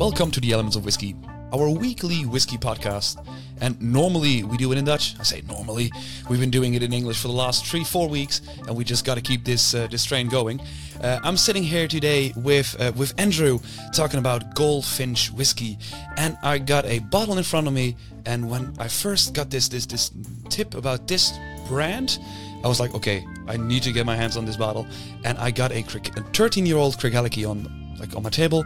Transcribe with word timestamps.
Welcome 0.00 0.30
to 0.30 0.40
the 0.40 0.52
Elements 0.52 0.76
of 0.76 0.86
Whiskey, 0.86 1.14
our 1.52 1.68
weekly 1.68 2.24
whiskey 2.24 2.56
podcast. 2.56 3.22
And 3.60 3.78
normally 3.82 4.42
we 4.42 4.56
do 4.56 4.72
it 4.72 4.78
in 4.78 4.86
Dutch. 4.86 5.14
I 5.20 5.24
say 5.24 5.42
normally. 5.46 5.92
We've 6.26 6.40
been 6.40 6.50
doing 6.50 6.72
it 6.72 6.82
in 6.82 6.94
English 6.94 7.20
for 7.20 7.28
the 7.28 7.34
last 7.34 7.66
three, 7.66 7.84
four 7.84 8.08
weeks, 8.08 8.40
and 8.66 8.74
we 8.74 8.82
just 8.82 9.04
got 9.04 9.16
to 9.16 9.20
keep 9.20 9.44
this 9.44 9.74
uh, 9.74 9.88
this 9.88 10.06
train 10.06 10.28
going. 10.28 10.62
Uh, 11.02 11.20
I'm 11.22 11.36
sitting 11.36 11.62
here 11.62 11.86
today 11.86 12.32
with 12.34 12.74
uh, 12.80 12.92
with 12.96 13.12
Andrew 13.20 13.58
talking 13.92 14.18
about 14.18 14.54
Goldfinch 14.54 15.32
whiskey, 15.32 15.76
and 16.16 16.38
I 16.42 16.56
got 16.56 16.86
a 16.86 17.00
bottle 17.00 17.36
in 17.36 17.44
front 17.44 17.66
of 17.66 17.74
me. 17.74 17.94
And 18.24 18.48
when 18.48 18.74
I 18.78 18.88
first 18.88 19.34
got 19.34 19.50
this 19.50 19.68
this 19.68 19.84
this 19.84 20.12
tip 20.48 20.74
about 20.74 21.08
this 21.08 21.30
brand, 21.68 22.18
I 22.64 22.68
was 22.68 22.80
like, 22.80 22.94
okay, 22.94 23.22
I 23.46 23.58
need 23.58 23.82
to 23.82 23.92
get 23.92 24.06
my 24.06 24.16
hands 24.16 24.38
on 24.38 24.46
this 24.46 24.56
bottle, 24.56 24.86
and 25.24 25.36
I 25.36 25.50
got 25.50 25.72
a 25.72 25.82
13 25.82 26.64
year 26.64 26.78
old 26.78 26.96
Craigellachie 26.96 27.46
on 27.46 27.68
like 27.98 28.16
on 28.16 28.22
my 28.22 28.30
table 28.30 28.64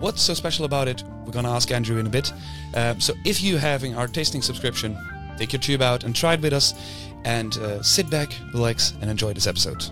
What's 0.00 0.22
so 0.22 0.32
special 0.32 0.64
about 0.64 0.88
it? 0.88 1.04
We're 1.26 1.32
going 1.32 1.44
to 1.44 1.50
ask 1.50 1.70
Andrew 1.70 1.98
in 1.98 2.06
a 2.06 2.10
bit. 2.10 2.32
Uh, 2.72 2.98
so 2.98 3.12
if 3.26 3.42
you 3.42 3.58
having 3.58 3.94
our 3.94 4.08
tasting 4.08 4.40
subscription, 4.40 4.96
take 5.36 5.52
your 5.52 5.60
tube 5.60 5.82
out 5.82 6.04
and 6.04 6.16
try 6.16 6.32
it 6.32 6.40
with 6.40 6.54
us, 6.54 6.72
and 7.24 7.54
uh, 7.58 7.82
sit 7.82 8.08
back, 8.08 8.32
relax, 8.54 8.94
and 9.02 9.10
enjoy 9.10 9.34
this 9.34 9.46
episode. 9.46 9.82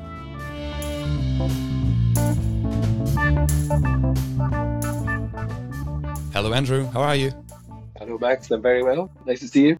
Hello, 6.32 6.54
Andrew. 6.54 6.86
How 6.86 7.02
are 7.02 7.16
you? 7.16 7.30
Hello, 7.98 8.16
Max. 8.16 8.50
I'm 8.50 8.62
very 8.62 8.82
well. 8.82 9.10
Nice 9.26 9.40
to 9.40 9.48
see 9.48 9.66
you. 9.66 9.78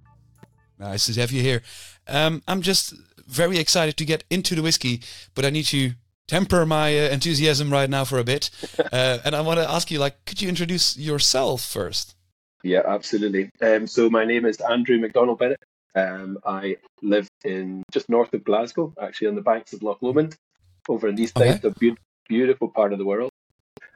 Nice 0.78 1.06
to 1.06 1.18
have 1.18 1.32
you 1.32 1.40
here. 1.40 1.62
Um, 2.06 2.42
I'm 2.46 2.60
just 2.60 2.92
very 3.26 3.56
excited 3.56 3.96
to 3.96 4.04
get 4.04 4.24
into 4.28 4.54
the 4.54 4.62
whiskey, 4.62 5.00
but 5.34 5.46
I 5.46 5.50
need 5.50 5.64
to 5.66 5.94
temper 6.28 6.64
my 6.64 6.96
uh, 6.96 7.08
enthusiasm 7.08 7.72
right 7.72 7.90
now 7.90 8.04
for 8.04 8.18
a 8.18 8.24
bit. 8.24 8.50
Uh, 8.92 9.18
and 9.24 9.34
I 9.34 9.40
want 9.42 9.58
to 9.58 9.68
ask 9.68 9.90
you, 9.90 9.98
like, 9.98 10.24
could 10.24 10.40
you 10.40 10.48
introduce 10.48 10.96
yourself 10.96 11.62
first? 11.62 12.14
Yeah, 12.62 12.82
absolutely. 12.86 13.50
Um, 13.60 13.86
so 13.86 14.08
my 14.08 14.24
name 14.24 14.46
is 14.46 14.60
Andrew 14.60 14.98
Macdonald 14.98 15.38
Bennett. 15.38 15.62
Um, 15.94 16.38
I 16.46 16.76
live 17.02 17.28
in 17.44 17.82
just 17.90 18.08
north 18.08 18.32
of 18.32 18.44
Glasgow, 18.44 18.94
actually 19.00 19.28
on 19.28 19.34
the 19.34 19.42
banks 19.42 19.72
of 19.72 19.82
Loch 19.82 19.98
Lomond, 20.00 20.36
over 20.88 21.08
in 21.08 21.16
the 21.16 21.24
east 21.24 21.36
okay. 21.36 21.52
side, 21.52 21.64
a 21.64 21.70
be- 21.70 21.96
beautiful 22.28 22.68
part 22.68 22.92
of 22.92 22.98
the 22.98 23.04
world. 23.04 23.30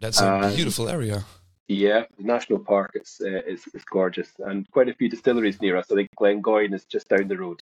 That's 0.01 0.21
a 0.21 0.31
um, 0.31 0.55
beautiful 0.55 0.89
area. 0.89 1.25
Yeah, 1.69 2.05
the 2.19 2.25
national 2.25 2.59
park 2.59 2.91
is, 2.95 3.21
uh, 3.25 3.43
is 3.47 3.63
is 3.73 3.85
gorgeous, 3.85 4.31
and 4.41 4.71
quite 4.73 4.89
a 4.89 4.95
few 4.95 5.09
distilleries 5.09 5.61
near 5.63 5.77
us. 5.77 5.91
I 5.91 5.95
think 5.95 6.11
Glengoyne 6.19 6.75
is 6.75 6.85
just 6.85 7.09
down 7.09 7.29
the 7.29 7.39
road, 7.39 7.63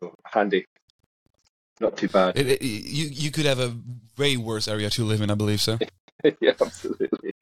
so 0.00 0.14
handy 0.24 0.66
not 1.80 1.96
too 1.96 2.08
bad. 2.08 2.36
It, 2.38 2.46
it, 2.46 2.62
you 2.62 3.08
you 3.10 3.30
could 3.30 3.46
have 3.46 3.58
a 3.58 3.76
way 4.16 4.36
worse 4.36 4.68
area 4.68 4.90
to 4.90 5.04
live 5.04 5.20
in, 5.20 5.30
I 5.30 5.34
believe 5.34 5.60
so. 5.60 5.78
yeah, 6.40 6.52
absolutely. 6.60 7.32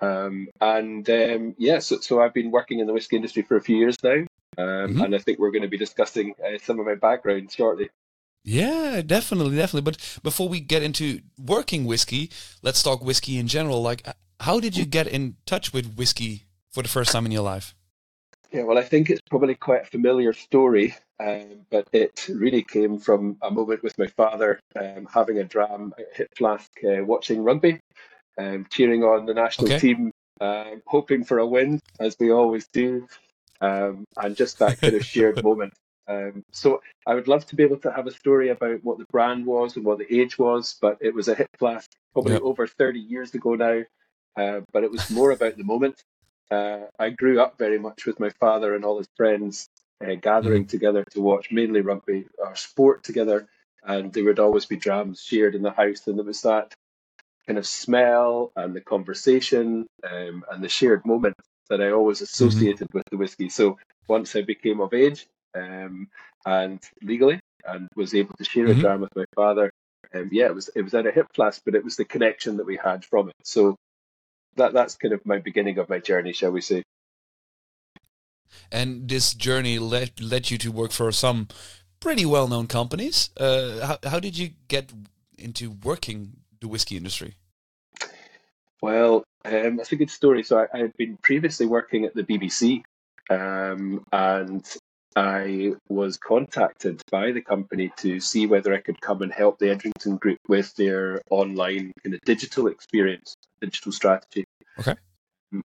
Um, 0.00 0.48
and 0.60 1.08
um, 1.10 1.54
yeah, 1.58 1.78
so, 1.78 1.98
so 2.00 2.20
I've 2.20 2.34
been 2.34 2.50
working 2.50 2.78
in 2.78 2.86
the 2.86 2.92
whiskey 2.92 3.16
industry 3.16 3.42
for 3.42 3.56
a 3.56 3.60
few 3.60 3.76
years 3.76 3.96
now, 4.02 4.12
um, 4.12 4.26
mm-hmm. 4.56 5.02
and 5.02 5.14
I 5.14 5.18
think 5.18 5.38
we're 5.38 5.50
going 5.50 5.62
to 5.62 5.68
be 5.68 5.76
discussing 5.76 6.34
uh, 6.42 6.58
some 6.62 6.80
of 6.80 6.86
my 6.86 6.94
background 6.94 7.52
shortly. 7.52 7.90
Yeah, 8.42 9.02
definitely, 9.04 9.56
definitely. 9.56 9.82
But 9.82 10.20
before 10.22 10.48
we 10.48 10.60
get 10.60 10.82
into 10.82 11.20
working 11.38 11.84
whiskey, 11.84 12.30
let's 12.62 12.82
talk 12.82 13.04
whiskey 13.04 13.36
in 13.36 13.46
general. 13.46 13.82
Like, 13.82 14.08
how 14.40 14.60
did 14.60 14.76
you 14.76 14.86
get 14.86 15.06
in 15.06 15.36
touch 15.44 15.74
with 15.74 15.94
whiskey 15.96 16.46
for 16.70 16.82
the 16.82 16.88
first 16.88 17.12
time 17.12 17.26
in 17.26 17.32
your 17.32 17.42
life? 17.42 17.74
Yeah, 18.52 18.64
well, 18.64 18.78
I 18.78 18.82
think 18.82 19.10
it's 19.10 19.20
probably 19.30 19.54
quite 19.54 19.82
a 19.82 19.86
familiar 19.86 20.32
story, 20.32 20.96
um, 21.20 21.66
but 21.70 21.86
it 21.92 22.28
really 22.28 22.62
came 22.62 22.98
from 22.98 23.36
a 23.42 23.50
moment 23.50 23.84
with 23.84 23.96
my 23.96 24.08
father 24.08 24.58
um, 24.74 25.06
having 25.12 25.38
a 25.38 25.44
dram 25.44 25.94
at 25.96 26.06
Hip 26.16 26.28
Flask, 26.36 26.68
uh, 26.84 27.04
watching 27.04 27.44
rugby, 27.44 27.80
um, 28.38 28.66
cheering 28.68 29.04
on 29.04 29.26
the 29.26 29.34
national 29.34 29.68
okay. 29.68 29.78
team, 29.78 30.12
uh, 30.40 30.72
hoping 30.86 31.22
for 31.22 31.38
a 31.38 31.46
win, 31.46 31.78
as 32.00 32.16
we 32.18 32.32
always 32.32 32.66
do, 32.72 33.06
um, 33.60 34.04
and 34.16 34.34
just 34.34 34.58
that 34.58 34.80
kind 34.80 34.94
of 34.94 35.04
shared 35.04 35.44
moment. 35.44 35.72
Um, 36.08 36.42
so 36.50 36.82
I 37.06 37.14
would 37.14 37.28
love 37.28 37.46
to 37.46 37.56
be 37.56 37.62
able 37.62 37.78
to 37.78 37.92
have 37.92 38.08
a 38.08 38.12
story 38.12 38.48
about 38.48 38.82
what 38.82 38.98
the 38.98 39.06
brand 39.12 39.46
was 39.46 39.76
and 39.76 39.84
what 39.84 39.98
the 39.98 40.12
age 40.12 40.40
was, 40.40 40.76
but 40.80 40.98
it 41.00 41.14
was 41.14 41.28
a 41.28 41.36
Hip 41.36 41.50
Flask 41.56 41.88
probably 42.14 42.32
yep. 42.32 42.42
over 42.42 42.66
30 42.66 42.98
years 42.98 43.32
ago 43.32 43.54
now. 43.54 43.82
Uh, 44.36 44.60
but 44.72 44.82
it 44.82 44.90
was 44.90 45.08
more 45.10 45.30
about 45.30 45.56
the 45.56 45.64
moment 45.64 46.02
uh, 46.50 46.80
I 46.98 47.10
grew 47.10 47.40
up 47.40 47.58
very 47.58 47.78
much 47.78 48.06
with 48.06 48.20
my 48.20 48.30
father 48.40 48.74
and 48.74 48.84
all 48.84 48.98
his 48.98 49.08
friends 49.16 49.68
uh, 50.02 50.14
gathering 50.14 50.62
mm-hmm. 50.62 50.70
together 50.70 51.04
to 51.10 51.20
watch 51.20 51.52
mainly 51.52 51.80
rugby 51.80 52.26
or 52.38 52.56
sport 52.56 53.04
together, 53.04 53.48
and 53.84 54.12
there 54.12 54.24
would 54.24 54.38
always 54.38 54.66
be 54.66 54.76
drams 54.76 55.22
shared 55.22 55.54
in 55.54 55.62
the 55.62 55.70
house, 55.70 56.06
and 56.06 56.18
there 56.18 56.24
was 56.24 56.42
that 56.42 56.74
kind 57.46 57.58
of 57.58 57.66
smell 57.66 58.52
and 58.56 58.74
the 58.74 58.80
conversation 58.80 59.86
um, 60.10 60.44
and 60.50 60.62
the 60.62 60.68
shared 60.68 61.04
moment 61.04 61.36
that 61.68 61.80
I 61.80 61.90
always 61.90 62.18
mm-hmm. 62.18 62.24
associated 62.24 62.88
mm-hmm. 62.88 62.98
with 62.98 63.06
the 63.10 63.16
whiskey. 63.16 63.48
So 63.48 63.78
once 64.08 64.36
I 64.36 64.42
became 64.42 64.80
of 64.80 64.92
age 64.92 65.26
um, 65.54 66.08
and 66.44 66.80
legally 67.02 67.40
and 67.66 67.88
was 67.96 68.14
able 68.14 68.34
to 68.38 68.44
share 68.44 68.66
mm-hmm. 68.66 68.78
a 68.78 68.82
dram 68.82 69.00
with 69.00 69.16
my 69.16 69.24
father, 69.34 69.70
um, 70.14 70.28
yeah, 70.32 70.46
it 70.46 70.54
was 70.54 70.68
it 70.74 70.82
was 70.82 70.94
at 70.94 71.06
a 71.06 71.12
hip 71.12 71.26
flask, 71.34 71.62
but 71.64 71.74
it 71.74 71.84
was 71.84 71.96
the 71.96 72.04
connection 72.04 72.56
that 72.56 72.66
we 72.66 72.76
had 72.76 73.04
from 73.04 73.28
it. 73.28 73.36
So 73.44 73.76
that 74.56 74.72
that's 74.72 74.96
kind 74.96 75.14
of 75.14 75.24
my 75.24 75.38
beginning 75.38 75.78
of 75.78 75.88
my 75.88 75.98
journey, 75.98 76.32
shall 76.32 76.50
we 76.50 76.60
say. 76.60 76.82
And 78.72 79.08
this 79.08 79.34
journey 79.34 79.78
led 79.78 80.20
led 80.20 80.50
you 80.50 80.58
to 80.58 80.72
work 80.72 80.92
for 80.92 81.12
some 81.12 81.48
pretty 82.00 82.26
well 82.26 82.48
known 82.48 82.66
companies. 82.66 83.30
Uh, 83.36 83.86
how 83.86 83.98
how 84.10 84.20
did 84.20 84.36
you 84.36 84.50
get 84.68 84.92
into 85.38 85.70
working 85.82 86.32
the 86.60 86.68
whiskey 86.68 86.96
industry? 86.96 87.34
Well, 88.82 89.24
um, 89.44 89.76
that's 89.76 89.92
a 89.92 89.96
good 89.96 90.10
story. 90.10 90.42
So 90.42 90.58
I, 90.58 90.66
I, 90.72 90.78
had 90.78 90.96
been 90.96 91.18
previously 91.22 91.66
working 91.66 92.04
at 92.04 92.14
the 92.14 92.22
BBC, 92.22 92.82
um, 93.28 94.04
and 94.10 94.64
I 95.16 95.72
was 95.88 96.16
contacted 96.16 97.02
by 97.10 97.32
the 97.32 97.42
company 97.42 97.92
to 97.98 98.20
see 98.20 98.46
whether 98.46 98.72
I 98.72 98.80
could 98.80 99.00
come 99.00 99.22
and 99.22 99.32
help 99.32 99.58
the 99.58 99.70
Edrington 99.70 100.16
Group 100.16 100.38
with 100.48 100.74
their 100.76 101.20
online 101.30 101.92
kind 102.02 102.14
of 102.14 102.20
digital 102.22 102.68
experience, 102.68 103.34
digital 103.60 103.92
strategy. 103.92 104.44
Okay. 104.78 104.94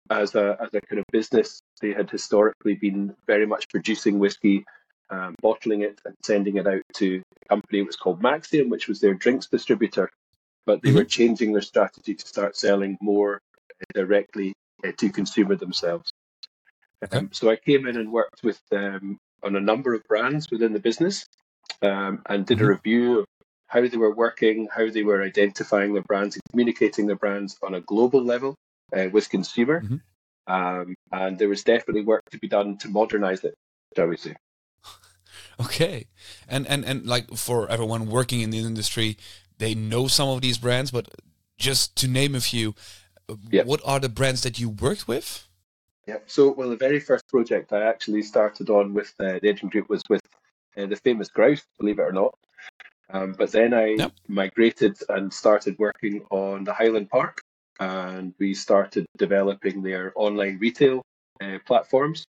As 0.10 0.36
a 0.36 0.58
as 0.62 0.70
a 0.74 0.82
kind 0.82 1.00
of 1.00 1.06
business, 1.12 1.60
they 1.82 1.94
had 1.94 2.10
historically 2.10 2.76
been 2.76 3.16
very 3.26 3.48
much 3.48 3.70
producing 3.70 4.20
whiskey, 4.20 4.64
um, 5.10 5.36
bottling 5.42 5.82
it, 5.82 6.00
and 6.06 6.16
sending 6.24 6.58
it 6.58 6.68
out 6.68 6.84
to 6.98 7.22
a 7.44 7.50
company. 7.50 7.80
It 7.80 7.88
was 7.88 7.96
called 7.96 8.22
Maxxium, 8.22 8.70
which 8.70 8.88
was 8.88 9.00
their 9.00 9.16
drinks 9.16 9.48
distributor, 9.48 10.12
but 10.66 10.82
they 10.82 10.90
mm-hmm. 10.90 11.00
were 11.00 11.06
changing 11.06 11.54
their 11.54 11.64
strategy 11.64 12.14
to 12.14 12.28
start 12.28 12.56
selling 12.56 12.98
more 13.02 13.42
directly 13.94 14.54
uh, 14.86 14.92
to 14.98 15.10
consumer 15.10 15.56
themselves. 15.56 16.12
Okay. 17.04 17.18
Um, 17.18 17.30
so 17.32 17.50
I 17.50 17.56
came 17.56 17.88
in 17.88 17.98
and 17.98 18.12
worked 18.12 18.44
with 18.44 18.62
them 18.70 19.18
on 19.44 19.56
a 19.56 19.60
number 19.62 19.96
of 19.96 20.04
brands 20.08 20.52
within 20.52 20.74
the 20.74 20.80
business 20.80 21.26
um, 21.82 22.22
and 22.28 22.46
did 22.46 22.58
mm-hmm. 22.58 22.66
a 22.66 22.70
review 22.70 23.20
of 23.20 23.26
how 23.72 23.88
they 23.88 23.98
were 23.98 24.14
working, 24.14 24.68
how 24.76 24.90
they 24.90 25.02
were 25.02 25.24
identifying 25.24 25.94
their 25.94 26.04
brands 26.04 26.36
and 26.36 26.44
communicating 26.50 27.08
their 27.08 27.16
brands 27.16 27.58
on 27.64 27.74
a 27.74 27.80
global 27.80 28.22
level 28.22 28.54
uh, 28.94 29.08
with 29.14 29.30
consumer. 29.30 29.82
Mm-hmm. 29.82 30.54
Um, 30.54 30.96
and 31.14 31.40
there 31.40 31.48
was 31.48 31.64
definitely 31.64 32.04
work 32.04 32.30
to 32.32 32.38
be 32.38 32.50
done 32.50 32.78
to 32.80 32.90
modernize 32.90 33.46
it, 33.46 33.56
shall 33.96 34.08
we 34.08 34.18
say. 34.18 34.36
Okay. 35.60 36.08
And, 36.48 36.66
and, 36.68 36.84
and 36.84 37.06
like 37.06 37.36
for 37.36 37.70
everyone 37.70 38.08
working 38.08 38.42
in 38.42 38.50
the 38.50 38.58
industry, 38.58 39.18
they 39.60 39.76
know 39.76 40.08
some 40.08 40.28
of 40.28 40.42
these 40.42 40.58
brands, 40.58 40.90
but 40.90 41.08
just 41.60 41.96
to 41.98 42.08
name 42.08 42.34
a 42.34 42.42
few, 42.42 42.74
yep. 43.52 43.68
what 43.68 43.80
are 43.86 44.00
the 44.00 44.10
brands 44.10 44.42
that 44.42 44.60
you 44.60 44.70
worked 44.70 45.08
with? 45.08 45.48
Yeah. 46.08 46.18
So, 46.26 46.52
well, 46.52 46.72
the 46.72 46.78
very 46.78 47.00
first 47.00 47.28
project 47.28 47.74
I 47.74 47.84
actually 47.84 48.24
started 48.24 48.72
on 48.72 48.94
with 48.96 49.14
uh, 49.20 49.34
the 49.34 49.50
Edrington 49.50 49.70
Group 49.70 49.88
was 49.88 50.02
with 50.10 50.22
uh, 50.76 50.88
the 50.88 50.96
famous 50.96 51.30
grouse, 51.30 51.62
believe 51.78 52.00
it 52.00 52.04
or 52.04 52.12
not. 52.12 52.34
Um, 53.14 53.36
but 53.38 53.52
then 53.52 53.74
I 53.74 53.96
yep. 53.98 54.14
migrated 54.28 54.98
and 55.10 55.34
started 55.34 55.78
working 55.78 56.26
on 56.30 56.64
the 56.64 56.74
Highland 56.74 57.10
Park, 57.10 57.42
and 57.80 58.34
we 58.40 58.54
started 58.54 59.06
developing 59.18 59.82
their 59.82 60.14
online 60.16 60.58
retail 60.60 61.02
uh, 61.42 61.60
platforms. 61.66 62.26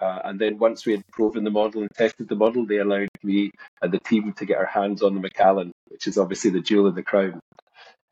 Uh, 0.00 0.20
and 0.24 0.40
then 0.40 0.58
once 0.58 0.84
we 0.84 0.92
had 0.92 1.06
proven 1.12 1.44
the 1.44 1.50
model 1.50 1.82
and 1.82 1.90
tested 1.94 2.28
the 2.28 2.34
model, 2.34 2.66
they 2.66 2.78
allowed 2.78 3.08
me 3.22 3.50
and 3.82 3.92
the 3.92 4.00
team 4.00 4.32
to 4.32 4.44
get 4.46 4.58
our 4.58 4.66
hands 4.66 5.02
on 5.02 5.14
the 5.14 5.20
Macallan, 5.20 5.70
which 5.88 6.06
is 6.06 6.18
obviously 6.18 6.50
the 6.50 6.60
jewel 6.60 6.88
in 6.88 6.94
the 6.94 7.02
crown. 7.02 7.38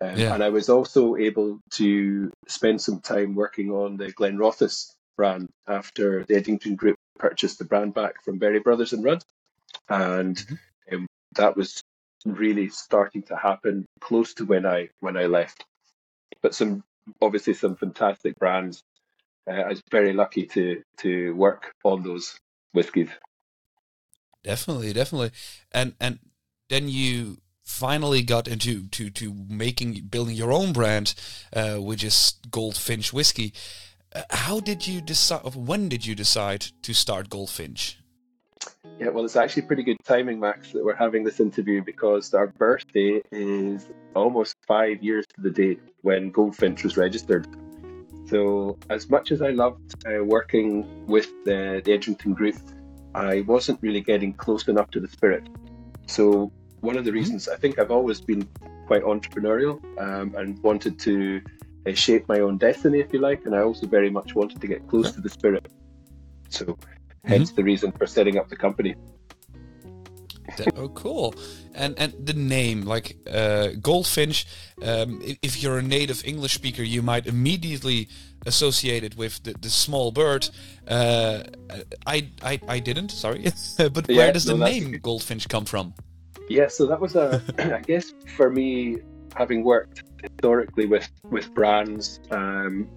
Um, 0.00 0.16
yeah. 0.16 0.34
And 0.34 0.42
I 0.42 0.50
was 0.50 0.68
also 0.68 1.16
able 1.16 1.58
to 1.72 2.30
spend 2.46 2.80
some 2.80 3.00
time 3.00 3.34
working 3.34 3.70
on 3.70 3.96
the 3.96 4.12
Glenrothes 4.12 4.92
brand 5.16 5.48
after 5.66 6.24
the 6.24 6.36
Edrington 6.36 6.76
Group 6.76 6.96
purchased 7.18 7.58
the 7.58 7.64
brand 7.64 7.92
back 7.92 8.22
from 8.22 8.38
Berry 8.38 8.60
Brothers 8.60 8.92
and 8.92 9.04
Rudd. 9.04 9.22
And 9.88 10.36
mm-hmm. 10.36 10.94
um, 10.94 11.06
that 11.34 11.56
was 11.56 11.82
really 12.24 12.68
starting 12.68 13.22
to 13.24 13.36
happen 13.36 13.86
close 14.00 14.34
to 14.34 14.44
when 14.44 14.66
I 14.66 14.88
when 15.00 15.16
I 15.16 15.26
left. 15.26 15.64
But 16.42 16.54
some 16.54 16.84
obviously 17.20 17.54
some 17.54 17.76
fantastic 17.76 18.38
brands. 18.38 18.82
Uh, 19.48 19.54
I 19.54 19.68
was 19.68 19.82
very 19.90 20.12
lucky 20.12 20.46
to 20.46 20.82
to 20.98 21.34
work 21.34 21.72
on 21.84 22.02
those 22.02 22.38
whiskies. 22.72 23.10
Definitely, 24.42 24.92
definitely, 24.92 25.32
and 25.72 25.94
and 26.00 26.18
then 26.68 26.88
you 26.88 27.38
finally 27.64 28.22
got 28.22 28.48
into 28.48 28.88
to 28.88 29.10
to 29.10 29.34
making 29.48 30.08
building 30.10 30.36
your 30.36 30.52
own 30.52 30.72
brand, 30.72 31.14
uh, 31.52 31.76
which 31.76 32.04
is 32.04 32.34
Goldfinch 32.50 33.12
whiskey. 33.12 33.52
Uh, 34.14 34.22
how 34.30 34.60
did 34.60 34.86
you 34.86 35.00
decide? 35.00 35.54
When 35.54 35.88
did 35.88 36.04
you 36.06 36.14
decide 36.14 36.66
to 36.82 36.92
start 36.92 37.30
Goldfinch? 37.30 37.99
Yeah, 38.98 39.08
well, 39.08 39.24
it's 39.24 39.36
actually 39.36 39.62
pretty 39.62 39.82
good 39.82 39.96
timing, 40.04 40.40
Max, 40.40 40.72
that 40.72 40.84
we're 40.84 40.94
having 40.94 41.24
this 41.24 41.40
interview 41.40 41.82
because 41.82 42.34
our 42.34 42.48
birthday 42.48 43.22
is 43.32 43.86
almost 44.14 44.56
five 44.66 45.02
years 45.02 45.26
to 45.34 45.40
the 45.40 45.50
date 45.50 45.80
when 46.02 46.30
Goldfinch 46.30 46.84
was 46.84 46.96
registered. 46.96 47.46
So, 48.26 48.78
as 48.90 49.08
much 49.08 49.32
as 49.32 49.42
I 49.42 49.50
loved 49.50 49.94
uh, 50.06 50.22
working 50.24 51.06
with 51.06 51.28
the, 51.44 51.82
the 51.84 51.92
Edrington 51.92 52.34
Group, 52.34 52.56
I 53.14 53.40
wasn't 53.40 53.80
really 53.82 54.02
getting 54.02 54.34
close 54.34 54.68
enough 54.68 54.90
to 54.92 55.00
the 55.00 55.08
spirit. 55.08 55.48
So, 56.06 56.52
one 56.80 56.96
of 56.96 57.04
the 57.04 57.10
mm-hmm. 57.10 57.18
reasons 57.18 57.48
I 57.48 57.56
think 57.56 57.78
I've 57.78 57.90
always 57.90 58.20
been 58.20 58.46
quite 58.86 59.02
entrepreneurial 59.02 59.80
um, 59.98 60.34
and 60.36 60.62
wanted 60.62 60.98
to 61.00 61.40
uh, 61.86 61.92
shape 61.92 62.28
my 62.28 62.40
own 62.40 62.58
destiny, 62.58 63.00
if 63.00 63.12
you 63.12 63.18
like, 63.18 63.46
and 63.46 63.54
I 63.54 63.62
also 63.62 63.86
very 63.86 64.10
much 64.10 64.34
wanted 64.34 64.60
to 64.60 64.66
get 64.66 64.86
close 64.88 65.10
to 65.12 65.20
the 65.20 65.30
spirit. 65.30 65.66
So, 66.50 66.76
hence 67.24 67.50
mm-hmm. 67.50 67.56
the 67.56 67.64
reason 67.64 67.92
for 67.92 68.06
setting 68.06 68.38
up 68.38 68.48
the 68.48 68.56
company. 68.56 68.94
oh, 70.76 70.88
cool! 70.88 71.34
And 71.74 71.98
and 71.98 72.14
the 72.24 72.32
name, 72.32 72.82
like 72.82 73.16
uh, 73.30 73.68
Goldfinch. 73.80 74.46
Um, 74.82 75.20
if, 75.42 75.62
you're 75.62 75.78
a 75.78 75.82
native 75.82 76.24
English 76.24 76.54
speaker, 76.54 76.82
you 76.82 77.02
might 77.02 77.26
immediately 77.26 78.08
associate 78.46 79.04
it 79.04 79.16
with 79.16 79.42
the, 79.42 79.54
the 79.60 79.70
small 79.70 80.10
bird. 80.10 80.48
Uh, 80.88 81.44
I, 82.06 82.28
I 82.42 82.60
I 82.66 82.78
didn't. 82.80 83.10
Sorry, 83.10 83.44
but 83.76 84.08
yeah, 84.08 84.16
where 84.16 84.32
does 84.32 84.46
no, 84.46 84.56
the 84.56 84.64
name 84.64 84.98
Goldfinch 85.02 85.48
come 85.48 85.64
from? 85.64 85.94
Yeah, 86.48 86.68
so 86.68 86.86
that 86.86 87.00
was 87.00 87.14
a. 87.14 87.42
I 87.58 87.80
guess 87.80 88.12
for 88.36 88.50
me, 88.50 88.98
having 89.36 89.62
worked 89.62 90.02
historically 90.22 90.86
with 90.86 91.08
with 91.30 91.54
brands, 91.54 92.20
um, 92.30 92.88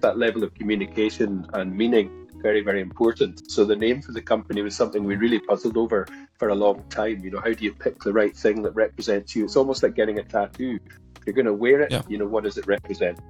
that 0.00 0.16
level 0.16 0.42
of 0.44 0.54
communication 0.54 1.46
and 1.52 1.76
meaning 1.76 2.21
very, 2.42 2.60
very 2.60 2.80
important. 2.80 3.50
So 3.50 3.64
the 3.64 3.76
name 3.76 4.02
for 4.02 4.12
the 4.12 4.20
company 4.20 4.62
was 4.62 4.76
something 4.76 5.04
we 5.04 5.16
really 5.16 5.38
puzzled 5.38 5.76
over 5.76 6.06
for 6.38 6.48
a 6.48 6.54
long 6.54 6.82
time. 6.90 7.24
You 7.24 7.30
know, 7.30 7.40
how 7.40 7.52
do 7.52 7.64
you 7.64 7.72
pick 7.72 8.02
the 8.02 8.12
right 8.12 8.36
thing 8.36 8.62
that 8.62 8.72
represents 8.72 9.34
you? 9.34 9.44
It's 9.44 9.56
almost 9.56 9.82
like 9.82 9.94
getting 9.94 10.18
a 10.18 10.24
tattoo. 10.24 10.78
If 11.16 11.26
you're 11.26 11.34
going 11.34 11.46
to 11.46 11.54
wear 11.54 11.80
it, 11.80 11.92
yeah. 11.92 12.02
you 12.08 12.18
know, 12.18 12.26
what 12.26 12.44
does 12.44 12.58
it 12.58 12.66
represent? 12.66 13.20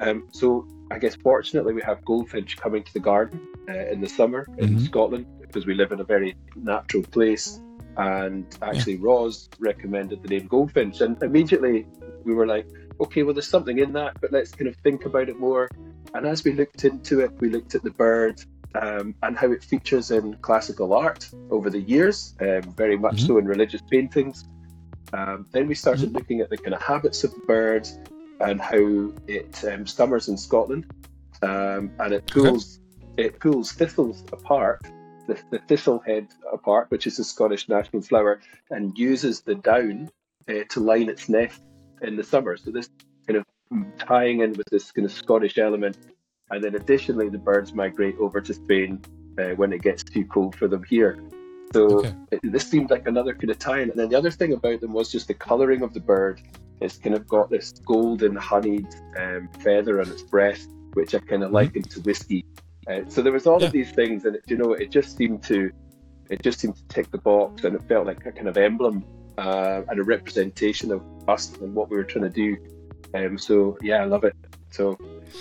Um, 0.00 0.28
so 0.32 0.66
I 0.90 0.98
guess 0.98 1.14
fortunately 1.14 1.72
we 1.72 1.82
have 1.82 2.04
goldfinch 2.04 2.56
coming 2.56 2.82
to 2.82 2.92
the 2.92 3.00
garden 3.00 3.40
uh, 3.68 3.86
in 3.86 4.00
the 4.00 4.08
summer 4.08 4.46
in 4.58 4.70
mm-hmm. 4.70 4.84
Scotland 4.84 5.26
because 5.40 5.66
we 5.66 5.74
live 5.74 5.92
in 5.92 6.00
a 6.00 6.04
very 6.04 6.34
natural 6.56 7.02
place. 7.04 7.60
And 7.96 8.46
actually, 8.62 8.94
yeah. 8.94 9.00
Roz 9.02 9.50
recommended 9.58 10.22
the 10.22 10.28
name 10.28 10.46
Goldfinch, 10.46 11.02
and 11.02 11.22
immediately 11.22 11.86
we 12.24 12.32
were 12.32 12.46
like, 12.46 12.66
okay, 13.00 13.22
well, 13.22 13.34
there's 13.34 13.48
something 13.48 13.78
in 13.78 13.92
that, 13.92 14.18
but 14.20 14.32
let's 14.32 14.50
kind 14.50 14.66
of 14.66 14.76
think 14.76 15.04
about 15.04 15.28
it 15.28 15.38
more. 15.38 15.68
And 16.14 16.26
as 16.26 16.44
we 16.44 16.52
looked 16.52 16.84
into 16.84 17.20
it, 17.20 17.32
we 17.40 17.48
looked 17.48 17.74
at 17.74 17.82
the 17.82 17.90
bird 17.90 18.42
um, 18.74 19.14
and 19.22 19.36
how 19.36 19.50
it 19.52 19.62
features 19.62 20.10
in 20.10 20.34
classical 20.36 20.92
art 20.94 21.28
over 21.50 21.70
the 21.70 21.80
years, 21.80 22.34
um, 22.40 22.62
very 22.76 22.96
much 22.96 23.16
mm-hmm. 23.16 23.26
so 23.26 23.38
in 23.38 23.46
religious 23.46 23.82
paintings. 23.90 24.44
Um, 25.12 25.46
then 25.52 25.66
we 25.66 25.74
started 25.74 26.06
mm-hmm. 26.06 26.16
looking 26.16 26.40
at 26.40 26.50
the 26.50 26.56
kind 26.56 26.74
of 26.74 26.82
habits 26.82 27.24
of 27.24 27.34
the 27.34 27.40
bird 27.40 27.88
and 28.40 28.60
how 28.60 29.12
it 29.26 29.64
um, 29.64 29.86
summers 29.86 30.28
in 30.28 30.36
Scotland, 30.36 30.86
um, 31.42 31.90
and 31.98 32.14
it 32.14 32.26
pulls 32.26 32.80
okay. 33.14 33.24
it 33.24 33.40
pulls 33.40 33.72
thistles 33.72 34.24
apart, 34.32 34.82
the, 35.26 35.38
the 35.50 35.58
thistle 35.68 35.98
head 36.00 36.28
apart, 36.52 36.90
which 36.90 37.06
is 37.06 37.18
the 37.18 37.24
Scottish 37.24 37.68
national 37.68 38.02
flower, 38.02 38.40
and 38.70 38.96
uses 38.98 39.42
the 39.42 39.54
down 39.54 40.10
uh, 40.48 40.64
to 40.70 40.80
line 40.80 41.08
its 41.08 41.28
nest 41.28 41.60
in 42.00 42.16
the 42.16 42.24
summer. 42.24 42.56
So 42.56 42.70
this 42.70 42.88
tying 43.98 44.40
in 44.40 44.52
with 44.54 44.68
this 44.70 44.90
kind 44.92 45.06
of 45.06 45.12
Scottish 45.12 45.58
element. 45.58 45.96
And 46.50 46.62
then 46.62 46.74
additionally, 46.74 47.28
the 47.28 47.38
birds 47.38 47.72
migrate 47.72 48.16
over 48.18 48.40
to 48.40 48.54
Spain 48.54 49.00
uh, 49.38 49.50
when 49.56 49.72
it 49.72 49.82
gets 49.82 50.02
too 50.02 50.24
cold 50.26 50.54
for 50.54 50.68
them 50.68 50.84
here. 50.84 51.18
So 51.72 52.00
okay. 52.00 52.14
it, 52.32 52.40
this 52.44 52.68
seemed 52.68 52.90
like 52.90 53.06
another 53.06 53.34
kind 53.34 53.50
of 53.50 53.58
tie-in. 53.58 53.90
And 53.90 53.98
then 53.98 54.08
the 54.10 54.16
other 54.16 54.30
thing 54.30 54.52
about 54.52 54.80
them 54.82 54.92
was 54.92 55.10
just 55.10 55.28
the 55.28 55.34
colouring 55.34 55.82
of 55.82 55.94
the 55.94 56.00
bird. 56.00 56.42
It's 56.80 56.98
kind 56.98 57.14
of 57.14 57.26
got 57.26 57.48
this 57.48 57.72
golden 57.86 58.36
honeyed 58.36 58.88
um, 59.18 59.48
feather 59.60 60.00
on 60.00 60.10
its 60.10 60.22
breast, 60.22 60.68
which 60.92 61.14
I 61.14 61.18
kind 61.20 61.42
of 61.42 61.46
mm-hmm. 61.46 61.54
likened 61.54 61.90
to 61.92 62.00
whiskey. 62.00 62.44
Uh, 62.88 63.02
so 63.08 63.22
there 63.22 63.32
was 63.32 63.46
all 63.46 63.60
yeah. 63.60 63.66
of 63.66 63.72
these 63.72 63.92
things, 63.92 64.24
and 64.24 64.36
it, 64.36 64.42
you 64.48 64.56
know, 64.56 64.72
it 64.72 64.90
just 64.90 65.16
seemed 65.16 65.42
to, 65.44 65.70
it 66.28 66.42
just 66.42 66.58
seemed 66.60 66.76
to 66.76 66.84
tick 66.88 67.10
the 67.10 67.18
box, 67.18 67.64
and 67.64 67.76
it 67.76 67.82
felt 67.88 68.06
like 68.06 68.26
a 68.26 68.32
kind 68.32 68.48
of 68.48 68.56
emblem 68.56 69.04
uh, 69.38 69.82
and 69.88 70.00
a 70.00 70.02
representation 70.02 70.90
of 70.90 71.00
us 71.28 71.56
and 71.58 71.74
what 71.74 71.88
we 71.88 71.96
were 71.96 72.04
trying 72.04 72.24
to 72.24 72.30
do. 72.30 72.56
Um, 73.14 73.38
so 73.38 73.78
yeah, 73.82 74.02
I 74.02 74.04
love 74.04 74.24
it. 74.24 74.36
So 74.70 74.98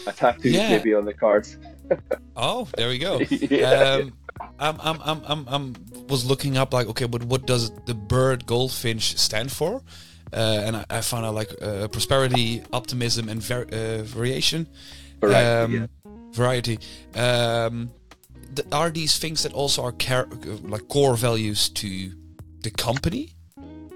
a 0.08 0.12
tattoo 0.12 0.50
yeah. 0.50 0.70
maybe 0.70 0.94
on 0.94 1.06
the 1.06 1.14
cards. 1.14 1.58
oh, 2.36 2.68
there 2.78 2.90
we 2.90 2.98
go. 2.98 3.20
yeah. 3.30 3.70
um, 3.70 4.14
I'm, 4.60 4.78
I'm, 4.82 5.02
I'm, 5.04 5.22
I'm, 5.26 5.48
I'm, 5.48 5.76
was 6.08 6.26
looking 6.26 6.58
up 6.58 6.74
like, 6.74 6.88
okay, 6.88 7.06
but 7.06 7.24
what 7.24 7.46
does 7.46 7.72
the 7.86 7.94
bird 7.94 8.46
goldfinch 8.46 9.18
stand 9.18 9.52
for? 9.52 9.82
Uh, 10.34 10.62
and 10.66 10.76
I, 10.78 10.86
I, 10.90 11.02
found 11.02 11.26
out 11.26 11.36
like 11.36 11.54
uh, 11.62 11.88
prosperity, 11.90 12.64
optimism, 12.72 13.28
and 13.28 13.42
ver- 13.42 13.68
uh, 13.72 14.04
variation. 14.04 14.68
Variety. 15.20 15.48
Um, 15.48 15.74
yeah. 15.74 16.12
variety. 16.32 16.80
Um, 17.16 17.92
th- 18.56 18.68
are 18.72 18.90
these 18.90 19.18
things 19.18 19.44
that 19.44 19.54
also 19.54 19.84
are 19.84 19.92
car- 19.92 20.30
like 20.64 20.88
core 20.88 21.16
values 21.16 21.70
to 21.70 22.12
the 22.62 22.72
company? 22.72 23.36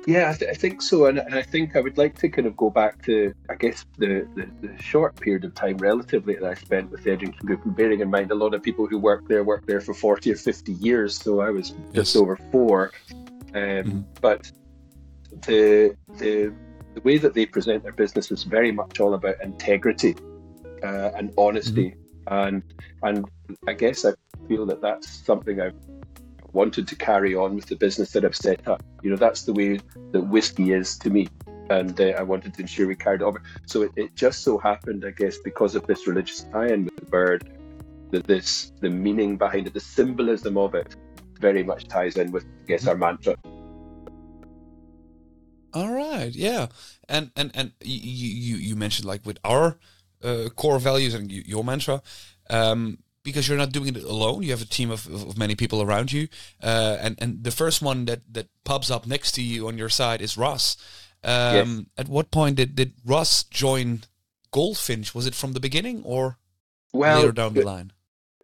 Yeah, 0.08 0.30
I, 0.30 0.34
th- 0.34 0.52
I 0.52 0.54
think 0.54 0.84
so, 0.84 1.08
and, 1.08 1.18
and, 1.18 1.34
I 1.34 1.42
think 1.42 1.76
I 1.76 1.82
would 1.82 1.98
like 1.98 2.16
to 2.20 2.30
kind 2.30 2.48
of 2.48 2.56
go 2.56 2.70
back 2.70 3.02
to, 3.06 3.34
I 3.50 3.56
guess, 3.56 3.86
the, 3.98 4.28
the, 4.36 4.68
the, 4.68 4.82
short 4.82 5.20
period 5.20 5.46
of 5.46 5.56
time 5.56 5.78
relatively 5.78 6.36
that 6.36 6.44
I 6.44 6.54
spent 6.54 6.92
with 6.92 7.04
the 7.04 7.12
Edrington 7.12 7.46
Group, 7.46 7.66
and 7.66 7.76
bearing 7.76 8.02
in 8.02 8.12
mind 8.12 8.30
a 8.30 8.36
lot 8.36 8.54
of 8.54 8.62
people 8.62 8.86
who 8.86 9.00
work 9.00 9.28
there 9.28 9.44
work 9.44 9.66
there 9.66 9.82
for 9.82 9.96
forty 9.96 10.32
or 10.32 10.36
fifty 10.36 10.74
years, 10.74 11.18
so 11.18 11.42
I 11.42 11.50
was 11.50 11.72
just 11.94 12.14
yes. 12.14 12.16
over 12.16 12.38
four. 12.52 12.92
Um, 13.56 13.62
mm-hmm. 13.62 14.02
But 14.22 14.52
the 15.48 15.96
the 16.20 16.54
the 16.94 17.02
way 17.02 17.18
that 17.18 17.34
they 17.34 17.48
present 17.48 17.82
their 17.82 17.92
business 17.92 18.30
is 18.32 18.44
very 18.44 18.72
much 18.72 19.00
all 19.00 19.16
about 19.16 19.42
integrity 19.42 20.16
uh, 20.84 21.12
and 21.18 21.34
honesty, 21.36 21.96
mm-hmm. 22.28 22.34
and 22.34 22.64
and 23.02 23.26
I 23.68 23.74
guess 23.74 24.06
I 24.06 24.14
feel 24.48 24.68
that 24.68 24.82
that's 24.82 25.10
something 25.10 25.60
I've 25.60 25.74
wanted 26.56 26.88
to 26.88 26.96
carry 26.96 27.36
on 27.36 27.56
with 27.56 27.68
the 27.68 27.76
business 27.76 28.12
that 28.14 28.24
I've 28.26 28.36
set 28.36 28.68
up. 28.68 28.82
You 29.04 29.10
know, 29.12 29.18
that's 29.18 29.44
the 29.44 29.54
way 29.54 29.80
that 30.14 30.22
whiskey 30.22 30.72
is 30.72 30.98
to 31.00 31.10
me. 31.10 31.28
And 31.70 32.00
uh, 32.00 32.14
I 32.18 32.24
wanted 32.24 32.54
to 32.56 32.62
ensure 32.62 32.88
we 32.88 32.96
carried 32.96 33.22
over. 33.22 33.44
So 33.66 33.84
it, 33.84 33.92
it 33.96 34.16
just 34.16 34.44
so 34.44 34.58
happened, 34.58 35.04
I 35.06 35.12
guess, 35.12 35.38
because 35.38 35.76
of 35.76 35.86
this 35.86 36.08
religious 36.08 36.42
tie-in 36.52 36.86
with 36.86 36.96
the 36.96 37.06
bird, 37.06 37.42
that 38.12 38.26
this 38.26 38.72
the 38.82 38.90
meaning 38.90 39.38
behind 39.38 39.68
it, 39.68 39.74
the 39.74 39.80
symbolism 39.80 40.58
of 40.58 40.76
it, 40.76 40.96
very 41.40 41.64
much 41.64 41.88
ties 41.88 42.16
in 42.18 42.32
with, 42.32 42.46
I 42.46 42.66
guess, 42.68 42.88
our 42.88 42.96
mantra. 42.96 43.36
All 45.74 45.92
right, 45.92 46.34
yeah, 46.34 46.68
and 47.10 47.32
and 47.36 47.52
and 47.54 47.74
you 47.84 48.00
you 48.00 48.56
you 48.68 48.76
mentioned 48.78 49.06
like 49.06 49.26
with 49.26 49.40
our 49.44 49.78
uh, 50.24 50.48
core 50.56 50.80
values 50.80 51.14
and 51.14 51.30
your 51.30 51.64
mantra. 51.66 52.02
Um, 52.50 53.00
because 53.26 53.50
you're 53.50 53.58
not 53.58 53.74
doing 53.74 53.94
it 53.94 54.04
alone. 54.04 54.44
You 54.44 54.52
have 54.52 54.62
a 54.62 54.66
team 54.66 54.92
of, 54.92 55.08
of 55.08 55.38
many 55.38 55.56
people 55.56 55.82
around 55.82 56.14
you, 56.14 56.30
uh, 56.64 56.98
and 57.02 57.18
and 57.20 57.44
the 57.44 57.52
first 57.52 57.82
one 57.82 58.06
that 58.06 58.22
that 58.32 58.48
pops 58.64 58.90
up 58.90 59.06
next 59.06 59.34
to 59.34 59.42
you 59.42 59.68
on 59.68 59.78
your 59.78 59.90
side 59.90 60.22
is 60.22 60.38
Ross. 60.38 60.78
Um, 61.24 61.56
yes. 61.56 61.86
At 61.98 62.08
what 62.08 62.32
point 62.32 62.56
did 62.56 62.76
did 62.76 62.94
Ross 63.04 63.44
join 63.44 64.04
Goldfinch? 64.52 65.14
Was 65.14 65.26
it 65.26 65.36
from 65.36 65.54
the 65.54 65.60
beginning 65.60 66.04
or 66.06 66.38
well, 66.94 67.18
later 67.18 67.34
down 67.34 67.56
the 67.56 67.64
line? 67.64 67.92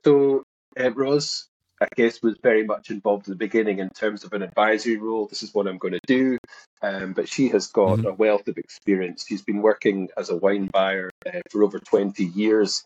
So 0.03 0.43
uh, 0.77 0.91
Ross, 0.91 1.47
I 1.79 1.87
guess, 1.95 2.23
was 2.23 2.35
very 2.41 2.65
much 2.65 2.89
involved 2.89 3.27
in 3.27 3.33
the 3.33 3.37
beginning 3.37 3.77
in 3.79 3.89
terms 3.89 4.23
of 4.23 4.33
an 4.33 4.41
advisory 4.41 4.97
role. 4.97 5.27
This 5.27 5.43
is 5.43 5.53
what 5.53 5.67
I'm 5.67 5.77
going 5.77 5.93
to 5.93 6.07
do. 6.07 6.37
Um, 6.81 7.13
but 7.13 7.29
she 7.29 7.49
has 7.49 7.67
got 7.67 7.99
mm-hmm. 7.99 8.07
a 8.07 8.13
wealth 8.13 8.47
of 8.47 8.57
experience. 8.57 9.25
She's 9.27 9.43
been 9.43 9.61
working 9.61 10.09
as 10.17 10.31
a 10.31 10.37
wine 10.37 10.65
buyer 10.73 11.11
uh, 11.27 11.39
for 11.51 11.63
over 11.63 11.77
20 11.77 12.25
years 12.25 12.83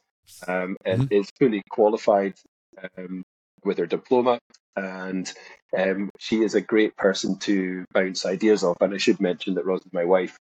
um, 0.48 0.78
and 0.86 1.04
mm-hmm. 1.04 1.14
is 1.14 1.30
fully 1.40 1.62
qualified 1.70 2.36
um, 2.98 3.24
with 3.64 3.78
her 3.78 3.86
diploma. 3.86 4.40
And 4.76 5.32
um, 5.78 6.10
she 6.20 6.44
is 6.44 6.56
a 6.56 6.62
great 6.62 6.96
person 6.98 7.38
to 7.40 7.86
bounce 7.94 8.26
ideas 8.26 8.64
off. 8.64 8.78
And 8.82 8.94
I 8.94 8.98
should 8.98 9.22
mention 9.22 9.56
that 9.56 9.66
Rose 9.66 9.86
is 9.86 9.94
my 9.94 10.06
wife 10.06 10.38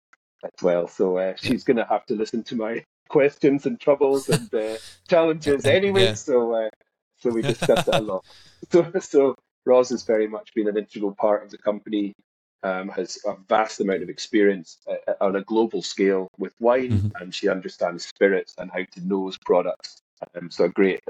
as 0.44 0.62
well. 0.62 0.88
So 0.88 1.18
uh, 1.18 1.34
she's 1.36 1.64
going 1.64 1.76
to 1.78 1.86
have 1.86 2.06
to 2.06 2.14
listen 2.14 2.42
to 2.44 2.56
my 2.56 2.84
questions 3.08 3.66
and 3.66 3.80
troubles 3.80 4.28
and 4.28 4.52
uh, 4.54 4.76
challenges 5.08 5.64
anyway. 5.66 6.04
Yeah. 6.04 6.14
So 6.14 6.54
uh, 6.54 6.70
so 7.18 7.30
we 7.30 7.42
discuss 7.42 7.86
it 7.86 7.94
a 7.94 8.00
lot. 8.00 8.24
So, 8.70 8.92
so 9.00 9.34
Roz 9.66 9.88
has 9.88 10.04
very 10.04 10.28
much 10.28 10.54
been 10.54 10.68
an 10.68 10.76
integral 10.76 11.14
part 11.14 11.42
of 11.42 11.50
the 11.50 11.58
company 11.58 12.14
um, 12.62 12.88
has 12.88 13.18
a 13.26 13.34
vast 13.48 13.80
amount 13.80 14.02
of 14.02 14.08
experience 14.08 14.78
uh, 14.88 14.94
uh, 15.08 15.24
on 15.24 15.36
a 15.36 15.42
global 15.42 15.82
scale 15.82 16.28
with 16.38 16.54
wine, 16.60 16.90
mm-hmm. 16.90 17.22
and 17.22 17.34
she 17.34 17.48
understands 17.48 18.06
spirits 18.06 18.54
and 18.58 18.70
how 18.70 18.84
to 18.92 19.00
nose 19.06 19.38
products. 19.44 20.02
Um, 20.34 20.50
so 20.50 20.68
great, 20.68 21.00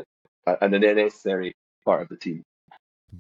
uh, 0.46 0.56
and 0.60 0.74
an 0.74 0.82
necessary 0.82 1.52
part 1.84 2.02
of 2.02 2.08
the 2.08 2.16
team. 2.16 2.42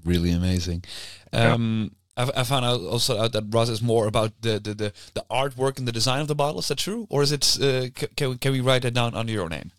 Really 0.04 0.30
amazing. 0.30 0.84
Um, 1.32 1.96
I, 2.16 2.30
I 2.36 2.44
found 2.44 2.64
out 2.64 2.80
also 2.80 3.18
out 3.18 3.32
that 3.32 3.46
Ross 3.50 3.68
is 3.68 3.82
more 3.82 4.06
about 4.06 4.32
the, 4.40 4.60
the, 4.60 4.74
the, 4.74 4.92
the 5.14 5.24
artwork 5.30 5.78
and 5.78 5.88
the 5.88 5.92
design 5.92 6.20
of 6.20 6.28
the 6.28 6.34
bottle. 6.34 6.60
Is 6.60 6.68
that 6.68 6.78
true, 6.78 7.06
or 7.10 7.22
is 7.22 7.32
it? 7.32 7.58
Uh, 7.60 7.88
can 8.16 8.30
we, 8.30 8.38
can 8.38 8.52
we 8.52 8.60
write 8.60 8.84
it 8.84 8.94
down 8.94 9.14
under 9.14 9.32
your 9.32 9.48
name? 9.48 9.72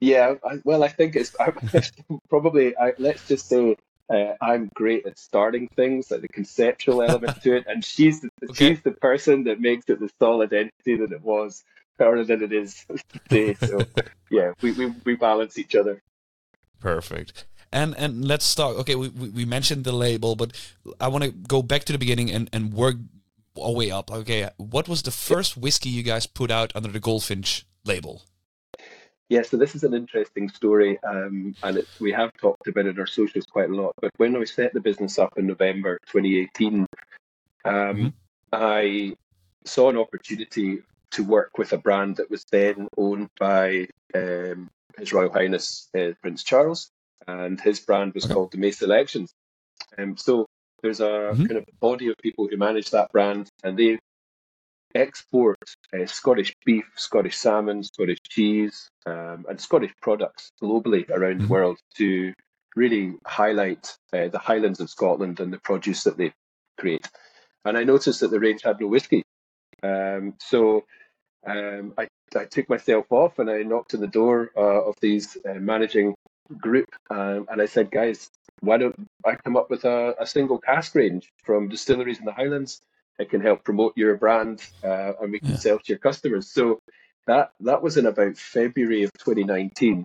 Yeah, 0.00 0.34
I, 0.44 0.58
well, 0.64 0.84
I 0.84 0.88
think 0.88 1.16
it's 1.16 1.34
probably. 2.28 2.76
I, 2.76 2.92
let's 2.98 3.26
just 3.26 3.48
say 3.48 3.76
uh, 4.08 4.34
I'm 4.40 4.70
great 4.74 5.06
at 5.06 5.18
starting 5.18 5.68
things, 5.74 6.10
like 6.10 6.20
the 6.20 6.28
conceptual 6.28 7.02
element 7.02 7.42
to 7.42 7.56
it, 7.56 7.64
and 7.66 7.84
she's 7.84 8.20
the, 8.20 8.30
okay. 8.50 8.70
she's 8.70 8.82
the 8.82 8.92
person 8.92 9.44
that 9.44 9.60
makes 9.60 9.88
it 9.88 10.00
the 10.00 10.10
solid 10.18 10.52
entity 10.52 10.96
that 10.96 11.12
it 11.12 11.22
was, 11.22 11.64
or 11.98 12.24
than 12.24 12.42
it 12.42 12.52
is 12.52 12.86
today. 13.28 13.54
So 13.54 13.80
yeah, 14.30 14.52
we, 14.62 14.72
we, 14.72 14.86
we 15.04 15.16
balance 15.16 15.58
each 15.58 15.74
other. 15.74 16.02
Perfect. 16.78 17.46
And 17.72 17.96
and 17.96 18.24
let's 18.24 18.44
start. 18.44 18.76
Okay, 18.78 18.94
we, 18.94 19.08
we 19.08 19.44
mentioned 19.44 19.84
the 19.84 19.92
label, 19.92 20.36
but 20.36 20.52
I 21.00 21.08
want 21.08 21.24
to 21.24 21.30
go 21.30 21.62
back 21.62 21.84
to 21.84 21.92
the 21.92 21.98
beginning 21.98 22.30
and, 22.30 22.48
and 22.52 22.72
work 22.72 22.96
our 23.60 23.72
way 23.72 23.90
up. 23.90 24.10
Okay, 24.10 24.48
what 24.56 24.88
was 24.88 25.02
the 25.02 25.10
first 25.10 25.56
whiskey 25.56 25.88
you 25.88 26.04
guys 26.04 26.26
put 26.26 26.50
out 26.50 26.72
under 26.76 26.88
the 26.88 27.00
Goldfinch 27.00 27.66
label? 27.84 28.22
Yeah, 29.28 29.42
so 29.42 29.56
this 29.56 29.74
is 29.74 29.82
an 29.82 29.92
interesting 29.92 30.48
story, 30.48 30.98
um, 31.02 31.56
and 31.62 31.78
it, 31.78 31.88
we 32.00 32.12
have 32.12 32.32
talked 32.40 32.68
about 32.68 32.86
it 32.86 32.90
in 32.90 33.00
our 33.00 33.06
socials 33.06 33.44
quite 33.46 33.70
a 33.70 33.74
lot. 33.74 33.92
But 34.00 34.12
when 34.18 34.36
I 34.36 34.44
set 34.44 34.72
the 34.72 34.80
business 34.80 35.18
up 35.18 35.36
in 35.36 35.48
November 35.48 35.98
2018, 36.06 36.74
um, 36.74 36.86
mm-hmm. 37.64 38.08
I 38.52 39.16
saw 39.64 39.90
an 39.90 39.98
opportunity 39.98 40.82
to 41.10 41.24
work 41.24 41.58
with 41.58 41.72
a 41.72 41.78
brand 41.78 42.16
that 42.16 42.30
was 42.30 42.44
then 42.52 42.86
owned 42.96 43.30
by 43.38 43.88
um, 44.14 44.70
His 44.96 45.12
Royal 45.12 45.32
Highness 45.32 45.88
uh, 45.98 46.12
Prince 46.22 46.44
Charles, 46.44 46.90
and 47.26 47.60
his 47.60 47.80
brand 47.80 48.14
was 48.14 48.26
okay. 48.26 48.34
called 48.34 48.52
the 48.52 48.58
Mey 48.58 48.70
Selections. 48.70 49.32
Um, 49.98 50.16
so 50.16 50.46
there's 50.82 51.00
a 51.00 51.04
mm-hmm. 51.34 51.46
kind 51.46 51.58
of 51.58 51.66
body 51.80 52.08
of 52.08 52.16
people 52.18 52.46
who 52.48 52.56
manage 52.56 52.90
that 52.90 53.10
brand, 53.10 53.48
and 53.64 53.76
they 53.76 53.98
export 54.94 55.58
uh, 55.92 56.06
Scottish 56.06 56.54
beef, 56.64 56.84
Scottish 56.96 57.36
salmon, 57.36 57.82
Scottish 57.82 58.18
cheese, 58.28 58.88
um, 59.06 59.44
and 59.48 59.60
Scottish 59.60 59.92
products 60.00 60.50
globally 60.62 61.08
around 61.10 61.36
mm-hmm. 61.36 61.46
the 61.46 61.52
world 61.52 61.78
to 61.96 62.32
really 62.74 63.14
highlight 63.26 63.96
uh, 64.12 64.28
the 64.28 64.38
Highlands 64.38 64.80
of 64.80 64.90
Scotland 64.90 65.40
and 65.40 65.52
the 65.52 65.58
produce 65.58 66.04
that 66.04 66.16
they 66.16 66.32
create. 66.78 67.08
And 67.64 67.76
I 67.76 67.84
noticed 67.84 68.20
that 68.20 68.30
the 68.30 68.40
range 68.40 68.62
had 68.62 68.80
no 68.80 68.86
whiskey. 68.86 69.22
Um, 69.82 70.34
so 70.40 70.84
um, 71.46 71.94
I, 71.98 72.06
I, 72.34 72.44
took 72.44 72.68
myself 72.68 73.06
off 73.10 73.38
and 73.38 73.50
I 73.50 73.62
knocked 73.62 73.94
on 73.94 74.00
the 74.00 74.06
door 74.06 74.50
uh, 74.56 74.82
of 74.88 74.94
these 75.00 75.36
uh, 75.48 75.54
managing 75.54 76.14
group 76.58 76.88
um, 77.10 77.46
and 77.50 77.60
I 77.60 77.66
said, 77.66 77.90
guys, 77.90 78.30
why 78.60 78.78
don't 78.78 79.08
I 79.24 79.36
come 79.36 79.56
up 79.56 79.70
with 79.70 79.84
a, 79.84 80.14
a 80.18 80.26
single 80.26 80.58
cask 80.58 80.94
range 80.94 81.30
from 81.44 81.68
distilleries 81.68 82.18
in 82.18 82.24
the 82.24 82.32
Highlands? 82.32 82.80
It 83.18 83.30
can 83.30 83.40
help 83.40 83.64
promote 83.64 83.96
your 83.96 84.16
brand 84.16 84.62
uh, 84.84 85.12
and 85.20 85.32
we 85.32 85.40
can 85.40 85.50
yeah. 85.50 85.56
sell 85.56 85.78
to 85.78 85.84
your 85.88 85.98
customers. 85.98 86.48
So 86.48 86.80
that 87.26 87.52
that 87.60 87.82
was 87.82 87.96
in 87.96 88.06
about 88.06 88.36
February 88.36 89.04
of 89.04 89.12
2019. 89.18 90.04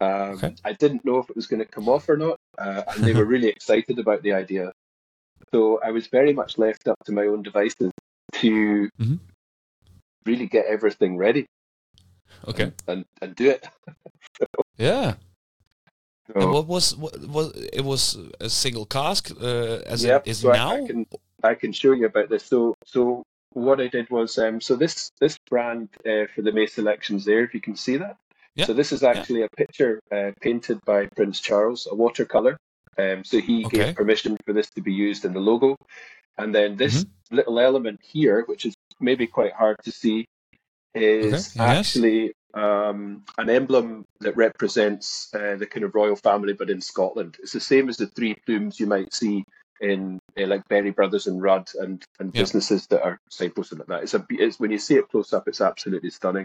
Um, 0.00 0.08
okay. 0.08 0.54
I 0.64 0.72
didn't 0.72 1.04
know 1.04 1.18
if 1.18 1.28
it 1.28 1.36
was 1.36 1.46
going 1.46 1.60
to 1.60 1.66
come 1.66 1.88
off 1.88 2.08
or 2.08 2.16
not, 2.16 2.36
uh, 2.58 2.82
and 2.88 3.04
they 3.04 3.12
were 3.18 3.24
really 3.24 3.48
excited 3.48 3.98
about 3.98 4.22
the 4.22 4.32
idea. 4.32 4.72
So 5.52 5.80
I 5.84 5.90
was 5.90 6.06
very 6.06 6.32
much 6.32 6.58
left 6.58 6.88
up 6.88 6.96
to 7.04 7.12
my 7.12 7.26
own 7.26 7.42
devices 7.42 7.90
to 8.34 8.88
mm-hmm. 9.00 9.16
really 10.24 10.46
get 10.46 10.66
everything 10.66 11.16
ready. 11.16 11.46
Okay. 12.46 12.64
And 12.64 12.74
and, 12.86 13.04
and 13.20 13.34
do 13.34 13.50
it. 13.50 13.66
so, 14.38 14.46
yeah. 14.78 15.14
So, 16.32 16.40
and 16.40 16.52
what 16.52 16.66
was 16.66 16.96
what 16.96 17.18
was 17.26 17.52
it 17.72 17.84
was 17.84 18.16
a 18.40 18.48
single 18.48 18.86
cask 18.86 19.30
uh, 19.32 19.80
as 19.86 20.04
yep, 20.04 20.26
it 20.26 20.30
is 20.30 20.38
so 20.38 20.52
now? 20.52 20.70
I, 20.70 20.82
I, 20.82 20.86
can 20.86 21.06
I 21.42 21.54
can 21.54 21.72
show 21.72 21.92
you 21.92 22.06
about 22.06 22.28
this. 22.28 22.44
So 22.44 22.74
so 22.84 23.22
what 23.52 23.80
I 23.80 23.88
did 23.88 24.08
was 24.10 24.38
um, 24.38 24.60
so 24.60 24.76
this 24.76 25.10
this 25.20 25.36
brand 25.48 25.88
uh, 26.06 26.26
for 26.34 26.42
the 26.42 26.52
Mey 26.52 26.66
selections 26.66 27.24
there, 27.24 27.42
if 27.42 27.54
you 27.54 27.60
can 27.60 27.76
see 27.76 27.96
that. 27.96 28.16
Yeah. 28.54 28.66
So 28.66 28.72
this 28.72 28.92
is 28.92 29.02
actually 29.02 29.40
yeah. 29.40 29.46
a 29.52 29.56
picture 29.56 30.00
uh, 30.12 30.32
painted 30.40 30.80
by 30.84 31.06
Prince 31.16 31.40
Charles, 31.40 31.86
a 31.90 31.94
watercolor. 31.94 32.56
Um, 32.98 33.24
so 33.24 33.40
he 33.40 33.64
okay. 33.66 33.78
gave 33.78 33.94
permission 33.94 34.36
for 34.44 34.52
this 34.52 34.68
to 34.70 34.80
be 34.80 34.92
used 34.92 35.24
in 35.24 35.32
the 35.32 35.40
logo, 35.40 35.76
and 36.36 36.54
then 36.54 36.76
this 36.76 37.04
mm-hmm. 37.04 37.36
little 37.36 37.60
element 37.60 38.00
here, 38.02 38.44
which 38.46 38.66
is 38.66 38.74
maybe 39.00 39.26
quite 39.26 39.52
hard 39.52 39.76
to 39.84 39.92
see, 39.92 40.26
is 40.94 41.56
okay. 41.56 41.64
actually 41.64 42.22
yes. 42.22 42.32
um, 42.54 43.22
an 43.38 43.48
emblem 43.48 44.04
that 44.20 44.36
represents 44.36 45.32
uh, 45.34 45.56
the 45.56 45.66
kind 45.66 45.84
of 45.84 45.94
royal 45.94 46.16
family, 46.16 46.52
but 46.52 46.70
in 46.70 46.80
Scotland. 46.80 47.36
It's 47.40 47.52
the 47.52 47.60
same 47.60 47.88
as 47.88 47.96
the 47.96 48.08
three 48.08 48.34
plumes 48.44 48.80
you 48.80 48.86
might 48.86 49.14
see 49.14 49.44
in 49.80 50.18
uh, 50.38 50.46
like 50.46 50.68
Berry 50.68 50.90
Brothers 50.90 51.26
and 51.26 51.42
Rudd 51.42 51.70
and, 51.78 52.04
and 52.18 52.34
yeah. 52.34 52.42
businesses 52.42 52.86
that 52.88 53.02
are 53.02 53.18
signposted 53.30 53.78
like 53.78 53.88
that. 53.88 54.02
It's 54.02 54.14
a 54.14 54.26
it's 54.30 54.60
when 54.60 54.70
you 54.70 54.78
see 54.78 54.96
it 54.96 55.08
close 55.08 55.32
up, 55.32 55.48
it's 55.48 55.60
absolutely 55.60 56.10
stunning. 56.10 56.44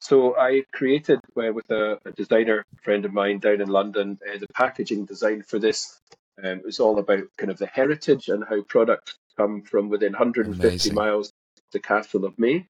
So 0.00 0.36
I 0.36 0.64
created 0.72 1.20
uh, 1.36 1.52
with 1.52 1.70
a, 1.70 1.98
a, 2.06 2.12
designer 2.12 2.64
friend 2.82 3.04
of 3.04 3.12
mine 3.12 3.38
down 3.38 3.60
in 3.60 3.68
London 3.68 4.18
uh, 4.26 4.38
the 4.38 4.46
packaging 4.54 5.04
design 5.04 5.42
for 5.42 5.58
this. 5.58 6.00
Um, 6.42 6.60
it 6.60 6.64
was 6.64 6.80
all 6.80 6.98
about 6.98 7.24
kind 7.36 7.50
of 7.50 7.58
the 7.58 7.66
heritage 7.66 8.28
and 8.28 8.42
how 8.48 8.62
products 8.62 9.18
come 9.36 9.62
from 9.62 9.90
within 9.90 10.12
150 10.12 10.66
Amazing. 10.66 10.94
miles 10.94 11.28
of 11.28 11.62
the 11.72 11.80
Castle 11.80 12.24
of 12.24 12.38
Mey, 12.38 12.66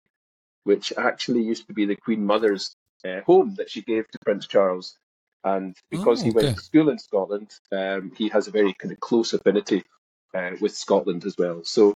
which 0.64 0.92
actually 0.98 1.42
used 1.42 1.68
to 1.68 1.72
be 1.72 1.86
the 1.86 1.94
Queen 1.94 2.26
Mother's 2.26 2.74
uh, 3.04 3.20
home 3.20 3.54
that 3.56 3.70
she 3.70 3.82
gave 3.82 4.08
to 4.08 4.18
Prince 4.24 4.48
Charles. 4.48 4.98
And 5.44 5.76
because 5.90 6.20
oh, 6.20 6.24
he 6.24 6.30
went 6.30 6.56
to 6.56 6.62
school 6.62 6.90
in 6.90 6.98
Scotland, 6.98 7.50
um, 7.72 8.12
he 8.16 8.28
has 8.28 8.46
a 8.46 8.50
very 8.50 8.74
kind 8.74 8.92
of 8.92 9.00
close 9.00 9.32
affinity 9.32 9.82
uh, 10.34 10.50
with 10.60 10.76
Scotland 10.76 11.24
as 11.24 11.36
well. 11.38 11.62
So 11.64 11.94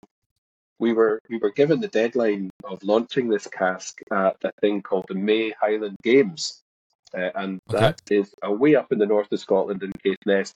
we 0.78 0.92
were 0.92 1.20
we 1.28 1.38
were 1.38 1.52
given 1.52 1.80
the 1.80 1.88
deadline 1.88 2.50
of 2.64 2.82
launching 2.82 3.28
this 3.28 3.46
cask 3.46 4.00
at 4.10 4.36
a 4.44 4.52
thing 4.60 4.82
called 4.82 5.06
the 5.08 5.14
Mey 5.14 5.52
Highland 5.60 5.96
Games, 6.02 6.62
uh, 7.16 7.30
and 7.34 7.60
okay. 7.70 7.80
that 7.80 8.00
is 8.10 8.34
away 8.42 8.74
up 8.74 8.92
in 8.92 8.98
the 8.98 9.06
north 9.06 9.30
of 9.30 9.40
Scotland 9.40 9.82
in 9.82 9.92
Caithness. 10.02 10.54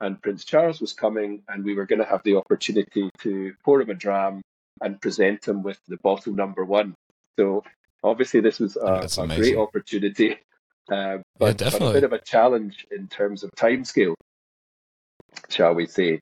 And 0.00 0.22
Prince 0.22 0.44
Charles 0.44 0.80
was 0.80 0.92
coming, 0.92 1.42
and 1.48 1.64
we 1.64 1.74
were 1.74 1.86
going 1.86 1.98
to 1.98 2.04
have 2.04 2.22
the 2.22 2.36
opportunity 2.36 3.10
to 3.18 3.52
pour 3.64 3.80
him 3.80 3.90
a 3.90 3.94
dram 3.94 4.42
and 4.80 5.00
present 5.00 5.48
him 5.48 5.64
with 5.64 5.80
the 5.88 5.96
bottle 5.96 6.32
number 6.32 6.64
one. 6.64 6.94
So 7.36 7.64
obviously, 8.04 8.38
this 8.38 8.60
was 8.60 8.76
a, 8.76 9.08
a 9.20 9.26
great 9.26 9.56
opportunity 9.56 10.36
uh, 10.90 11.18
but, 11.38 11.60
yeah, 11.60 11.70
but, 11.70 11.82
a 11.82 11.92
bit 11.92 12.04
of 12.04 12.12
a 12.12 12.20
challenge 12.20 12.86
in 12.90 13.08
terms 13.08 13.42
of 13.42 13.50
timescale, 13.52 14.14
shall 15.48 15.74
we 15.74 15.86
say? 15.86 16.20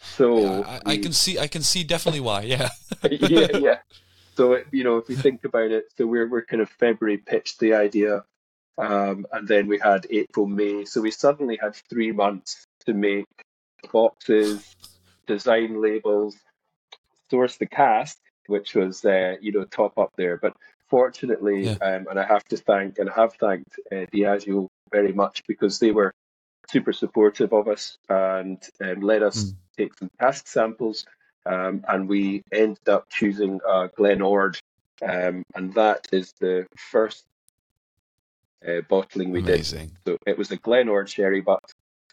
So 0.00 0.38
yeah, 0.38 0.80
I, 0.86 0.92
I, 0.92 0.98
can 0.98 1.12
see, 1.12 1.38
I 1.38 1.48
can 1.48 1.62
see 1.62 1.84
definitely 1.84 2.20
why. 2.20 2.42
Yeah, 2.42 2.68
yeah, 3.10 3.56
yeah. 3.56 3.78
So 4.36 4.62
you 4.70 4.84
know, 4.84 4.98
if 4.98 5.08
we 5.08 5.16
think 5.16 5.44
about 5.44 5.70
it, 5.72 5.86
so 5.96 6.06
we're 6.06 6.28
we're 6.28 6.44
kind 6.44 6.62
of 6.62 6.70
February 6.70 7.18
pitched 7.18 7.58
the 7.58 7.74
idea, 7.74 8.22
um, 8.78 9.26
and 9.32 9.48
then 9.48 9.66
we 9.66 9.78
had 9.78 10.06
April, 10.10 10.46
May. 10.46 10.84
So 10.84 11.00
we 11.00 11.10
suddenly 11.10 11.58
had 11.60 11.74
three 11.90 12.12
months 12.12 12.64
to 12.86 12.94
make 12.94 13.26
boxes, 13.92 14.74
design 15.26 15.82
labels, 15.82 16.36
source 17.30 17.56
the 17.56 17.66
cask, 17.66 18.16
which 18.46 18.74
was 18.74 19.04
uh, 19.04 19.34
you 19.40 19.50
know 19.50 19.64
top 19.64 19.98
up 19.98 20.12
there. 20.16 20.36
But 20.36 20.54
fortunately, 20.88 21.64
yeah. 21.64 21.72
um, 21.82 22.06
and 22.10 22.18
I 22.18 22.26
have 22.26 22.44
to 22.46 22.56
thank 22.56 22.98
and 22.98 23.08
have 23.10 23.34
thanked 23.34 23.78
uh, 23.92 24.06
Diageo 24.12 24.68
very 24.90 25.12
much 25.12 25.44
because 25.46 25.78
they 25.78 25.90
were 25.90 26.14
super 26.70 26.92
supportive 26.92 27.52
of 27.52 27.68
us 27.68 27.98
and 28.08 28.62
um, 28.80 29.00
let 29.00 29.22
us 29.22 29.44
mm. 29.44 29.54
take 29.76 29.94
some 29.98 30.10
cask 30.20 30.46
samples. 30.46 31.06
Um, 31.46 31.84
and 31.88 32.08
we 32.08 32.42
ended 32.52 32.88
up 32.88 33.08
choosing 33.08 33.60
uh, 33.66 33.88
Glen 33.96 34.20
Ord, 34.20 34.58
um, 35.00 35.44
and 35.54 35.72
that 35.74 36.06
is 36.12 36.34
the 36.40 36.66
first 36.76 37.24
uh, 38.66 38.82
bottling 38.88 39.30
we 39.30 39.40
Amazing. 39.40 39.86
did. 39.86 39.98
So 40.04 40.18
it 40.26 40.36
was 40.36 40.50
the 40.50 40.56
Glen 40.56 40.90
Ord 40.90 41.08
sherry, 41.08 41.40
but 41.40 41.62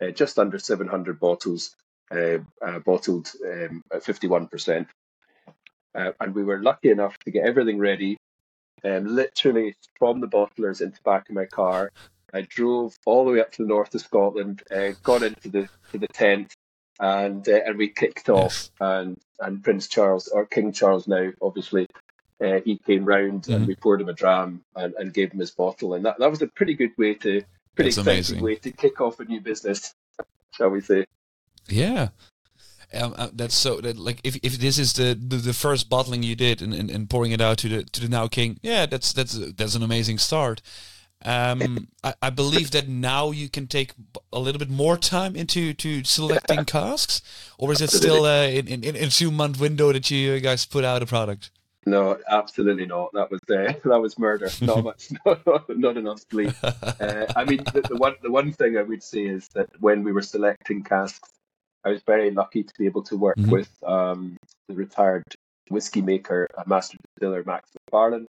uh, 0.02 0.12
just 0.12 0.40
under 0.40 0.58
700 0.58 1.20
bottles, 1.20 1.76
uh, 2.12 2.38
uh, 2.66 2.80
bottled 2.80 3.30
um, 3.46 3.82
at 3.92 4.04
51%. 4.04 4.88
Uh, 5.94 6.12
and 6.20 6.36
we 6.36 6.44
were 6.44 6.62
lucky 6.62 6.90
enough 6.90 7.18
to 7.20 7.32
get 7.32 7.46
everything 7.46 7.80
ready 7.80 8.18
um, 8.86 9.16
literally 9.16 9.76
from 9.98 10.22
the 10.22 10.28
bottlers 10.28 10.82
into 10.82 10.98
the 10.98 11.10
back 11.10 11.30
of 11.30 11.36
my 11.36 11.46
car. 11.46 11.92
I 12.34 12.42
drove 12.42 12.98
all 13.06 13.26
the 13.26 13.32
way 13.32 13.40
up 13.40 13.52
to 13.54 13.64
the 13.64 13.70
north 13.70 13.96
of 13.96 14.02
Scotland, 14.02 14.62
uh, 14.70 14.92
got 15.04 15.24
into 15.24 15.50
the 15.50 15.70
to 15.92 15.98
the 15.98 16.08
tent, 16.08 16.54
and 17.00 17.48
uh, 17.48 17.62
and 17.66 17.78
we 17.78 17.90
kicked 17.90 18.30
off. 18.30 18.70
And 18.80 19.18
and 19.40 19.64
Prince 19.64 19.88
Charles, 19.88 20.28
or 20.28 20.46
King 20.46 20.72
Charles 20.72 21.08
now, 21.08 21.32
obviously, 21.42 21.88
uh, 22.44 22.60
he 22.64 22.78
came 22.78 23.06
round 23.06 23.44
mm-hmm. 23.44 23.54
and 23.54 23.68
we 23.68 23.76
poured 23.76 24.02
him 24.02 24.10
a 24.10 24.14
dram 24.14 24.64
and, 24.76 24.94
and 24.96 25.14
gave 25.14 25.32
him 25.32 25.40
his 25.40 25.52
bottle, 25.52 25.94
and 25.94 26.06
that, 26.06 26.20
that 26.20 26.32
was 26.32 26.42
a 26.42 26.48
pretty 26.48 26.74
good 26.74 26.92
way 26.98 27.14
to 27.16 27.42
pretty 27.76 27.90
That's 27.90 27.98
exciting 27.98 28.10
amazing. 28.10 28.44
way 28.44 28.56
to 28.56 28.72
kick 28.72 29.02
off 29.02 29.20
a 29.20 29.26
new 29.26 29.42
business, 29.42 29.94
shall 30.52 30.70
we 30.70 30.82
say? 30.82 31.06
Yeah, 31.68 32.10
um, 32.96 33.14
uh, 33.18 33.30
that's 33.34 33.56
so 33.56 33.82
that 33.82 33.98
like 33.98 34.20
if, 34.24 34.36
if 34.44 34.58
this 34.58 34.78
is 34.78 34.94
the, 34.94 35.16
the, 35.16 35.38
the 35.38 35.54
first 35.54 35.90
bottling 35.90 36.24
you 36.24 36.36
did 36.36 36.62
and, 36.62 36.74
and, 36.74 36.90
and, 36.90 37.10
pouring 37.10 37.32
it 37.32 37.42
out 37.42 37.58
to 37.60 37.70
the 37.70 37.84
to 37.84 38.02
the 38.02 38.10
now 38.10 38.28
king, 38.28 38.60
yeah, 38.62 38.86
that's 38.86 39.14
that's 39.14 39.34
that's 39.54 39.76
an 39.76 39.84
amazing 39.84 40.18
start. 40.18 40.62
Um, 41.24 41.88
I, 42.04 42.14
I, 42.22 42.30
believe 42.30 42.72
that 42.72 42.88
now 42.88 43.32
you 43.32 43.50
can 43.50 43.66
take 43.66 43.94
a 44.32 44.40
little 44.40 44.60
bit 44.60 44.70
more 44.70 44.96
time 44.96 45.36
into 45.36 45.74
to 45.74 46.04
selecting 46.04 46.66
casks, 46.66 47.22
or 47.58 47.72
is 47.72 47.82
it 47.82 47.90
still 47.90 48.26
uh, 48.26 48.46
in, 48.46 48.68
in, 48.68 48.84
in 48.84 48.96
a 48.96 49.10
two 49.10 49.32
month 49.32 49.60
window 49.60 49.92
that 49.92 50.12
you 50.12 50.40
guys 50.40 50.66
put 50.66 50.84
out 50.84 51.02
a 51.02 51.06
product? 51.06 51.50
No, 51.88 52.18
absolutely 52.28 52.86
not. 52.86 53.12
That 53.14 53.30
was 53.30 53.42
uh, 53.50 53.74
that 53.90 54.02
was 54.02 54.18
murder. 54.18 54.50
Not 54.62 54.84
much, 54.84 55.10
not, 55.26 55.70
not 55.70 55.98
enough 55.98 56.22
sleep. 56.30 56.54
Uh, 56.64 57.26
I 57.36 57.44
mean, 57.44 57.64
the, 57.74 57.82
the, 57.82 57.96
one 57.96 58.16
the 58.22 58.32
one 58.32 58.52
thing 58.52 58.78
I 58.78 58.82
would 58.82 59.04
say 59.04 59.24
is 59.24 59.50
that 59.50 59.70
when 59.80 60.04
we 60.04 60.12
were 60.12 60.22
selecting 60.22 60.84
casks, 60.84 61.30
I 61.86 61.90
was 61.90 62.02
very 62.04 62.32
lucky 62.32 62.64
to 62.64 62.74
be 62.78 62.88
able 62.88 63.04
to 63.04 63.16
work 63.16 63.38
mm-hmm. 63.38 63.52
with 63.52 63.72
um, 63.86 64.38
the 64.68 64.74
retired 64.74 65.24
whiskey 65.70 66.02
maker, 66.02 66.48
a 66.58 66.68
master 66.68 66.98
distiller, 67.16 67.44
Max 67.46 67.70
McFarlane, 67.92 68.26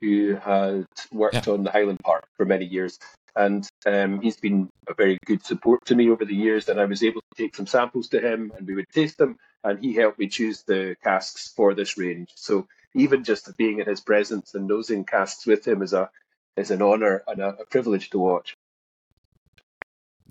who 0.00 0.34
had 0.34 0.86
worked 1.12 1.46
yeah. 1.46 1.52
on 1.52 1.62
the 1.62 1.70
Highland 1.70 2.00
Park 2.00 2.24
for 2.36 2.44
many 2.44 2.64
years. 2.64 2.98
And 3.36 3.68
um, 3.84 4.20
he's 4.22 4.38
been 4.38 4.68
a 4.88 4.94
very 4.94 5.18
good 5.26 5.44
support 5.44 5.84
to 5.86 5.94
me 5.94 6.10
over 6.10 6.24
the 6.24 6.34
years. 6.34 6.68
And 6.68 6.80
I 6.80 6.86
was 6.86 7.02
able 7.02 7.20
to 7.20 7.42
take 7.42 7.54
some 7.54 7.66
samples 7.66 8.08
to 8.08 8.20
him 8.20 8.52
and 8.56 8.66
we 8.66 8.74
would 8.74 8.88
taste 8.92 9.18
them. 9.18 9.36
And 9.62 9.78
he 9.78 9.94
helped 9.94 10.18
me 10.18 10.28
choose 10.28 10.62
the 10.62 10.96
casks 11.04 11.52
for 11.54 11.74
this 11.74 11.98
range. 11.98 12.30
So 12.34 12.66
even 12.94 13.24
just 13.24 13.54
being 13.56 13.78
in 13.78 13.86
his 13.86 14.00
presence 14.00 14.54
and 14.54 14.66
nosing 14.66 15.04
casks 15.04 15.46
with 15.46 15.66
him 15.66 15.82
is 15.82 15.92
a 15.92 16.10
is 16.56 16.70
an 16.70 16.80
honor 16.80 17.22
and 17.28 17.40
a, 17.40 17.48
a 17.48 17.66
privilege 17.66 18.08
to 18.10 18.18
watch. 18.18 18.55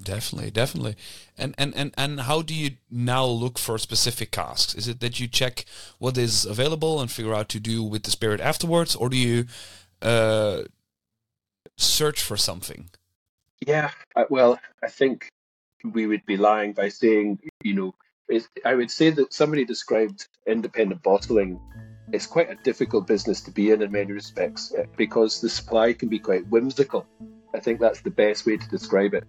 Definitely, 0.02 0.52
definitely. 0.52 0.96
And, 1.38 1.56
and 1.58 1.74
and 1.75 1.94
and 1.98 2.22
how 2.22 2.42
do 2.42 2.54
you 2.54 2.72
now 2.92 3.25
look 3.25 3.58
for 3.58 3.78
specific 3.78 4.32
casks? 4.32 4.75
Is 4.75 4.88
it 4.88 5.00
that 5.00 5.20
you 5.20 5.28
check 5.28 5.66
what 6.00 6.18
is 6.18 6.46
available 6.46 7.00
and 7.00 7.10
figure 7.10 7.34
out 7.34 7.50
to 7.50 7.60
do 7.60 7.82
with 7.82 8.04
the 8.04 8.12
spirit 8.12 8.42
afterwards, 8.42 8.96
or 8.96 9.10
do 9.10 9.18
you 9.18 9.46
uh, 10.02 10.64
search 11.78 12.22
for 12.22 12.36
something? 12.36 12.90
Yeah, 13.66 13.92
well, 14.30 14.60
I 14.84 14.88
think 14.88 15.30
we 15.84 16.08
would 16.08 16.25
be 16.25 16.36
lying 16.36 16.74
by 16.74 16.90
saying, 16.90 17.40
you 17.64 17.74
know, 17.74 17.96
I 18.66 18.75
would 18.75 18.92
say 18.92 19.12
that 19.12 19.34
somebody 19.34 19.64
described 19.64 20.28
independent 20.46 21.04
bottling 21.04 21.60
it's 22.12 22.28
quite 22.28 22.50
a 22.50 22.56
difficult 22.56 23.08
business 23.08 23.42
to 23.42 23.52
be 23.52 23.72
in 23.72 23.82
in 23.82 23.92
many 23.92 24.12
respects 24.12 24.74
uh, 24.74 24.84
because 24.96 25.42
the 25.42 25.50
supply 25.50 25.94
can 25.94 26.10
be 26.10 26.20
quite 26.20 26.48
whimsical. 26.48 27.06
I 27.54 27.60
think 27.60 27.80
that's 27.80 28.02
the 28.02 28.12
best 28.12 28.46
way 28.46 28.58
to 28.58 28.70
describe 28.70 29.14
it. 29.14 29.24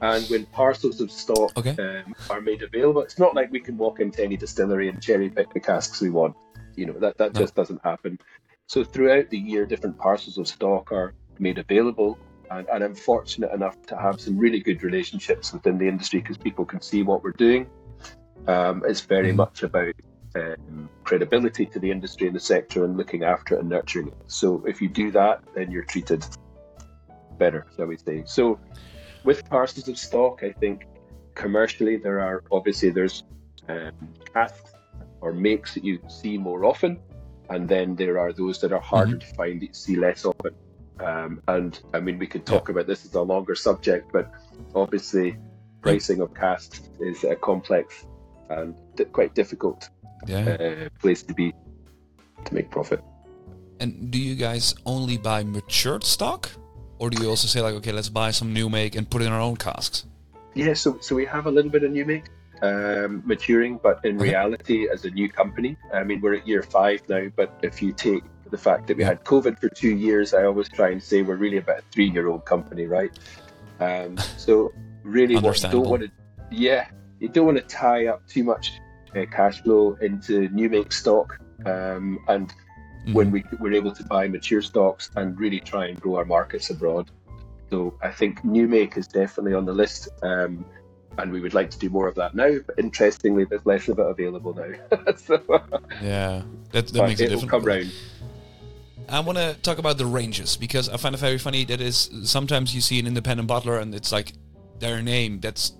And 0.00 0.24
when 0.26 0.46
parcels 0.46 1.00
of 1.00 1.10
stock 1.10 1.56
okay. 1.56 1.70
um, 1.70 2.14
are 2.28 2.40
made 2.40 2.62
available, 2.62 3.00
it's 3.00 3.18
not 3.18 3.34
like 3.34 3.50
we 3.50 3.60
can 3.60 3.76
walk 3.78 4.00
into 4.00 4.22
any 4.22 4.36
distillery 4.36 4.88
and 4.88 5.02
cherry 5.02 5.30
pick 5.30 5.52
the 5.54 5.60
casks 5.60 6.00
we 6.00 6.10
want. 6.10 6.36
You 6.74 6.86
know 6.86 6.98
that 6.98 7.16
that 7.18 7.34
no. 7.34 7.40
just 7.40 7.54
doesn't 7.54 7.82
happen. 7.82 8.18
So 8.66 8.84
throughout 8.84 9.30
the 9.30 9.38
year, 9.38 9.64
different 9.64 9.96
parcels 9.96 10.36
of 10.38 10.48
stock 10.48 10.92
are 10.92 11.14
made 11.38 11.58
available, 11.58 12.18
and, 12.50 12.68
and 12.68 12.84
I'm 12.84 12.94
fortunate 12.94 13.52
enough 13.52 13.80
to 13.86 13.96
have 13.96 14.20
some 14.20 14.36
really 14.36 14.60
good 14.60 14.82
relationships 14.82 15.52
within 15.52 15.78
the 15.78 15.88
industry 15.88 16.20
because 16.20 16.36
people 16.36 16.64
can 16.64 16.82
see 16.82 17.02
what 17.02 17.22
we're 17.22 17.32
doing. 17.32 17.66
Um, 18.46 18.82
it's 18.86 19.00
very 19.00 19.32
mm 19.32 19.36
much 19.36 19.62
about 19.62 19.94
um, 20.34 20.88
credibility 21.04 21.64
to 21.66 21.78
the 21.78 21.90
industry 21.90 22.26
and 22.26 22.36
the 22.36 22.40
sector 22.40 22.84
and 22.84 22.96
looking 22.96 23.24
after 23.24 23.54
it 23.54 23.60
and 23.60 23.68
nurturing 23.68 24.08
it. 24.08 24.16
So 24.26 24.62
if 24.66 24.82
you 24.82 24.88
do 24.88 25.10
that, 25.12 25.42
then 25.54 25.70
you're 25.70 25.84
treated 25.84 26.24
better, 27.38 27.66
shall 27.76 27.86
we 27.86 27.96
say? 27.96 28.24
So 28.26 28.58
with 29.26 29.48
parcels 29.50 29.88
of 29.88 29.98
stock, 29.98 30.42
I 30.42 30.52
think 30.52 30.86
commercially 31.34 31.96
there 31.96 32.20
are 32.20 32.44
obviously 32.50 32.90
there's 32.90 33.24
um, 33.68 33.92
casks 34.32 34.72
or 35.20 35.32
makes 35.32 35.74
that 35.74 35.84
you 35.84 35.98
see 36.08 36.38
more 36.38 36.64
often, 36.64 36.98
and 37.50 37.68
then 37.68 37.96
there 37.96 38.18
are 38.18 38.32
those 38.32 38.60
that 38.60 38.72
are 38.72 38.80
harder 38.80 39.16
mm-hmm. 39.16 39.28
to 39.28 39.34
find 39.34 39.60
that 39.60 39.66
you 39.66 39.74
see 39.74 39.96
less 39.96 40.24
often. 40.24 40.54
Um, 41.00 41.42
and 41.48 41.78
I 41.92 42.00
mean, 42.00 42.18
we 42.18 42.26
could 42.26 42.46
talk 42.46 42.70
about 42.70 42.86
this 42.86 43.04
as 43.04 43.14
a 43.14 43.20
longer 43.20 43.54
subject, 43.54 44.12
but 44.12 44.30
obviously, 44.74 45.36
pricing 45.82 46.20
of 46.20 46.32
casks 46.32 46.88
is 47.00 47.24
a 47.24 47.36
complex 47.36 48.06
and 48.48 48.74
quite 49.12 49.34
difficult 49.34 49.90
yeah. 50.26 50.38
uh, 50.38 50.88
place 51.00 51.22
to 51.24 51.34
be 51.34 51.52
to 52.44 52.54
make 52.54 52.70
profit. 52.70 53.02
And 53.80 54.10
do 54.10 54.18
you 54.18 54.36
guys 54.36 54.74
only 54.86 55.18
buy 55.18 55.44
matured 55.44 56.04
stock, 56.04 56.50
or 56.98 57.10
do 57.10 57.22
you 57.22 57.28
also 57.28 57.46
say 57.48 57.60
like, 57.60 57.74
okay, 57.74 57.92
let's 57.92 58.08
buy 58.08 58.30
some 58.30 58.52
new 58.52 58.68
make 58.68 58.94
and 58.96 59.08
put 59.08 59.22
it 59.22 59.26
in 59.26 59.32
our 59.32 59.40
own 59.40 59.56
casks? 59.56 60.04
Yeah, 60.54 60.74
so 60.74 60.98
so 61.00 61.14
we 61.14 61.26
have 61.26 61.46
a 61.46 61.50
little 61.50 61.70
bit 61.70 61.84
of 61.84 61.90
new 61.90 62.04
make 62.04 62.24
um, 62.62 63.22
maturing, 63.26 63.78
but 63.82 64.04
in 64.04 64.18
reality, 64.18 64.88
as 64.88 65.04
a 65.04 65.10
new 65.10 65.28
company, 65.28 65.76
I 65.92 66.04
mean, 66.04 66.20
we're 66.20 66.34
at 66.34 66.46
year 66.46 66.62
five 66.62 67.06
now. 67.08 67.26
But 67.34 67.58
if 67.62 67.82
you 67.82 67.92
take 67.92 68.24
the 68.50 68.58
fact 68.58 68.86
that 68.86 68.96
we 68.96 69.04
had 69.04 69.24
COVID 69.24 69.58
for 69.58 69.68
two 69.68 69.96
years, 69.96 70.32
I 70.34 70.44
always 70.44 70.68
try 70.68 70.90
and 70.90 71.02
say 71.02 71.22
we're 71.22 71.36
really 71.36 71.58
about 71.58 71.80
a 71.80 71.82
three-year-old 71.92 72.44
company, 72.44 72.86
right? 72.86 73.16
Um, 73.80 74.16
so 74.36 74.72
really, 75.02 75.36
what 75.36 75.62
you 75.62 75.68
don't 75.68 75.88
want 75.88 76.02
to, 76.02 76.10
yeah, 76.50 76.88
you 77.20 77.28
don't 77.28 77.46
want 77.46 77.58
to 77.58 77.64
tie 77.64 78.06
up 78.06 78.26
too 78.26 78.44
much 78.44 78.72
uh, 79.14 79.26
cash 79.30 79.62
flow 79.62 79.94
into 80.00 80.48
new 80.48 80.68
make 80.68 80.92
stock, 80.92 81.38
um, 81.66 82.18
and 82.28 82.52
mm-hmm. 83.06 83.12
when 83.12 83.30
we 83.30 83.44
were 83.60 83.72
able 83.72 83.92
to 83.92 84.04
buy 84.04 84.28
mature 84.28 84.62
stocks 84.62 85.10
and 85.16 85.38
really 85.38 85.60
try 85.60 85.86
and 85.86 86.00
grow 86.00 86.16
our 86.16 86.24
markets 86.24 86.70
abroad. 86.70 87.10
So 87.70 87.94
I 88.02 88.10
think 88.10 88.44
new 88.44 88.68
make 88.68 88.96
is 88.96 89.06
definitely 89.06 89.54
on 89.54 89.64
the 89.64 89.72
list. 89.72 90.08
Um, 90.22 90.64
and 91.18 91.32
we 91.32 91.40
would 91.40 91.54
like 91.54 91.70
to 91.70 91.78
do 91.78 91.88
more 91.88 92.08
of 92.08 92.14
that 92.16 92.34
now. 92.34 92.56
But 92.66 92.78
interestingly, 92.78 93.44
there's 93.44 93.64
less 93.64 93.88
of 93.88 93.98
it 93.98 94.06
available 94.06 94.54
now. 94.54 95.12
so, 95.16 95.42
yeah, 96.02 96.42
that, 96.72 96.88
that 96.88 97.06
makes 97.06 97.20
it 97.20 97.28
different. 97.28 97.50
come 97.50 97.64
round. 97.64 97.92
I 99.08 99.20
want 99.20 99.38
to 99.38 99.54
talk 99.62 99.78
about 99.78 99.98
the 99.98 100.06
ranges 100.06 100.56
because 100.56 100.88
I 100.88 100.96
find 100.96 101.14
it 101.14 101.18
very 101.18 101.38
funny 101.38 101.64
that 101.66 101.80
is 101.80 102.10
sometimes 102.24 102.74
you 102.74 102.80
see 102.80 102.98
an 102.98 103.06
independent 103.06 103.48
bottler 103.48 103.80
and 103.80 103.94
it's 103.94 104.10
like 104.10 104.32
their 104.80 105.00
name 105.00 105.40
that's 105.40 105.72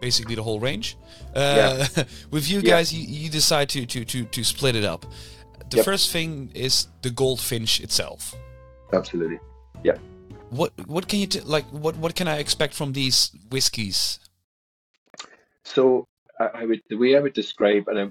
basically 0.00 0.34
the 0.34 0.42
whole 0.42 0.58
range. 0.58 0.96
Uh, 1.34 1.86
yeah. 1.96 2.04
with 2.30 2.50
you 2.50 2.60
guys, 2.60 2.92
yeah. 2.92 3.06
you, 3.06 3.24
you, 3.24 3.30
decide 3.30 3.68
to, 3.70 3.86
to, 3.86 4.04
to, 4.04 4.24
to 4.24 4.44
split 4.44 4.74
it 4.74 4.84
up. 4.84 5.06
The 5.72 5.78
yep. 5.78 5.84
first 5.86 6.10
thing 6.12 6.50
is 6.54 6.88
the 7.00 7.10
Goldfinch 7.10 7.80
itself. 7.80 8.34
Absolutely. 8.92 9.40
Yeah. 9.82 9.96
What 10.50 10.72
what 10.86 11.08
can 11.08 11.18
you 11.18 11.26
t- 11.26 11.40
like? 11.40 11.64
What 11.72 11.96
what 11.96 12.14
can 12.14 12.28
I 12.28 12.38
expect 12.38 12.74
from 12.74 12.92
these 12.92 13.30
whiskies? 13.50 14.20
So 15.64 16.04
I, 16.38 16.44
I 16.60 16.64
would 16.66 16.82
the 16.90 16.96
way 16.96 17.16
I 17.16 17.20
would 17.20 17.32
describe, 17.32 17.88
and 17.88 17.98
I 17.98 18.08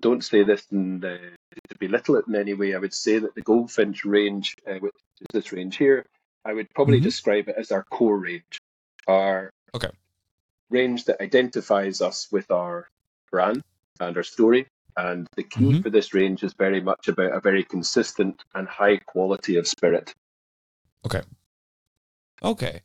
don't 0.00 0.22
say 0.22 0.44
this 0.44 0.66
the, 0.66 1.18
to 1.70 1.78
belittle 1.80 2.16
it 2.16 2.26
in 2.28 2.36
any 2.36 2.52
way. 2.52 2.74
I 2.74 2.78
would 2.78 2.92
say 2.92 3.18
that 3.18 3.34
the 3.34 3.40
Goldfinch 3.40 4.04
range, 4.04 4.54
uh, 4.68 4.74
which 4.74 4.92
is 5.22 5.28
this 5.32 5.52
range 5.52 5.78
here, 5.78 6.04
I 6.44 6.52
would 6.52 6.68
probably 6.74 6.98
mm-hmm. 6.98 7.04
describe 7.04 7.48
it 7.48 7.56
as 7.56 7.72
our 7.72 7.84
core 7.84 8.18
range. 8.18 8.60
Our 9.08 9.50
okay 9.74 9.90
range 10.68 11.04
that 11.04 11.22
identifies 11.22 12.00
us 12.00 12.28
with 12.32 12.50
our 12.50 12.88
brand 13.30 13.62
and 14.00 14.16
our 14.16 14.22
story. 14.22 14.66
And 14.96 15.26
the 15.36 15.42
key 15.42 15.64
mm-hmm. 15.64 15.80
for 15.80 15.90
this 15.90 16.12
range 16.12 16.42
is 16.42 16.52
very 16.54 16.80
much 16.80 17.08
about 17.08 17.32
a 17.32 17.40
very 17.40 17.64
consistent 17.64 18.42
and 18.54 18.68
high 18.68 18.98
quality 18.98 19.56
of 19.56 19.66
spirit. 19.66 20.14
Okay. 21.06 21.22
Okay. 22.42 22.82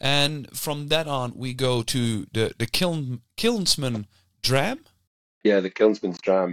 And 0.00 0.50
from 0.56 0.88
that 0.88 1.06
on, 1.06 1.32
we 1.36 1.54
go 1.54 1.82
to 1.82 2.26
the, 2.32 2.54
the 2.58 2.66
Kiln, 2.66 3.20
Kilnsman 3.36 4.06
Dram. 4.42 4.80
Yeah, 5.44 5.60
the 5.60 5.70
Kilnsman's 5.70 6.20
Dram. 6.20 6.52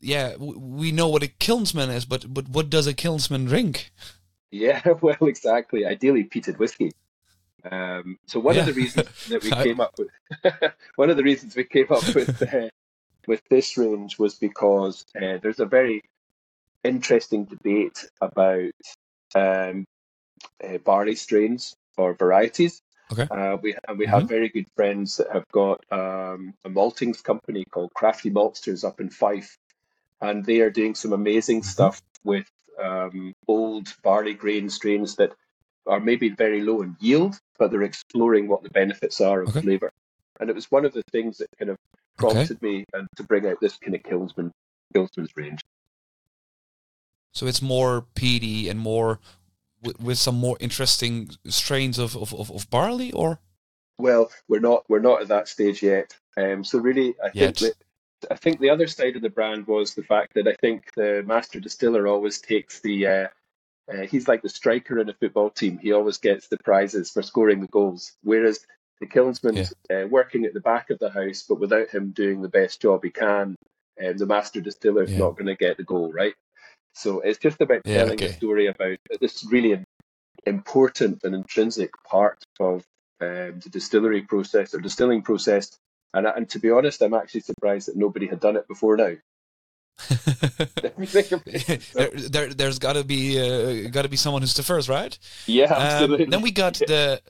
Yeah, 0.00 0.36
we 0.36 0.92
know 0.92 1.08
what 1.08 1.22
a 1.22 1.28
Kilnsman 1.28 1.88
is, 1.90 2.04
but, 2.04 2.32
but 2.32 2.48
what 2.48 2.68
does 2.68 2.86
a 2.86 2.94
Kilnsman 2.94 3.46
drink? 3.46 3.92
Yeah, 4.50 4.82
well, 5.00 5.16
exactly. 5.22 5.86
Ideally, 5.86 6.24
peated 6.24 6.58
whiskey. 6.58 6.92
Um, 7.70 8.18
so 8.26 8.38
one 8.38 8.54
yeah. 8.54 8.60
of 8.60 8.66
the 8.66 8.72
reasons 8.74 9.26
that 9.28 9.42
we 9.42 9.50
came 9.64 9.80
up 9.80 9.94
with 9.98 10.08
one 10.96 11.10
of 11.10 11.16
the 11.16 11.24
reasons 11.24 11.56
we 11.56 11.64
came 11.64 11.86
up 11.90 12.14
with 12.14 12.42
uh, 12.42 12.68
with 13.26 13.42
this 13.48 13.76
range 13.76 14.18
was 14.18 14.34
because 14.34 15.04
uh, 15.16 15.38
there's 15.42 15.60
a 15.60 15.66
very 15.66 16.02
interesting 16.84 17.44
debate 17.44 18.08
about 18.20 18.72
um, 19.34 19.84
uh, 20.62 20.78
barley 20.78 21.14
strains 21.14 21.74
or 21.96 22.14
varieties. 22.14 22.80
Okay. 23.12 23.26
Uh, 23.30 23.56
we 23.62 23.76
and 23.86 23.98
we 23.98 24.06
mm-hmm. 24.06 24.14
have 24.14 24.28
very 24.28 24.48
good 24.48 24.66
friends 24.74 25.16
that 25.16 25.30
have 25.32 25.46
got 25.52 25.84
um, 25.92 26.54
a 26.64 26.68
maltings 26.68 27.22
company 27.22 27.64
called 27.64 27.94
Crafty 27.94 28.30
Maltsters 28.30 28.84
up 28.84 29.00
in 29.00 29.10
Fife, 29.10 29.56
and 30.20 30.44
they 30.44 30.60
are 30.60 30.70
doing 30.70 30.94
some 30.94 31.12
amazing 31.12 31.60
mm-hmm. 31.60 31.68
stuff 31.68 32.02
with 32.24 32.46
um, 32.82 33.32
old 33.46 33.94
barley 34.02 34.34
grain 34.34 34.68
strains 34.68 35.16
that 35.16 35.32
are 35.86 36.00
maybe 36.00 36.28
very 36.30 36.62
low 36.62 36.82
in 36.82 36.96
yield, 36.98 37.38
but 37.58 37.70
they're 37.70 37.82
exploring 37.82 38.48
what 38.48 38.64
the 38.64 38.70
benefits 38.70 39.20
are 39.20 39.42
of 39.42 39.50
okay. 39.50 39.60
flavour. 39.60 39.92
And 40.40 40.50
it 40.50 40.56
was 40.56 40.70
one 40.70 40.84
of 40.84 40.92
the 40.92 41.04
things 41.12 41.38
that 41.38 41.48
kind 41.58 41.70
of 41.70 41.78
prompted 42.16 42.58
okay. 42.58 42.66
me 42.66 42.84
and 42.92 43.08
to 43.16 43.22
bring 43.22 43.46
out 43.46 43.60
this 43.60 43.76
kind 43.76 43.94
of 43.94 44.02
Kilnsman 44.02 44.50
Kilnsman's 44.94 45.30
range. 45.36 45.60
So 47.32 47.46
it's 47.46 47.60
more 47.60 48.06
peaty 48.14 48.68
and 48.68 48.80
more 48.80 49.20
with, 49.82 50.00
with 50.00 50.18
some 50.18 50.36
more 50.36 50.56
interesting 50.58 51.30
strains 51.46 51.98
of, 51.98 52.16
of, 52.16 52.32
of, 52.32 52.50
of, 52.50 52.70
barley, 52.70 53.12
or 53.12 53.40
well, 53.98 54.30
we're 54.48 54.60
not 54.60 54.84
we're 54.88 55.00
not 55.00 55.22
at 55.22 55.28
that 55.28 55.48
stage 55.48 55.82
yet. 55.82 56.16
Um, 56.36 56.64
so 56.64 56.78
really, 56.78 57.14
I 57.22 57.30
yet. 57.34 57.56
think 57.56 57.74
that, 58.22 58.32
I 58.32 58.36
think 58.36 58.58
the 58.58 58.70
other 58.70 58.86
side 58.86 59.16
of 59.16 59.22
the 59.22 59.30
brand 59.30 59.66
was 59.66 59.94
the 59.94 60.02
fact 60.02 60.34
that 60.34 60.48
I 60.48 60.54
think 60.54 60.92
the 60.96 61.22
master 61.26 61.60
distiller 61.60 62.06
always 62.06 62.40
takes 62.40 62.80
the 62.80 63.06
uh, 63.06 63.26
uh, 63.92 64.06
he's 64.06 64.28
like 64.28 64.42
the 64.42 64.48
striker 64.48 64.98
in 64.98 65.08
a 65.08 65.14
football 65.14 65.50
team. 65.50 65.78
He 65.78 65.92
always 65.92 66.18
gets 66.18 66.48
the 66.48 66.58
prizes 66.58 67.10
for 67.10 67.22
scoring 67.22 67.60
the 67.60 67.68
goals. 67.68 68.12
Whereas 68.22 68.66
the 69.00 69.06
kilnsman's 69.06 69.72
yeah. 69.90 70.02
uh, 70.02 70.06
working 70.06 70.44
at 70.44 70.54
the 70.54 70.60
back 70.60 70.90
of 70.90 70.98
the 70.98 71.10
house, 71.10 71.44
but 71.48 71.60
without 71.60 71.88
him 71.88 72.10
doing 72.10 72.42
the 72.42 72.48
best 72.48 72.80
job 72.80 73.04
he 73.04 73.10
can, 73.10 73.56
um, 74.04 74.16
the 74.16 74.26
master 74.26 74.60
distiller 74.60 75.02
is 75.02 75.12
yeah. 75.12 75.18
not 75.18 75.36
going 75.36 75.46
to 75.46 75.54
get 75.54 75.76
the 75.76 75.84
goal, 75.84 76.12
right? 76.12 76.34
So 76.94 77.20
it's 77.20 77.38
just 77.38 77.60
about 77.60 77.82
yeah, 77.84 77.98
telling 77.98 78.14
okay. 78.14 78.26
a 78.26 78.32
story 78.32 78.66
about 78.68 78.98
this 79.20 79.44
really 79.44 79.84
important 80.46 81.24
and 81.24 81.34
intrinsic 81.34 81.90
part 82.04 82.42
of 82.58 82.84
um, 83.20 83.60
the 83.60 83.68
distillery 83.70 84.22
process 84.22 84.74
or 84.74 84.80
distilling 84.80 85.22
process. 85.22 85.76
And, 86.14 86.26
and 86.26 86.48
to 86.50 86.58
be 86.58 86.70
honest, 86.70 87.02
I'm 87.02 87.14
actually 87.14 87.40
surprised 87.40 87.88
that 87.88 87.96
nobody 87.96 88.26
had 88.26 88.40
done 88.40 88.56
it 88.56 88.66
before 88.68 88.96
now. 88.96 89.14
there, 91.94 92.10
there, 92.10 92.54
there's 92.54 92.78
got 92.78 92.94
to 92.94 93.04
be 93.04 93.40
uh, 93.40 93.88
got 93.88 94.02
to 94.02 94.10
be 94.10 94.16
someone 94.16 94.42
who's 94.42 94.52
the 94.52 94.62
first, 94.62 94.88
right? 94.90 95.18
Yeah, 95.46 95.64
um, 95.64 95.82
absolutely. 95.82 96.24
Um, 96.26 96.30
then 96.30 96.42
we 96.42 96.50
got 96.50 96.74
the 96.74 97.20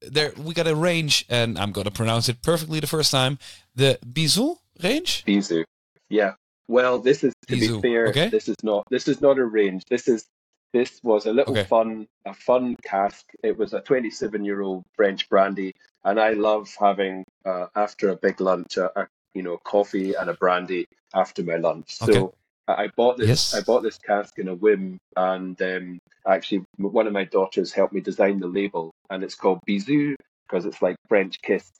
there 0.00 0.32
we 0.36 0.54
got 0.54 0.66
a 0.66 0.74
range, 0.74 1.24
and 1.28 1.58
I'm 1.58 1.72
gonna 1.72 1.90
pronounce 1.90 2.28
it 2.28 2.42
perfectly 2.42 2.80
the 2.80 2.86
first 2.86 3.10
time. 3.10 3.38
The 3.74 3.98
Bizou 4.04 4.58
range. 4.82 5.24
Bizou. 5.24 5.64
Yeah. 6.08 6.34
Well, 6.68 6.98
this 6.98 7.24
is 7.24 7.32
to 7.48 7.56
Bizou. 7.56 7.80
be 7.80 7.88
fair. 7.88 8.08
Okay. 8.08 8.28
This 8.28 8.48
is 8.48 8.56
not 8.62 8.84
this 8.90 9.08
is 9.08 9.20
not 9.20 9.38
a 9.38 9.44
range. 9.44 9.84
This 9.88 10.08
is 10.08 10.26
this 10.72 11.00
was 11.02 11.26
a 11.26 11.32
little 11.32 11.52
okay. 11.52 11.64
fun 11.64 12.06
a 12.24 12.34
fun 12.34 12.76
cask. 12.82 13.24
It 13.42 13.56
was 13.56 13.72
a 13.72 13.80
27 13.80 14.44
year 14.44 14.62
old 14.62 14.84
French 14.94 15.28
brandy, 15.28 15.72
and 16.04 16.20
I 16.20 16.30
love 16.30 16.74
having 16.78 17.24
uh, 17.44 17.66
after 17.74 18.10
a 18.10 18.16
big 18.16 18.40
lunch 18.40 18.76
a, 18.76 19.00
a, 19.00 19.08
you 19.34 19.42
know 19.42 19.58
coffee 19.58 20.14
and 20.14 20.28
a 20.28 20.34
brandy 20.34 20.86
after 21.14 21.42
my 21.42 21.56
lunch. 21.56 21.96
Okay. 22.02 22.12
So 22.12 22.34
I 22.68 22.88
bought 22.88 23.16
this. 23.16 23.28
Yes. 23.28 23.54
I 23.54 23.60
bought 23.60 23.82
this 23.82 23.98
cask 23.98 24.38
in 24.38 24.48
a 24.48 24.54
whim, 24.54 24.98
and 25.16 25.60
um, 25.62 25.98
actually, 26.26 26.64
one 26.78 27.06
of 27.06 27.12
my 27.12 27.24
daughters 27.24 27.72
helped 27.72 27.92
me 27.92 28.00
design 28.00 28.40
the 28.40 28.48
label, 28.48 28.92
and 29.10 29.22
it's 29.22 29.34
called 29.34 29.60
Bizou 29.68 30.14
because 30.48 30.64
it's 30.64 30.82
like 30.82 30.96
French 31.08 31.40
kiss. 31.42 31.70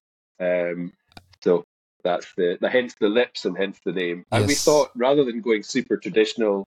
Um, 0.41 0.93
so 1.43 1.65
that's 2.05 2.27
the, 2.37 2.59
the 2.61 2.69
hence 2.69 2.95
the 3.01 3.09
lips 3.09 3.45
and 3.45 3.57
hence 3.57 3.79
the 3.85 3.93
name. 3.93 4.25
Yes. 4.33 4.41
And 4.41 4.47
we 4.47 4.55
thought 4.55 4.91
rather 4.95 5.25
than 5.25 5.41
going 5.41 5.62
super 5.62 5.97
traditional, 5.97 6.67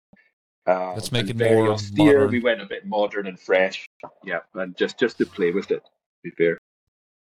uh, 0.67 0.93
let's 0.93 1.11
make 1.11 1.29
it 1.29 1.37
more 1.37 1.71
austere, 1.71 2.19
modern. 2.19 2.31
we 2.31 2.39
went 2.39 2.61
a 2.61 2.65
bit 2.65 2.85
modern 2.85 3.27
and 3.27 3.39
fresh. 3.39 3.87
Yeah, 4.23 4.39
and 4.53 4.75
just 4.77 4.99
just 4.99 5.17
to 5.17 5.25
play 5.25 5.51
with 5.51 5.71
it. 5.71 5.83
To 5.83 5.89
be 6.23 6.31
fair 6.31 6.57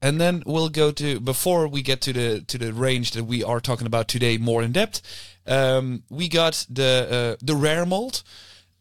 and 0.04 0.20
then 0.20 0.44
we'll 0.46 0.68
go 0.68 0.92
to 0.92 1.20
before 1.22 1.66
we 1.66 1.82
get 1.82 2.02
to 2.02 2.12
the 2.12 2.42
to 2.42 2.58
the 2.58 2.74
range 2.74 3.12
that 3.12 3.24
we 3.24 3.42
are 3.42 3.62
talking 3.62 3.88
about 3.88 4.10
today 4.10 4.38
more 4.38 4.62
in 4.62 4.74
depth. 4.74 5.02
Um, 5.48 6.04
we 6.10 6.28
got 6.28 6.68
the 6.70 7.38
uh, 7.40 7.44
the 7.44 7.56
rare 7.56 7.86
malt, 7.86 8.22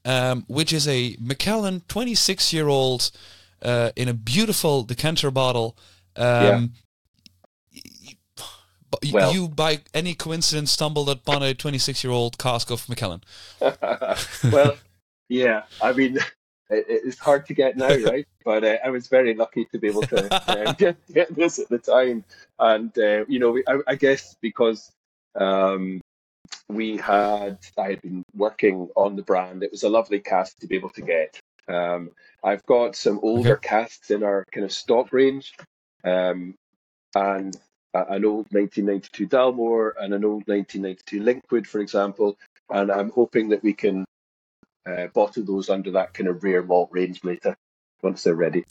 um, 0.04 0.44
which 0.48 0.72
is 0.72 0.88
a 0.88 1.16
Macallan 1.20 1.82
26 1.86 2.52
year 2.52 2.66
old 2.66 3.12
uh, 3.62 3.90
in 3.96 4.08
a 4.08 4.14
beautiful 4.14 4.82
decanter 4.82 5.30
bottle. 5.30 5.76
Um, 6.16 6.72
yeah. 7.70 7.80
well, 9.12 9.32
you 9.32 9.48
by 9.48 9.80
any 9.94 10.14
coincidence 10.14 10.72
stumbled 10.72 11.08
upon 11.08 11.42
a 11.42 11.54
26 11.54 12.04
year 12.04 12.12
old 12.12 12.38
cask 12.38 12.70
of 12.70 12.88
Macallan. 12.88 13.22
well, 13.60 14.76
yeah, 15.28 15.62
I 15.80 15.92
mean, 15.92 16.16
it, 16.70 16.84
it's 16.88 17.18
hard 17.18 17.46
to 17.46 17.54
get 17.54 17.76
now, 17.76 17.88
right? 17.88 18.26
but 18.44 18.64
uh, 18.64 18.76
I 18.84 18.90
was 18.90 19.06
very 19.06 19.34
lucky 19.34 19.64
to 19.66 19.78
be 19.78 19.88
able 19.88 20.02
to 20.02 20.50
uh, 20.50 20.72
get, 20.72 20.96
get, 21.12 21.34
this 21.34 21.58
at 21.58 21.68
the 21.68 21.78
time, 21.78 22.24
and 22.58 22.96
uh, 22.98 23.24
you 23.28 23.38
know, 23.38 23.58
I, 23.66 23.78
I, 23.86 23.94
guess 23.94 24.36
because 24.40 24.92
um, 25.34 26.00
we 26.68 26.96
had, 26.96 27.58
I 27.78 27.90
had 27.90 28.02
been 28.02 28.24
working 28.34 28.88
on 28.96 29.16
the 29.16 29.22
brand. 29.22 29.62
It 29.62 29.70
was 29.70 29.84
a 29.84 29.88
lovely 29.88 30.20
cask 30.20 30.58
to 30.58 30.66
be 30.66 30.76
able 30.76 30.90
to 30.90 31.02
get. 31.02 31.40
Um, 31.68 32.10
I've 32.42 32.64
got 32.66 32.96
some 32.96 33.20
older 33.22 33.56
okay. 33.56 33.68
casks 33.68 34.10
in 34.10 34.22
our 34.22 34.44
kind 34.52 34.64
of 34.64 34.72
stock 34.72 35.12
range, 35.12 35.54
um, 36.04 36.54
and 37.14 37.56
an 37.94 38.24
old 38.24 38.46
1992 38.50 39.28
Dalmore 39.28 39.92
and 40.00 40.14
an 40.14 40.24
old 40.24 40.44
1992 40.46 41.20
Linkwood, 41.20 41.66
for 41.66 41.80
example. 41.80 42.38
And 42.70 42.90
I'm 42.90 43.10
hoping 43.10 43.50
that 43.50 43.62
we 43.62 43.74
can 43.74 44.04
uh, 44.86 45.08
bottle 45.08 45.44
those 45.44 45.68
under 45.68 45.92
that 45.92 46.14
kind 46.14 46.28
of 46.28 46.42
rare 46.42 46.62
malt 46.62 46.88
range 46.92 47.22
later 47.22 47.56
once 48.02 48.22
they're 48.22 48.34
ready. 48.34 48.64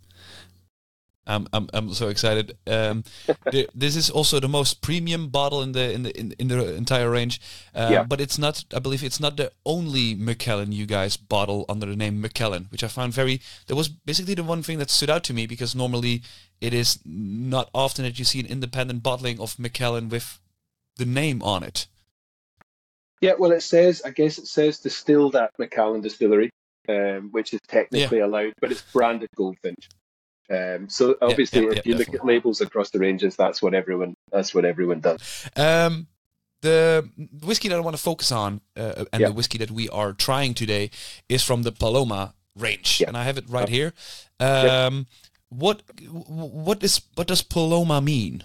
I'm 1.28 1.48
I'm 1.54 1.70
I'm 1.74 1.94
so 1.94 2.10
excited. 2.10 2.58
Um, 2.66 3.04
the, 3.52 3.70
this 3.76 3.96
is 3.96 4.10
also 4.10 4.40
the 4.40 4.48
most 4.48 4.82
premium 4.82 5.30
bottle 5.30 5.62
in 5.62 5.72
the 5.72 5.92
in 5.92 6.04
the 6.04 6.20
in, 6.20 6.34
in 6.40 6.48
the 6.48 6.76
entire 6.76 7.10
range. 7.10 7.40
Uh, 7.76 7.90
yeah. 7.92 8.04
But 8.04 8.20
it's 8.20 8.38
not. 8.38 8.66
I 8.76 8.80
believe 8.80 9.04
it's 9.04 9.20
not 9.20 9.38
the 9.38 9.52
only 9.66 10.16
Macallan 10.16 10.72
you 10.72 10.86
guys 10.86 11.18
bottle 11.18 11.66
under 11.70 11.86
the 11.86 11.96
name 11.96 12.22
Macallan, 12.22 12.68
which 12.72 12.84
I 12.84 12.88
found 12.88 13.14
very. 13.14 13.42
That 13.68 13.76
was 13.76 13.88
basically 13.88 14.34
the 14.34 14.44
one 14.44 14.64
thing 14.64 14.80
that 14.80 14.90
stood 14.90 15.10
out 15.10 15.24
to 15.26 15.34
me 15.34 15.46
because 15.46 15.76
normally 15.76 16.24
it 16.60 16.74
is 16.74 17.00
not 17.06 17.70
often 17.74 18.04
that 18.06 18.18
you 18.18 18.26
see 18.26 18.40
an 18.40 18.48
independent 18.48 19.04
bottling 19.04 19.40
of 19.40 19.60
Macallan 19.60 20.10
with 20.10 20.40
the 20.98 21.06
name 21.06 21.42
on 21.44 21.64
it. 21.64 21.88
Yeah, 23.22 23.34
well, 23.38 23.52
it 23.52 23.62
says, 23.62 24.02
I 24.04 24.10
guess 24.10 24.40
it 24.40 24.48
says 24.48 24.80
distilled 24.80 25.36
at 25.36 25.52
Macallan 25.60 26.02
Distillery, 26.02 26.50
um, 26.90 27.30
which 27.32 27.54
is 27.54 27.60
technically 27.68 28.18
yeah. 28.18 28.26
allowed, 28.26 28.54
but 28.60 28.72
it's 28.72 28.82
branded 28.82 29.30
Goldfinch. 29.36 29.88
Um, 30.52 30.90
so 30.90 31.16
obviously, 31.22 31.66
if 31.66 31.86
you 31.86 31.96
look 31.96 32.14
at 32.14 32.26
labels 32.26 32.60
across 32.60 32.90
the 32.90 33.00
ranges, 33.00 33.36
that's 33.36 33.62
what 33.62 33.74
everyone 33.74 34.16
that's 34.32 34.54
what 34.54 34.66
everyone 34.66 35.00
does. 35.00 35.50
Um, 35.56 36.08
the 36.62 37.10
whiskey 37.42 37.70
that 37.70 37.78
I 37.78 37.80
want 37.80 37.96
to 37.96 38.02
focus 38.02 38.32
on, 38.32 38.62
uh, 38.76 39.06
and 39.14 39.24
the 39.26 39.32
whiskey 39.32 39.58
that 39.60 39.72
we 39.72 39.88
are 39.90 40.14
trying 40.14 40.54
today, 40.54 40.92
is 41.30 41.44
from 41.44 41.64
the 41.64 41.72
Paloma 41.72 42.34
range, 42.58 43.02
and 43.06 43.16
I 43.16 43.24
have 43.24 43.38
it 43.38 43.46
right 43.48 43.70
here. 43.70 43.94
Um, 44.40 45.08
what 45.50 45.84
what 46.10 46.84
is 46.84 47.02
what 47.16 47.28
does 47.28 47.42
Paloma 47.42 48.02
mean? 48.02 48.44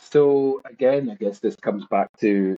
So 0.00 0.62
again, 0.64 1.10
I 1.10 1.14
guess 1.14 1.40
this 1.40 1.56
comes 1.56 1.84
back 1.90 2.08
to 2.20 2.56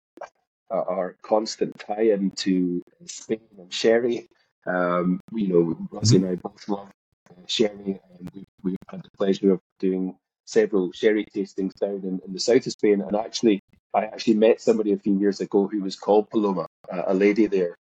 uh, 0.71 0.85
our 0.89 1.17
constant 1.23 1.77
tie-in 1.81 2.31
to 2.33 2.81
Spain 3.07 3.41
and 3.59 3.73
sherry. 3.73 4.29
Um, 4.67 5.19
you 5.33 5.49
know, 5.49 5.89
Rosie 5.91 6.17
and 6.17 6.27
I 6.29 6.35
both 6.37 6.69
love 6.69 6.91
uh, 7.31 7.47
sherry, 7.47 8.01
and 8.19 8.31
we've, 8.35 8.47
we've 8.63 8.77
had 8.89 9.03
the 9.03 9.11
pleasure 9.17 9.53
of 9.53 9.61
doing 9.79 10.17
several 10.45 10.93
sherry 10.93 11.27
tastings 11.35 11.75
down 11.75 12.01
in, 12.03 12.21
in 12.27 12.33
the 12.33 12.41
south 12.41 12.67
of 12.67 12.73
Spain. 12.73 13.01
And 13.01 13.17
actually, 13.17 13.61
I 13.95 14.05
actually 14.05 14.35
met 14.35 14.61
somebody 14.61 14.93
a 14.93 14.99
few 14.99 15.19
years 15.19 15.41
ago 15.41 15.67
who 15.67 15.83
was 15.83 15.97
called 15.97 16.29
Paloma, 16.31 16.67
uh, 16.93 17.03
a 17.07 17.15
lady 17.15 17.47
there. 17.47 17.77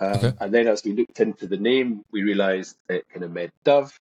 Um, 0.00 0.12
okay. 0.12 0.32
And 0.40 0.52
then 0.52 0.66
as 0.66 0.84
we 0.84 0.92
looked 0.94 1.20
into 1.20 1.46
the 1.46 1.56
name, 1.56 2.02
we 2.12 2.22
realised 2.22 2.76
it 2.88 3.04
kind 3.12 3.24
of 3.24 3.32
meant 3.32 3.52
dove. 3.64 3.96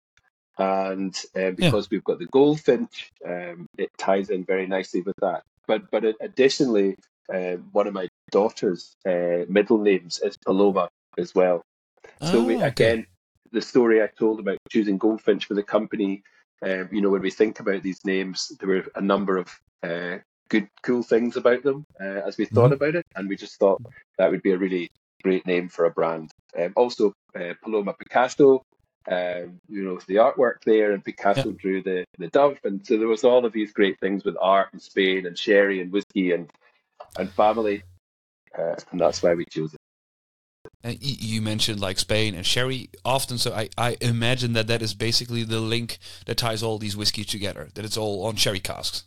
And 0.57 1.15
uh, 1.35 1.51
because 1.51 1.85
yeah. 1.85 1.89
we've 1.91 2.03
got 2.03 2.19
the 2.19 2.27
goldfinch, 2.27 3.11
um, 3.25 3.67
it 3.77 3.89
ties 3.97 4.29
in 4.29 4.45
very 4.45 4.67
nicely 4.67 5.01
with 5.01 5.15
that. 5.21 5.43
But 5.67 5.89
but 5.89 6.03
additionally, 6.19 6.97
uh, 7.33 7.57
one 7.71 7.87
of 7.87 7.93
my 7.93 8.07
daughter's 8.31 8.95
uh, 9.05 9.45
middle 9.47 9.77
names 9.77 10.19
is 10.19 10.37
Paloma 10.37 10.89
as 11.17 11.33
well. 11.33 11.61
So 12.21 12.39
oh, 12.39 12.43
we, 12.43 12.61
again, 12.61 13.07
the 13.51 13.61
story 13.61 14.01
I 14.01 14.07
told 14.07 14.39
about 14.39 14.57
choosing 14.69 14.97
Goldfinch 14.97 15.45
for 15.45 15.53
the 15.53 15.63
company, 15.63 16.23
um, 16.61 16.89
you 16.91 17.01
know, 17.01 17.09
when 17.09 17.21
we 17.21 17.31
think 17.31 17.59
about 17.59 17.83
these 17.83 18.05
names, 18.05 18.51
there 18.59 18.69
were 18.69 18.85
a 18.95 19.01
number 19.01 19.37
of 19.37 19.49
uh, 19.83 20.17
good, 20.49 20.67
cool 20.83 21.03
things 21.03 21.37
about 21.37 21.63
them 21.63 21.85
uh, 21.99 22.21
as 22.25 22.37
we 22.37 22.45
thought 22.45 22.65
mm-hmm. 22.65 22.73
about 22.73 22.95
it, 22.95 23.05
and 23.15 23.27
we 23.27 23.35
just 23.35 23.57
thought 23.57 23.81
that 24.17 24.29
would 24.29 24.43
be 24.43 24.51
a 24.51 24.57
really 24.57 24.91
great 25.23 25.45
name 25.45 25.69
for 25.69 25.85
a 25.85 25.91
brand. 25.91 26.31
Um, 26.57 26.73
also, 26.75 27.13
uh, 27.35 27.53
Paloma 27.63 27.93
Picasso, 27.93 28.63
um, 29.09 29.59
you 29.67 29.83
know, 29.83 29.99
the 30.07 30.15
artwork 30.15 30.63
there, 30.65 30.91
and 30.91 31.03
Picasso 31.03 31.49
yeah. 31.49 31.57
drew 31.57 31.81
the 31.81 32.05
the 32.19 32.27
dove, 32.27 32.57
and 32.63 32.85
so 32.85 32.97
there 32.97 33.07
was 33.07 33.23
all 33.23 33.45
of 33.45 33.53
these 33.53 33.73
great 33.73 33.99
things 33.99 34.23
with 34.23 34.35
art 34.39 34.69
and 34.73 34.81
Spain 34.81 35.25
and 35.25 35.37
sherry 35.37 35.81
and 35.81 35.91
whiskey 35.91 36.31
and 36.31 36.51
and 37.17 37.31
family, 37.31 37.83
uh, 38.57 38.75
and 38.91 39.01
that's 39.01 39.23
why 39.23 39.33
we 39.33 39.45
chose 39.45 39.73
it. 39.73 39.80
And 40.83 40.97
you 41.01 41.41
mentioned 41.41 41.79
like 41.79 41.99
Spain 41.99 42.33
and 42.33 42.45
sherry 42.45 42.89
often, 43.05 43.37
so 43.37 43.53
I, 43.53 43.69
I 43.77 43.97
imagine 44.01 44.53
that 44.53 44.67
that 44.67 44.81
is 44.81 44.95
basically 44.95 45.43
the 45.43 45.59
link 45.59 45.99
that 46.25 46.37
ties 46.37 46.63
all 46.63 46.79
these 46.79 46.97
whiskeys 46.97 47.27
together. 47.27 47.69
That 47.75 47.85
it's 47.85 47.97
all 47.97 48.25
on 48.25 48.35
sherry 48.35 48.59
casks. 48.59 49.03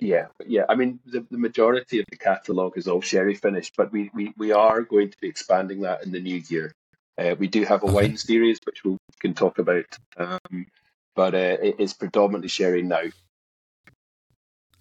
Yeah, 0.00 0.26
yeah. 0.46 0.64
I 0.68 0.74
mean, 0.74 1.00
the, 1.06 1.24
the 1.30 1.38
majority 1.38 1.98
of 2.00 2.06
the 2.10 2.16
catalogue 2.16 2.76
is 2.76 2.88
all 2.88 3.00
sherry 3.00 3.34
finished, 3.34 3.74
but 3.76 3.92
we, 3.92 4.10
we, 4.12 4.34
we 4.36 4.52
are 4.52 4.82
going 4.82 5.10
to 5.10 5.16
be 5.20 5.28
expanding 5.28 5.80
that 5.80 6.04
in 6.04 6.12
the 6.12 6.20
new 6.20 6.42
year. 6.48 6.74
Uh, 7.16 7.36
we 7.38 7.46
do 7.46 7.64
have 7.64 7.82
a 7.82 7.86
okay. 7.86 7.94
wine 7.94 8.16
series 8.16 8.58
which 8.64 8.84
we 8.84 8.96
can 9.20 9.34
talk 9.34 9.58
about, 9.58 9.86
um, 10.16 10.66
but 11.14 11.34
uh, 11.34 11.56
it 11.62 11.76
is 11.78 11.94
predominantly 11.94 12.48
sherry 12.48 12.82
now. 12.82 13.04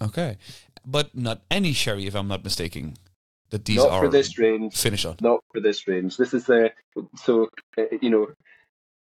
Okay, 0.01 0.37
but 0.85 1.15
not 1.15 1.41
any 1.51 1.73
sherry, 1.73 2.07
if 2.07 2.15
I'm 2.15 2.27
not 2.27 2.43
mistaken. 2.43 2.95
That 3.53 3.65
these 3.65 3.77
not 3.77 3.91
are 3.91 4.01
for 4.01 4.09
this 4.09 4.39
range. 4.39 4.75
Finish 4.75 5.05
on. 5.05 5.15
Not 5.21 5.41
for 5.53 5.61
this 5.61 5.87
range. 5.87 6.17
This 6.17 6.33
is 6.33 6.45
the 6.45 6.71
so 7.23 7.49
uh, 7.77 7.83
you 8.01 8.09
know 8.09 8.29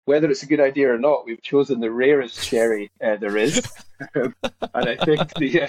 whether 0.05 0.31
it's 0.31 0.45
a 0.45 0.47
good 0.47 0.61
idea 0.61 0.95
or 0.95 0.99
not. 0.99 1.27
We've 1.27 1.43
chosen 1.43 1.81
the 1.81 1.91
rarest 1.91 2.45
sherry 2.45 2.89
uh, 3.03 3.17
there 3.17 3.37
is, 3.37 3.67
and 4.15 4.33
I 4.73 4.95
think 5.05 5.35
the 5.35 5.63
uh, 5.63 5.69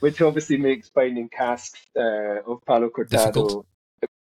which 0.00 0.20
obviously 0.20 0.56
makes 0.56 0.88
finding 0.88 1.28
casks 1.28 1.80
uh, 1.96 2.42
of 2.44 2.58
Palo 2.66 2.90
Cortado 2.90 3.64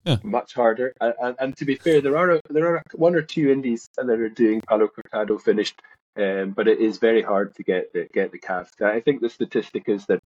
Yeah. 0.07 0.17
much 0.23 0.55
harder. 0.55 0.95
And, 0.99 1.15
and, 1.21 1.37
and 1.39 1.57
to 1.59 1.67
be 1.67 1.75
fair, 1.75 2.01
there 2.01 2.17
are 2.17 2.41
there 2.49 2.67
are 2.77 2.83
one 2.95 3.15
or 3.15 3.21
two 3.21 3.51
indies 3.51 3.91
that 3.99 4.09
are 4.09 4.31
doing 4.31 4.63
Palo 4.63 4.89
Cortado 4.89 5.39
finished, 5.39 5.79
um, 6.17 6.53
but 6.53 6.69
it 6.69 6.79
is 6.81 6.97
very 6.97 7.21
hard 7.21 7.55
to 7.57 7.63
get 7.63 7.93
the, 7.93 8.09
get 8.15 8.33
the 8.33 8.39
cask. 8.39 8.81
I 8.81 9.01
think 9.01 9.21
the 9.21 9.29
statistic 9.29 9.91
is 9.91 10.07
that 10.07 10.23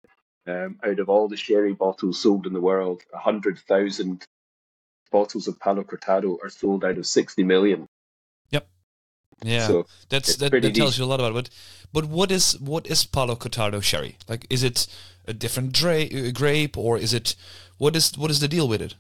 um, 0.49 0.79
out 0.85 0.99
of 0.99 1.09
all 1.09 1.29
the 1.29 1.37
sherry 1.37 1.75
bottles 1.75 2.21
sold 2.21 2.47
in 2.47 2.53
the 2.53 2.61
world, 2.61 3.03
hundred 3.13 3.59
thousand 3.59 4.25
bottles 5.11 5.49
of 5.49 5.59
Palo 5.61 5.85
Cortado 5.85 6.39
are 6.43 6.51
sold 6.51 6.85
out 6.85 6.99
of 6.99 7.07
sixty 7.07 7.43
million. 7.45 7.87
Yep. 8.51 8.67
Yeah, 9.45 9.67
So 9.67 9.87
that's 10.09 10.37
that, 10.37 10.51
that 10.51 10.75
tells 10.75 10.99
you 10.99 11.05
a 11.05 11.07
lot 11.07 11.21
about 11.21 11.37
it. 11.37 11.51
But 11.93 12.07
what 12.07 12.31
is 12.31 12.59
what 12.61 12.87
is 12.87 13.05
Palo 13.07 13.37
Cortado 13.37 13.83
sherry? 13.83 14.17
Like, 14.29 14.47
is 14.51 14.63
it 14.63 14.87
a 15.27 15.33
different 15.33 15.73
dra- 15.73 16.05
uh, 16.13 16.31
grape, 16.33 16.77
or 16.77 16.99
is 16.99 17.15
it 17.15 17.35
what 17.79 17.95
is 17.97 18.17
what 18.19 18.31
is 18.31 18.41
the 18.41 18.49
deal 18.49 18.69
with 18.69 18.83
it? 18.83 18.95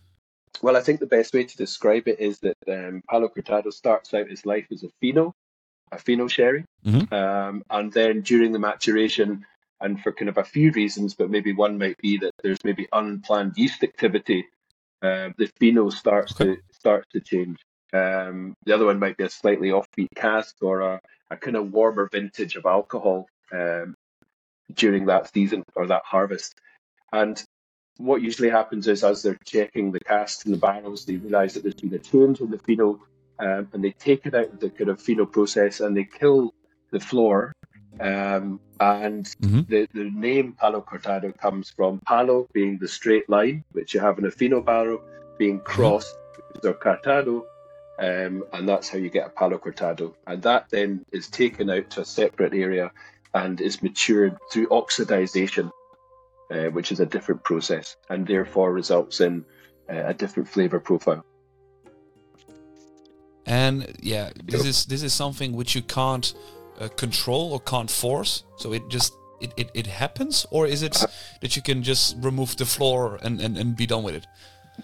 Well, 0.62 0.76
I 0.76 0.80
think 0.80 1.00
the 1.00 1.06
best 1.06 1.34
way 1.34 1.44
to 1.44 1.56
describe 1.56 2.08
it 2.08 2.18
is 2.18 2.40
that 2.40 2.56
um, 2.68 3.02
Palo 3.08 3.28
Cortado 3.28 3.72
starts 3.72 4.12
out 4.14 4.30
its 4.30 4.44
life 4.44 4.66
as 4.72 4.82
a 4.82 4.88
Fino, 5.00 5.34
a 5.92 5.98
Fino 5.98 6.26
sherry, 6.28 6.64
Mhm. 6.84 7.12
um, 7.12 7.62
and 7.70 7.92
then 7.92 8.22
during 8.22 8.52
the 8.52 8.58
maturation, 8.58 9.44
and 9.80 10.00
for 10.02 10.12
kind 10.12 10.28
of 10.28 10.38
a 10.38 10.44
few 10.44 10.70
reasons, 10.72 11.14
but 11.14 11.30
maybe 11.30 11.52
one 11.52 11.78
might 11.78 11.96
be 11.98 12.18
that 12.18 12.32
there's 12.42 12.64
maybe 12.64 12.88
unplanned 12.92 13.54
yeast 13.56 13.82
activity, 13.82 14.44
uh, 15.02 15.30
the 15.38 15.50
Fino 15.58 15.90
starts 15.90 16.32
Okay. 16.32 16.56
to 16.56 16.60
starts 16.72 17.06
to 17.12 17.20
change. 17.20 17.58
Um, 17.92 18.54
the 18.66 18.74
other 18.74 18.86
one 18.86 18.98
might 18.98 19.16
be 19.16 19.24
a 19.24 19.30
slightly 19.30 19.68
offbeat 19.70 20.08
cask 20.14 20.56
or 20.60 20.80
a, 20.80 21.00
a 21.30 21.36
kind 21.36 21.56
of 21.56 21.72
warmer 21.72 22.08
vintage 22.10 22.56
of 22.56 22.66
alcohol 22.66 23.26
um, 23.52 23.94
during 24.74 25.06
that 25.06 25.32
season 25.32 25.62
or 25.74 25.86
that 25.86 26.02
harvest. 26.04 26.54
And 27.12 27.42
what 27.96 28.20
usually 28.22 28.50
happens 28.50 28.86
is 28.88 29.02
as 29.02 29.22
they're 29.22 29.38
checking 29.44 29.92
the 29.92 30.00
casks 30.00 30.44
and 30.44 30.54
the 30.54 30.58
barrels, 30.58 31.04
they 31.04 31.16
realise 31.16 31.54
that 31.54 31.62
there's 31.62 31.74
been 31.74 31.94
a 31.94 31.98
change 31.98 32.40
in 32.40 32.50
the 32.50 32.58
Fino, 32.58 33.00
um, 33.38 33.68
and 33.72 33.82
they 33.82 33.92
take 33.92 34.26
it 34.26 34.34
out 34.34 34.52
of 34.52 34.60
the 34.60 34.70
kind 34.70 34.90
of 34.90 35.00
Fino 35.00 35.24
process 35.24 35.80
and 35.80 35.96
they 35.96 36.04
kill 36.04 36.52
the 36.90 37.00
flor. 37.00 37.52
Um, 38.00 38.60
and 38.80 39.24
Mhm. 39.40 39.66
the, 39.68 39.88
the 39.92 40.10
name 40.10 40.52
Palo 40.52 40.80
Cortado 40.80 41.36
comes 41.36 41.70
from 41.70 42.00
palo 42.06 42.46
being 42.52 42.78
the 42.78 42.88
straight 42.88 43.28
line, 43.28 43.64
which 43.72 43.94
you 43.94 44.00
have 44.00 44.18
in 44.18 44.26
a 44.26 44.30
Fino 44.30 44.60
barrel, 44.60 45.00
being 45.38 45.60
crossed, 45.60 46.16
which 46.36 46.62
is 46.62 46.70
a 46.70 46.74
Cortado, 46.74 47.42
um, 47.98 48.44
and 48.52 48.68
that's 48.68 48.88
how 48.88 48.98
you 48.98 49.10
get 49.10 49.26
a 49.26 49.30
Palo 49.30 49.58
Cortado. 49.58 50.14
And 50.26 50.42
that 50.42 50.66
then 50.70 51.04
is 51.12 51.28
taken 51.28 51.70
out 51.70 51.90
to 51.90 52.02
a 52.02 52.04
separate 52.04 52.54
area 52.54 52.92
and 53.34 53.60
is 53.60 53.82
matured 53.82 54.36
through 54.52 54.68
oxidization 54.68 55.70
uh, 56.50 56.66
which 56.66 56.92
is 56.92 57.00
a 57.00 57.06
different 57.06 57.42
process 57.44 57.96
and 58.08 58.26
therefore 58.26 58.72
results 58.72 59.20
in 59.20 59.44
uh, 59.90 60.04
a 60.06 60.14
different 60.14 60.48
flavor 60.48 60.80
profile. 60.80 61.24
And 63.46 63.96
yeah, 64.02 64.30
this 64.44 64.64
is 64.64 64.84
this 64.86 65.02
is 65.02 65.14
something 65.14 65.52
which 65.52 65.74
you 65.74 65.82
can't 65.82 66.34
uh, 66.80 66.88
control 66.88 67.52
or 67.52 67.60
can't 67.60 67.90
force. 67.90 68.44
So 68.56 68.72
it 68.72 68.88
just 68.88 69.14
it, 69.40 69.52
it, 69.56 69.70
it 69.74 69.86
happens, 69.86 70.46
or 70.50 70.66
is 70.66 70.82
it 70.82 71.04
that 71.40 71.54
you 71.56 71.62
can 71.62 71.82
just 71.82 72.16
remove 72.18 72.56
the 72.56 72.64
flor 72.64 73.18
and, 73.22 73.40
and, 73.40 73.56
and 73.56 73.76
be 73.76 73.86
done 73.86 74.02
with 74.02 74.14
it? 74.14 74.26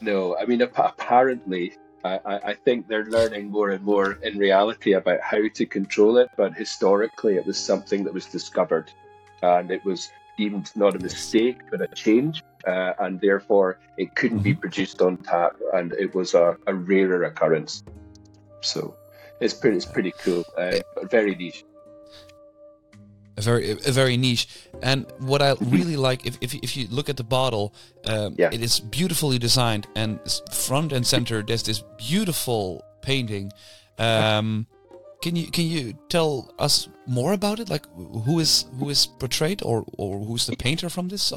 No, 0.00 0.36
I 0.36 0.46
mean, 0.46 0.62
apparently, 0.62 1.74
I, 2.04 2.20
I 2.24 2.34
I 2.50 2.54
think 2.54 2.88
they're 2.88 3.06
learning 3.06 3.50
more 3.50 3.70
and 3.70 3.84
more 3.84 4.18
in 4.22 4.38
reality 4.38 4.92
about 4.92 5.20
how 5.20 5.48
to 5.54 5.66
control 5.66 6.18
it, 6.18 6.30
but 6.36 6.54
historically, 6.54 7.36
it 7.36 7.46
was 7.46 7.58
something 7.58 8.04
that 8.04 8.14
was 8.14 8.26
discovered 8.26 8.90
and 9.42 9.70
it 9.70 9.84
was 9.84 10.10
deemed 10.36 10.70
not 10.74 10.96
a 10.96 10.98
mistake 10.98 11.58
but 11.70 11.80
a 11.80 11.88
change, 11.88 12.42
uh, 12.66 12.92
and 12.98 13.20
therefore 13.20 13.78
it 13.96 14.14
couldn't 14.14 14.42
be 14.42 14.54
produced 14.54 15.00
on 15.00 15.16
tap, 15.18 15.56
and 15.74 15.92
it 15.92 16.14
was 16.14 16.34
a, 16.34 16.56
a 16.66 16.74
rarer 16.74 17.24
occurrence. 17.24 17.82
So 18.60 18.96
it's 19.40 19.54
pretty, 19.54 19.76
it's 19.76 19.86
pretty 19.86 20.12
cool, 20.18 20.44
uh, 20.56 20.78
very 21.04 21.34
niche. 21.34 21.64
A 23.36 23.40
very 23.40 23.70
a 23.72 23.92
very 23.92 24.16
niche 24.16 24.46
and 24.82 25.06
what 25.18 25.42
i 25.42 25.54
really 25.60 25.96
like 25.96 26.24
if, 26.26 26.38
if, 26.40 26.54
if 26.54 26.76
you 26.76 26.86
look 26.90 27.08
at 27.08 27.16
the 27.16 27.24
bottle 27.24 27.74
um, 28.06 28.34
Yeah. 28.38 28.50
it 28.52 28.62
is 28.62 28.80
beautifully 28.80 29.38
designed 29.38 29.86
and 29.96 30.20
front 30.52 30.92
and 30.92 31.06
center 31.06 31.42
there's 31.42 31.62
this 31.64 31.82
beautiful 31.98 32.84
painting 33.02 33.52
um, 33.98 34.66
can 35.22 35.36
you 35.36 35.50
can 35.50 35.64
you 35.64 35.94
tell 36.08 36.52
us 36.58 36.88
more 37.06 37.32
about 37.32 37.58
it 37.58 37.70
like 37.70 37.86
who 38.26 38.40
is 38.40 38.66
who 38.78 38.90
is 38.90 39.06
portrayed 39.06 39.62
or 39.62 39.84
or 39.96 40.18
who's 40.18 40.46
the 40.46 40.56
painter 40.56 40.90
from 40.90 41.08
this? 41.08 41.32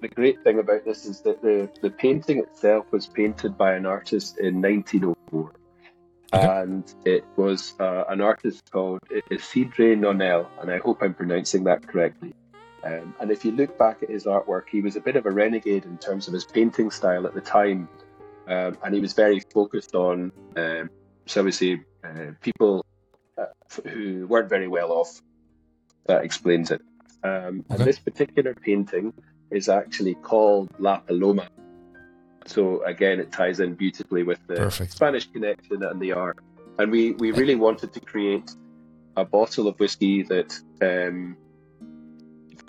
The 0.00 0.08
great 0.08 0.42
thing 0.44 0.60
about 0.60 0.84
this 0.84 1.04
is 1.04 1.20
that 1.22 1.42
the, 1.42 1.68
the 1.82 1.90
painting 1.90 2.38
itself 2.38 2.86
was 2.92 3.06
painted 3.06 3.58
by 3.58 3.74
an 3.74 3.84
artist 3.84 4.38
in 4.38 4.62
1904. 4.62 5.52
Okay. 6.32 6.46
And 6.46 6.84
it 7.04 7.24
was 7.36 7.74
uh, 7.80 8.04
an 8.08 8.20
artist 8.20 8.70
called 8.70 9.00
Isidre 9.30 9.96
Nonell, 9.96 10.46
and 10.60 10.70
I 10.70 10.78
hope 10.78 11.02
I'm 11.02 11.14
pronouncing 11.14 11.64
that 11.64 11.86
correctly. 11.86 12.34
Um, 12.84 13.14
and 13.20 13.30
if 13.30 13.44
you 13.44 13.52
look 13.52 13.78
back 13.78 14.02
at 14.02 14.10
his 14.10 14.24
artwork, 14.24 14.68
he 14.70 14.80
was 14.80 14.96
a 14.96 15.00
bit 15.00 15.16
of 15.16 15.26
a 15.26 15.30
renegade 15.30 15.84
in 15.84 15.98
terms 15.98 16.28
of 16.28 16.34
his 16.34 16.44
painting 16.44 16.90
style 16.90 17.26
at 17.26 17.34
the 17.34 17.40
time. 17.40 17.88
Um, 18.46 18.78
and 18.84 18.94
he 18.94 19.00
was 19.00 19.14
very 19.14 19.40
focused 19.52 19.94
on, 19.94 20.32
um, 20.56 20.90
shall 21.26 21.44
we 21.44 21.52
say, 21.52 21.80
uh, 22.04 22.32
people 22.40 22.84
uh, 23.36 23.46
who 23.84 24.26
weren't 24.26 24.48
very 24.48 24.68
well 24.68 24.92
off. 24.92 25.20
That 26.06 26.24
explains 26.24 26.70
it. 26.70 26.82
Um, 27.24 27.64
Okay. 27.70 27.74
And 27.74 27.84
this 27.84 27.98
particular 27.98 28.54
painting 28.54 29.12
is 29.50 29.68
actually 29.68 30.14
called 30.14 30.70
La 30.78 30.98
Paloma. 30.98 31.48
So 32.48 32.82
again, 32.84 33.20
it 33.20 33.30
ties 33.32 33.60
in 33.60 33.74
beautifully 33.74 34.22
with 34.22 34.38
the 34.46 34.54
Perfect. 34.54 34.92
Spanish 34.92 35.30
connection 35.30 35.82
and 35.82 36.00
the 36.00 36.12
art. 36.12 36.38
And 36.78 36.90
we, 36.90 37.12
we 37.12 37.32
really 37.32 37.56
wanted 37.56 37.92
to 37.92 38.00
create 38.00 38.50
a 39.16 39.24
bottle 39.24 39.66
of 39.66 39.78
whiskey 39.80 40.22
that 40.24 40.58
um, 40.80 41.36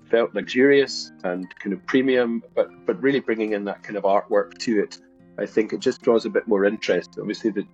felt 0.10 0.34
luxurious 0.34 1.12
and 1.24 1.48
kind 1.60 1.74
of 1.74 1.86
premium, 1.86 2.44
but 2.56 2.70
but 2.86 3.02
really 3.02 3.20
bringing 3.20 3.54
in 3.54 3.66
that 3.66 3.84
kind 3.84 3.98
of 3.98 4.04
artwork 4.04 4.58
to 4.60 4.80
it. 4.80 4.98
I 5.38 5.46
think 5.46 5.74
it 5.74 5.80
just 5.80 6.02
draws 6.02 6.26
a 6.26 6.30
bit 6.30 6.48
more 6.48 6.66
interest. 6.66 7.18
Obviously, 7.20 7.52
the, 7.52 7.66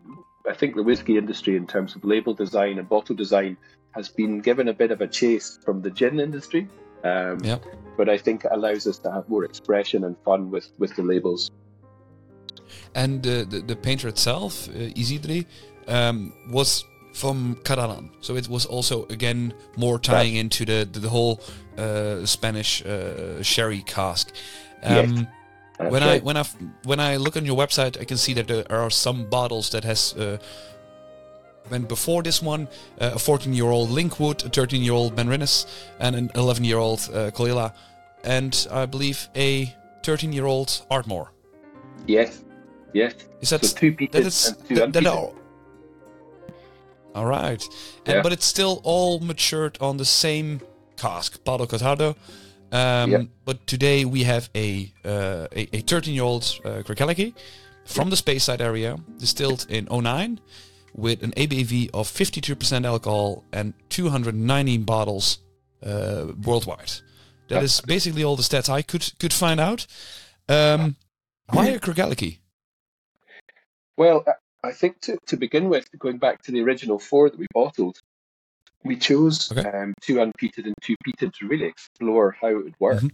I 0.48 0.54
think 0.54 0.76
the 0.76 0.84
whiskey 0.84 1.18
industry, 1.18 1.56
in 1.56 1.65
terms 1.65 1.96
of 1.96 2.04
label 2.04 2.34
design 2.34 2.78
and 2.78 2.88
bottle 2.88 3.15
design, 3.15 3.58
has 3.91 4.10
been 4.10 4.39
given 4.39 4.68
a 4.68 4.74
bit 4.74 4.91
of 4.91 5.02
a 5.02 5.08
chase 5.08 5.58
from 5.63 5.82
the 5.82 5.89
gin 5.89 6.20
industry. 6.20 6.68
Um, 7.04 7.39
Yep. 7.44 7.63
But 7.98 8.10
I 8.10 8.18
think 8.18 8.44
it 8.46 8.52
allows 8.52 8.88
us 8.88 9.00
to 9.00 9.12
have 9.12 9.30
more 9.30 9.46
expression 9.46 10.04
and 10.04 10.18
fun 10.26 10.52
with, 10.52 10.70
with 10.78 10.96
the 10.96 11.02
labels. 11.04 11.52
And 12.94 13.26
uh, 13.26 13.46
the, 13.50 13.63
the 13.65 13.76
painter 13.76 14.08
itself 14.08 14.68
uh, 14.70 14.72
Isidre 14.96 15.46
um, 15.88 16.34
was 16.50 16.86
from 17.13 17.58
Catalan 17.63 18.10
so 18.20 18.36
it 18.36 18.50
was 18.50 18.65
also 18.65 19.06
again 19.06 19.54
more 19.78 19.98
tying 20.00 20.36
into 20.36 20.65
the 20.65 20.86
the, 20.91 21.00
the 21.00 21.10
whole 21.10 21.39
uh, 21.78 22.26
Spanish 22.26 22.86
uh, 22.86 23.41
sherry 23.41 23.82
cask 23.84 24.34
Yes. 24.84 25.10
um, 25.10 25.28
That's 25.78 25.91
when 25.91 26.04
I 26.04 26.20
when 26.20 26.38
I 26.38 26.44
when 26.84 27.00
I 27.00 27.18
look 27.18 27.36
on 27.36 27.46
your 27.46 27.58
website, 27.58 28.00
I 28.00 28.06
can 28.06 28.18
see 28.18 28.34
that 28.34 28.48
there 28.48 28.65
are 28.72 28.89
some 28.89 29.26
bottles 29.30 29.70
that 29.72 29.84
has. 29.84 30.13
Uh, 30.13 30.38
when 31.68 31.82
before 31.82 32.22
this 32.24 32.44
one, 32.44 32.68
uh, 33.02 33.13
a 33.15 33.18
14-year-old 33.18 33.89
Linkwood, 33.89 34.46
a 34.46 34.50
13-year-old 34.50 35.15
Benrinnes, 35.15 35.65
and 36.00 36.15
an 36.15 36.30
11-year-old 36.30 37.10
uh, 37.12 37.32
Caol 37.32 37.48
Ila, 37.48 37.74
and 38.24 38.68
I 38.72 38.86
believe 38.86 39.28
a 39.36 39.74
13-year-old 40.04 40.86
Ardmore. 40.91 41.32
Yes, 42.06 42.44
yes. 42.96 43.14
Is 43.42 43.50
that 43.50 43.64
so 43.66 43.78
two 43.78 43.92
that 43.92 43.98
peated 44.00 44.26
is 44.26 44.48
and 44.48 44.68
two 44.68 44.76
that, 44.76 44.94
that 44.94 45.06
are 45.06 45.30
all 47.16 47.26
right, 47.26 47.64
and 48.06 48.16
Yeah. 48.16 48.22
but 48.24 48.32
it's 48.34 48.46
still 48.46 48.82
all 48.84 49.20
matured 49.20 49.78
on 49.80 49.98
the 49.98 50.06
same 50.06 50.60
cask, 50.98 51.42
Palo 51.46 51.66
Cortado. 51.66 52.16
Um, 52.72 53.12
Yep. 53.12 53.22
But 53.46 53.58
today 53.68 54.04
we 54.06 54.24
have 54.24 54.50
a 54.56 54.92
uh, 55.06 55.48
a 55.54 55.82
13-year-old 55.84 56.44
uh, 56.66 56.70
Craigellachie 56.84 57.34
from 57.86 58.10
the 58.10 58.16
Speyside 58.18 58.60
area, 58.62 58.98
distilled 59.18 59.66
in 59.70 59.88
09, 59.92 60.40
with 60.94 61.24
an 61.24 61.32
ABV 61.38 61.90
of 61.94 62.08
52% 62.10 62.86
alcohol 62.86 63.44
and 63.54 63.74
219 63.90 64.84
bottles 64.84 65.40
uh, 65.86 66.34
worldwide. 66.44 66.92
That 67.48 67.64
is 67.64 67.80
basically 67.82 68.24
all 68.24 68.36
the 68.36 68.44
stats 68.44 68.70
I 68.70 68.82
could 68.82 69.06
could 69.20 69.34
find 69.34 69.60
out. 69.60 69.88
Um, 70.50 70.96
why 71.54 71.68
a 71.68 71.80
Craigellachie? 71.80 72.40
Well, 73.98 74.24
I- 74.64 74.72
think 74.72 75.00
to, 75.02 75.18
to 75.28 75.38
begin 75.38 75.70
with, 75.70 75.88
going 76.00 76.18
back 76.18 76.42
to 76.44 76.52
the 76.52 76.62
original 76.62 76.98
four 76.98 77.30
that 77.30 77.38
we 77.40 77.46
bottled, 77.54 78.00
we 78.84 78.96
chose 78.96 79.52
Okay. 79.52 79.70
um, 79.70 79.94
two 80.02 80.16
unpeated 80.16 80.66
and 80.66 80.74
two 80.82 80.96
peated 81.06 81.34
to 81.36 81.48
really 81.48 81.66
explore 81.66 82.32
how 82.42 82.48
it 82.48 82.64
would 82.64 82.80
work. 82.80 83.02
Mhm. 83.04 83.12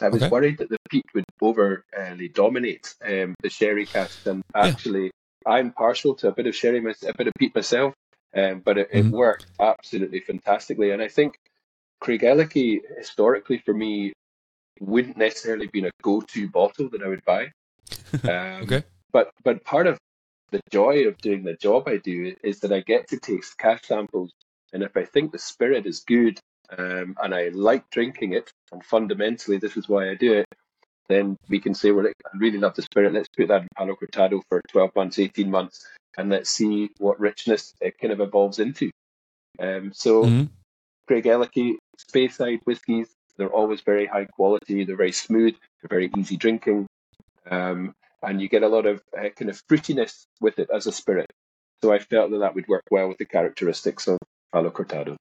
I 0.00 0.08
was 0.08 0.22
Okay. 0.22 0.30
worried 0.30 0.58
that 0.58 0.70
the 0.70 0.78
peat 0.88 1.04
would 1.14 1.26
overly 1.42 2.28
dominate 2.28 2.94
um, 3.02 3.34
the 3.42 3.50
sherry 3.50 3.84
cask, 3.84 4.18
and 4.24 4.42
Yeah. 4.54 4.64
actually, 4.66 5.10
I'm 5.44 5.72
partial 5.72 6.14
to 6.16 6.28
a 6.28 6.32
bit 6.32 6.46
of 6.46 6.56
sherry, 6.56 6.78
a 6.78 7.12
bit 7.14 7.26
of 7.28 7.34
peat 7.38 7.54
myself, 7.54 7.94
um, 8.34 8.60
but 8.60 8.78
it, 8.78 8.88
it 8.90 9.04
Mhm. 9.04 9.10
worked 9.10 9.46
absolutely 9.60 10.20
fantastically. 10.20 10.90
And 10.90 11.02
I 11.02 11.08
think 11.08 11.36
Craigellachie, 12.02 12.80
historically 12.96 13.58
for 13.58 13.74
me, 13.74 14.14
wouldn't 14.80 15.18
necessarily 15.18 15.66
been 15.66 15.84
a 15.84 15.90
go-to 16.02 16.48
bottle 16.48 16.88
that 16.88 17.02
I 17.02 17.08
would 17.08 17.24
buy. 17.26 17.52
Um, 18.24 18.62
Okay. 18.64 18.82
But 19.12 19.30
but 19.44 19.64
part 19.64 19.86
of 19.86 19.98
the 20.50 20.60
joy 20.70 21.06
of 21.06 21.18
doing 21.18 21.44
the 21.44 21.54
job 21.54 21.86
I 21.86 21.98
do 21.98 22.34
is 22.42 22.60
that 22.60 22.72
I 22.72 22.80
get 22.80 23.08
to 23.08 23.18
taste 23.18 23.58
cask 23.58 23.84
samples, 23.84 24.32
and 24.72 24.82
if 24.82 24.96
I 24.96 25.04
think 25.04 25.32
the 25.32 25.38
spirit 25.38 25.86
is 25.86 26.00
good 26.00 26.38
um, 26.76 27.16
and 27.22 27.34
I 27.34 27.48
like 27.48 27.88
drinking 27.90 28.32
it, 28.32 28.50
and 28.72 28.84
fundamentally 28.84 29.58
this 29.58 29.76
is 29.76 29.88
why 29.88 30.10
I 30.10 30.14
do 30.14 30.32
it, 30.34 30.46
then 31.08 31.36
we 31.48 31.60
can 31.60 31.74
say, 31.74 31.90
well, 31.90 32.06
I 32.06 32.12
really 32.38 32.58
love 32.58 32.74
the 32.74 32.82
spirit. 32.82 33.12
Let's 33.12 33.28
put 33.36 33.48
that 33.48 33.62
in 33.62 33.68
Palo 33.76 33.96
Cortado 33.96 34.40
for 34.48 34.60
12 34.70 34.94
months, 34.94 35.18
18 35.18 35.50
months, 35.50 35.86
and 36.16 36.30
let's 36.30 36.50
see 36.50 36.90
what 36.98 37.20
richness 37.20 37.74
it 37.80 37.98
kind 37.98 38.12
of 38.12 38.20
evolves 38.20 38.58
into. 38.58 38.90
Um, 39.58 39.92
so, 39.92 40.24
mm-hmm. 40.24 40.44
Craigellachie, 41.08 41.74
Speyside 41.98 42.60
whiskies, 42.64 43.08
they're 43.36 43.48
always 43.48 43.80
very 43.80 44.06
high 44.06 44.26
quality. 44.26 44.84
They're 44.84 44.96
very 44.96 45.12
smooth. 45.12 45.54
They're 45.82 45.88
very 45.88 46.10
easy 46.16 46.36
drinking. 46.36 46.86
Um, 47.50 47.94
and 48.22 48.40
you 48.40 48.48
get 48.48 48.62
a 48.62 48.68
lot 48.68 48.86
of 48.86 49.02
uh, 49.16 49.28
kind 49.30 49.50
of 49.50 49.62
fruitiness 49.66 50.26
with 50.40 50.58
it 50.58 50.68
as 50.74 50.86
a 50.86 50.92
spirit. 50.92 51.30
So 51.82 51.92
I 51.92 51.98
felt 51.98 52.30
that 52.30 52.38
that 52.38 52.54
would 52.54 52.68
work 52.68 52.84
well 52.90 53.08
with 53.08 53.18
the 53.18 53.24
characteristics 53.24 54.06
of 54.06 54.18
Palo 54.52 54.70
Cortado. 54.70 55.16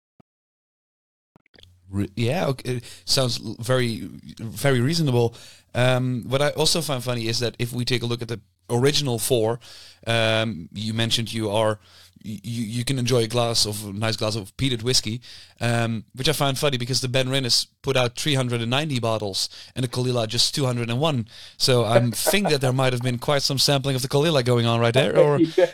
Yeah, 2.15 2.47
okay. 2.47 2.81
sounds 3.05 3.37
very, 3.37 4.09
very 4.39 4.79
reasonable. 4.79 5.33
Um, 5.73 6.23
what 6.27 6.41
I 6.41 6.49
also 6.51 6.81
find 6.81 7.03
funny 7.03 7.27
is 7.27 7.39
that 7.39 7.55
if 7.57 7.73
we 7.73 7.83
take 7.83 8.03
a 8.03 8.05
look 8.05 8.21
at 8.21 8.27
the 8.27 8.41
original 8.69 9.19
four, 9.19 9.59
um, 10.07 10.69
you 10.73 10.93
mentioned 10.93 11.33
you 11.33 11.49
are 11.49 11.79
you, 12.21 12.63
you 12.63 12.85
can 12.85 12.99
enjoy 12.99 13.23
a 13.23 13.27
glass 13.27 13.65
of 13.65 13.85
a 13.85 13.93
nice 13.93 14.17
glass 14.17 14.35
of 14.35 14.55
peated 14.57 14.83
whiskey, 14.83 15.21
um, 15.61 16.05
which 16.15 16.27
I 16.27 16.33
find 16.33 16.57
funny 16.57 16.77
because 16.77 17.01
the 17.01 17.07
Benrinnes 17.07 17.67
put 17.81 17.95
out 17.95 18.17
390 18.17 18.99
bottles 18.99 19.49
and 19.75 19.83
the 19.83 19.87
Caol 19.87 20.07
Ila 20.07 20.27
just 20.27 20.53
201. 20.55 21.27
So 21.57 21.85
I 21.85 21.99
think 22.11 22.49
that 22.49 22.61
there 22.61 22.73
might 22.73 22.93
have 22.93 23.01
been 23.01 23.19
quite 23.19 23.41
some 23.41 23.57
sampling 23.57 23.95
of 23.95 24.01
the 24.01 24.07
Caol 24.07 24.27
Ila 24.27 24.43
going 24.43 24.65
on 24.65 24.79
right 24.79 24.93
there. 24.93 25.09
Or 25.19 25.39
yeah, 25.39 25.71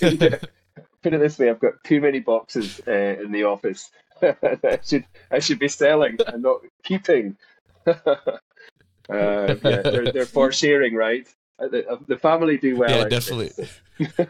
yeah. 0.00 0.38
put 1.02 1.12
it 1.12 1.20
this 1.20 1.38
way, 1.38 1.50
I've 1.50 1.60
got 1.60 1.82
too 1.84 2.00
many 2.00 2.20
boxes 2.20 2.80
uh, 2.86 3.16
in 3.22 3.32
the 3.32 3.44
office. 3.44 3.90
I 4.22 4.78
should 4.82 5.04
I 5.30 5.40
should 5.40 5.58
be 5.58 5.68
selling 5.68 6.16
and 6.26 6.42
not 6.42 6.60
keeping. 6.82 7.36
uh, 7.86 7.94
yeah, 9.10 9.54
they're, 9.54 10.12
they're 10.12 10.26
for 10.26 10.52
sharing, 10.52 10.94
right? 10.94 11.28
Uh, 11.58 11.68
the, 11.68 11.88
uh, 11.88 11.96
the 12.06 12.18
family 12.18 12.58
do 12.58 12.76
well. 12.76 12.90
Yeah, 12.90 13.08
definitely. 13.08 13.50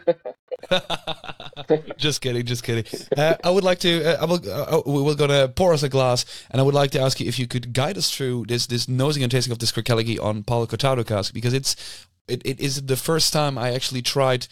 just 1.97 2.21
kidding, 2.21 2.45
just 2.45 2.63
kidding. 2.63 2.85
Uh, 3.17 3.35
I 3.43 3.49
would 3.49 3.63
like 3.63 3.79
to. 3.79 4.03
Uh, 4.03 4.21
I 4.21 4.25
will. 4.25 4.39
Uh, 4.49 4.81
we're 4.85 5.15
gonna 5.15 5.49
pour 5.49 5.73
us 5.73 5.83
a 5.83 5.89
glass, 5.89 6.25
and 6.51 6.61
I 6.61 6.63
would 6.63 6.73
like 6.73 6.91
to 6.91 7.01
ask 7.01 7.19
you 7.19 7.27
if 7.27 7.37
you 7.37 7.47
could 7.47 7.73
guide 7.73 7.97
us 7.97 8.09
through 8.09 8.45
this 8.47 8.67
this 8.67 8.87
nosing 8.87 9.23
and 9.23 9.31
tasting 9.31 9.51
of 9.51 9.59
this 9.59 9.71
Craigellachie 9.71 10.21
on 10.21 10.43
Palo 10.43 10.65
Cortado 10.65 11.05
cask 11.05 11.33
because 11.33 11.53
it's 11.53 12.07
it, 12.27 12.41
it 12.45 12.59
is 12.59 12.85
the 12.85 12.95
first 12.95 13.33
time 13.33 13.57
I 13.57 13.73
actually 13.73 14.01
tried. 14.01 14.47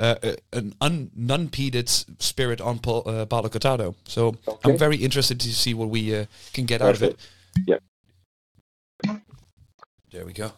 Uh, 0.00 0.36
an 0.52 0.76
un, 0.80 1.10
non-peated 1.16 1.88
spirit 2.22 2.60
on 2.60 2.78
Palo, 2.78 3.00
uh, 3.02 3.26
Cortado. 3.26 3.96
So 4.04 4.36
okay. 4.46 4.70
I'm 4.70 4.78
very 4.78 4.96
interested 4.96 5.40
to 5.40 5.52
see 5.52 5.74
what 5.74 5.88
we 5.88 6.14
uh, 6.14 6.26
can 6.52 6.66
get 6.66 6.80
Perfect. 6.80 7.02
out 7.02 7.10
of 7.10 7.18
it. 7.66 7.80
Yeah. 9.04 9.18
There 10.12 10.24
we 10.24 10.32
go. 10.32 10.52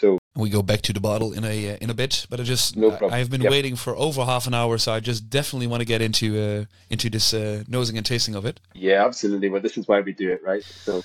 So 0.00 0.18
we 0.34 0.48
go 0.48 0.62
back 0.62 0.80
to 0.82 0.92
the 0.92 1.00
bottle 1.00 1.32
in 1.32 1.44
a 1.44 1.72
uh, 1.72 1.76
in 1.80 1.90
a 1.90 1.94
bit, 1.94 2.26
but 2.30 2.40
I 2.40 2.42
just 2.44 2.76
no 2.76 2.96
I, 3.10 3.18
have 3.18 3.30
been 3.30 3.42
yep. 3.42 3.50
waiting 3.50 3.76
for 3.76 3.94
over 3.96 4.24
half 4.24 4.46
an 4.46 4.54
hour, 4.54 4.78
so 4.78 4.92
I 4.92 5.00
just 5.00 5.28
definitely 5.28 5.66
want 5.66 5.82
to 5.82 5.84
get 5.84 6.00
into 6.00 6.40
uh, 6.40 6.64
into 6.88 7.10
this 7.10 7.34
uh, 7.34 7.64
nosing 7.68 7.96
and 7.98 8.06
tasting 8.06 8.34
of 8.34 8.46
it. 8.46 8.60
Yeah, 8.74 9.04
absolutely. 9.04 9.50
Well, 9.50 9.60
this 9.60 9.76
is 9.76 9.86
why 9.86 10.00
we 10.00 10.12
do 10.12 10.30
it, 10.30 10.40
right? 10.42 10.62
So, 10.62 11.02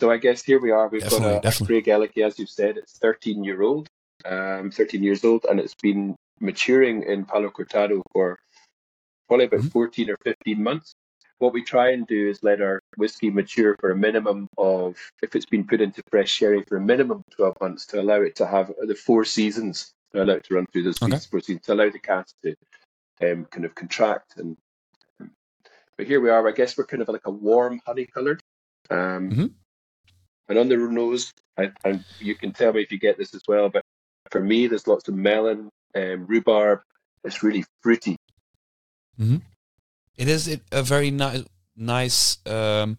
so 0.00 0.10
I 0.10 0.16
guess 0.16 0.42
here 0.42 0.58
we 0.58 0.70
are. 0.70 0.88
We've 0.88 1.02
definitely, 1.02 1.28
got 1.28 1.38
a, 1.38 1.40
definitely. 1.42 2.22
a 2.22 2.26
as 2.26 2.38
you've 2.38 2.48
said, 2.48 2.78
it's 2.78 2.98
13 2.98 3.44
year 3.44 3.60
old, 3.62 3.88
um, 4.24 4.70
13 4.70 5.02
years 5.02 5.22
old, 5.24 5.44
and 5.50 5.60
it's 5.60 5.74
been 5.82 6.16
maturing 6.40 7.02
in 7.02 7.26
Palo 7.26 7.50
Cortado 7.50 8.00
for 8.12 8.38
probably 9.28 9.46
about 9.46 9.60
mm-hmm. 9.60 9.68
14 9.68 10.10
or 10.10 10.16
15 10.24 10.62
months 10.62 10.94
what 11.38 11.52
we 11.52 11.62
try 11.62 11.90
and 11.90 12.06
do 12.06 12.28
is 12.28 12.42
let 12.42 12.60
our 12.60 12.80
whiskey 12.96 13.30
mature 13.30 13.76
for 13.80 13.90
a 13.90 13.96
minimum 13.96 14.48
of, 14.56 14.96
if 15.22 15.34
it's 15.34 15.46
been 15.46 15.66
put 15.66 15.80
into 15.80 16.02
fresh 16.10 16.30
sherry, 16.30 16.62
for 16.68 16.76
a 16.76 16.80
minimum 16.80 17.18
of 17.18 17.36
12 17.36 17.56
months 17.60 17.86
to 17.86 18.00
allow 18.00 18.20
it 18.20 18.36
to 18.36 18.46
have 18.46 18.72
the 18.86 18.94
four 18.94 19.24
seasons, 19.24 19.92
to 20.12 20.22
allow 20.22 20.34
it 20.34 20.44
to 20.44 20.54
run 20.54 20.66
through 20.72 20.84
those 20.84 21.02
okay. 21.02 21.18
four 21.30 21.40
seasons, 21.40 21.66
to 21.66 21.72
allow 21.72 21.90
the 21.90 21.98
cask 21.98 22.34
to 22.42 22.54
um, 23.22 23.44
kind 23.46 23.64
of 23.64 23.74
contract. 23.74 24.34
And 24.36 24.56
But 25.96 26.06
here 26.06 26.20
we 26.20 26.30
are, 26.30 26.46
I 26.48 26.52
guess 26.52 26.76
we're 26.76 26.86
kind 26.86 27.02
of 27.02 27.08
like 27.08 27.26
a 27.26 27.30
warm 27.30 27.80
honey 27.84 28.06
coloured. 28.06 28.42
Um, 28.90 29.30
mm-hmm. 29.30 29.46
And 30.48 30.58
on 30.58 30.68
the 30.68 30.76
nose, 30.76 31.32
I, 31.58 31.72
and 31.84 32.04
you 32.20 32.34
can 32.34 32.52
tell 32.52 32.72
me 32.72 32.82
if 32.82 32.92
you 32.92 32.98
get 32.98 33.18
this 33.18 33.34
as 33.34 33.42
well, 33.48 33.70
but 33.70 33.82
for 34.30 34.40
me, 34.40 34.66
there's 34.66 34.86
lots 34.86 35.08
of 35.08 35.14
melon, 35.14 35.70
um, 35.94 36.26
rhubarb. 36.26 36.80
It's 37.24 37.42
really 37.42 37.64
fruity. 37.82 38.16
Mm-hmm. 39.18 39.36
It 40.16 40.28
is 40.28 40.60
a 40.70 40.82
very 40.82 41.10
nice, 41.10 41.44
nice, 41.76 42.38
um, 42.46 42.98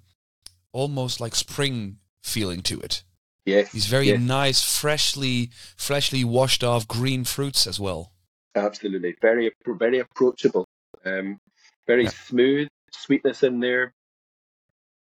almost 0.72 1.22
like 1.22 1.36
spring 1.36 1.98
feeling 2.22 2.62
to 2.64 2.80
it. 2.82 3.04
Yes, 3.46 3.72
these 3.72 3.86
very 3.86 4.08
yes. 4.08 4.20
nice, 4.20 4.64
freshly, 4.64 5.52
freshly 5.78 6.24
washed 6.24 6.64
off 6.64 6.88
green 6.88 7.24
fruits 7.24 7.68
as 7.68 7.80
well. 7.80 8.12
Absolutely, 8.56 9.16
very, 9.22 9.52
very 9.66 10.00
approachable. 10.00 10.66
Um, 11.06 11.40
very 11.86 12.06
yeah. 12.06 12.10
smooth, 12.10 12.68
sweetness 12.92 13.44
in 13.44 13.60
there, 13.60 13.94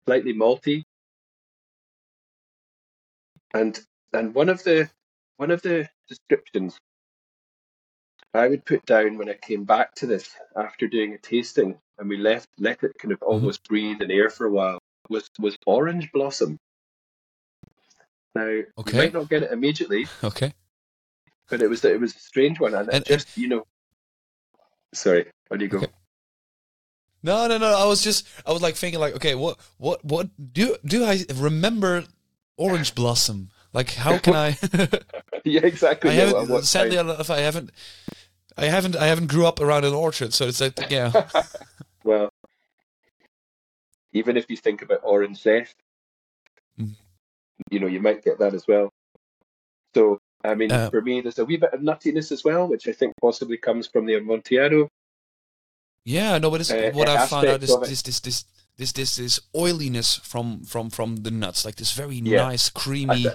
slightly 0.06 0.34
malty, 0.34 0.84
and 3.54 3.80
and 4.12 4.36
one 4.36 4.50
of 4.50 4.64
the 4.64 4.90
one 5.38 5.50
of 5.52 5.62
the 5.62 5.88
descriptions 6.08 6.78
I 8.34 8.48
would 8.48 8.66
put 8.66 8.86
down 8.86 9.18
when 9.18 9.30
I 9.30 9.34
came 9.34 9.64
back 9.64 9.94
to 9.96 10.08
this 10.08 10.30
after 10.56 10.88
doing 10.88 11.14
a 11.14 11.18
tasting 11.18 11.78
and 11.98 12.10
we 12.10 12.18
left 12.18 12.50
let 12.58 12.84
it 12.84 12.98
kind 13.00 13.12
of 13.12 13.20
mm-hmm. 13.20 13.32
almost 13.32 13.68
breathe 13.68 14.02
in 14.02 14.10
air 14.12 14.30
for 14.30 14.46
a 14.48 14.52
while 14.52 14.80
was 15.10 15.30
was 15.40 15.58
orange 15.66 16.12
blossom. 16.12 16.58
Now 18.36 18.62
okay. 18.80 18.92
you 18.92 18.98
might 18.98 19.14
not 19.14 19.30
get 19.30 19.44
it 19.44 19.52
immediately. 19.52 20.08
Okay. 20.24 20.54
But 21.50 21.62
it 21.62 21.70
was 21.70 21.84
it 21.86 22.00
was 22.00 22.16
a 22.16 22.20
strange 22.20 22.60
one 22.60 22.74
and, 22.74 22.90
and 22.90 23.06
just 23.06 23.38
you 23.38 23.48
know 23.48 23.66
sorry, 24.94 25.28
where 25.48 25.58
do 25.58 25.66
you 25.66 25.70
go? 25.70 25.78
Okay. 25.78 25.88
No, 27.24 27.48
no, 27.48 27.58
no. 27.58 27.78
I 27.78 27.86
was 27.86 28.04
just, 28.04 28.28
I 28.46 28.52
was 28.52 28.62
like 28.62 28.76
thinking, 28.76 29.00
like, 29.00 29.16
okay, 29.16 29.34
what, 29.34 29.58
what, 29.78 30.04
what 30.04 30.30
do 30.54 30.76
do 30.86 31.06
I 31.06 31.24
remember? 31.34 32.04
Orange 32.58 32.94
blossom. 32.96 33.50
Like, 33.72 33.92
how 33.94 34.18
can 34.20 34.36
I? 34.36 34.58
yeah, 35.44 35.62
exactly. 35.64 36.12
I 36.12 36.14
haven't, 36.14 36.66
sadly, 36.66 36.98
if 36.98 37.30
I 37.30 37.40
haven't, 37.40 37.72
I 38.58 38.66
haven't 38.66 38.96
I 38.96 39.08
haven't 39.08 39.28
grew 39.28 39.46
up 39.46 39.60
around 39.60 39.86
an 39.86 39.94
orchard, 39.94 40.34
so 40.34 40.48
it's 40.48 40.62
like 40.62 40.80
yeah. 40.90 41.30
well, 42.04 42.30
even 44.14 44.38
if 44.38 44.46
you 44.50 44.58
think 44.58 44.82
about 44.82 45.02
orange 45.04 45.42
zest, 45.42 45.76
mm. 46.80 46.96
you 47.70 47.80
know 47.80 47.88
you 47.88 48.00
might 48.00 48.24
get 48.24 48.40
that 48.40 48.54
as 48.54 48.68
well. 48.68 48.92
So 49.96 50.20
I 50.44 50.56
mean, 50.56 50.72
uh, 50.72 50.90
for 50.90 51.02
me, 51.02 51.22
there's 51.22 51.40
a 51.40 51.46
wee 51.46 51.58
bit 51.58 51.74
of 51.74 51.80
nuttiness 51.80 52.32
as 52.32 52.44
well, 52.44 52.68
which 52.68 52.88
I 52.88 52.92
think 52.92 53.14
possibly 53.22 53.58
comes 53.58 53.88
from 53.88 54.06
the 54.06 54.16
Amontillado. 54.16 54.90
Yeah, 56.06 56.38
no, 56.38 56.52
but 56.52 56.62
it's, 56.62 56.72
uh, 56.72 56.92
what 56.94 57.08
I 57.08 57.26
found 57.28 57.48
out 57.48 57.64
is 57.64 57.76
this, 57.80 58.02
this 58.02 58.20
this 58.20 58.46
this 58.78 58.92
this 58.92 59.16
this 59.16 59.40
oiliness 59.56 60.18
from 60.18 60.64
from 60.64 60.90
from 60.90 61.18
the 61.18 61.32
nuts, 61.32 61.64
like 61.64 61.76
this 61.76 61.94
very 61.94 62.18
yeah. 62.18 62.38
nice 62.44 62.70
creamy 62.70 63.28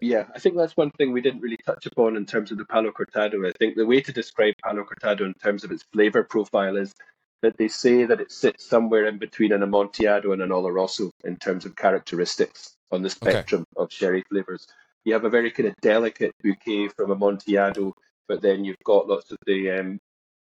yeah, 0.00 0.24
I 0.34 0.38
think 0.38 0.56
that's 0.56 0.76
one 0.76 0.90
thing 0.90 1.12
we 1.12 1.22
didn't 1.22 1.40
really 1.40 1.58
touch 1.64 1.86
upon 1.86 2.16
in 2.16 2.26
terms 2.26 2.50
of 2.52 2.58
the 2.58 2.66
Palo 2.66 2.90
Cortado. 2.90 3.48
I 3.48 3.52
think 3.58 3.76
the 3.76 3.86
way 3.86 4.00
to 4.02 4.12
describe 4.12 4.54
Palo 4.62 4.84
Cortado 4.84 5.24
in 5.24 5.34
terms 5.34 5.64
of 5.64 5.72
its 5.72 5.84
flavor 5.92 6.22
profile 6.22 6.76
is 6.76 6.94
that 7.42 7.56
they 7.56 7.68
say 7.68 8.04
that 8.04 8.20
it 8.20 8.32
sits 8.32 8.66
somewhere 8.66 9.06
in 9.06 9.18
between 9.18 9.52
an 9.52 9.62
Amontillado 9.62 10.32
and 10.32 10.42
an 10.42 10.50
Oloroso 10.50 11.10
in 11.24 11.36
terms 11.36 11.64
of 11.64 11.76
characteristics 11.76 12.74
on 12.90 13.02
the 13.02 13.10
spectrum 13.10 13.64
okay. 13.76 13.84
of 13.84 13.92
sherry 13.92 14.22
flavors. 14.28 14.66
You 15.04 15.12
have 15.14 15.24
a 15.24 15.30
very 15.30 15.50
kind 15.50 15.68
of 15.68 15.76
delicate 15.80 16.34
bouquet 16.42 16.88
from 16.88 17.10
Amontillado, 17.10 17.94
but 18.28 18.42
then 18.42 18.64
you've 18.64 18.76
got 18.84 19.08
lots 19.08 19.30
of 19.30 19.38
the 19.46 19.70
um, 19.70 19.98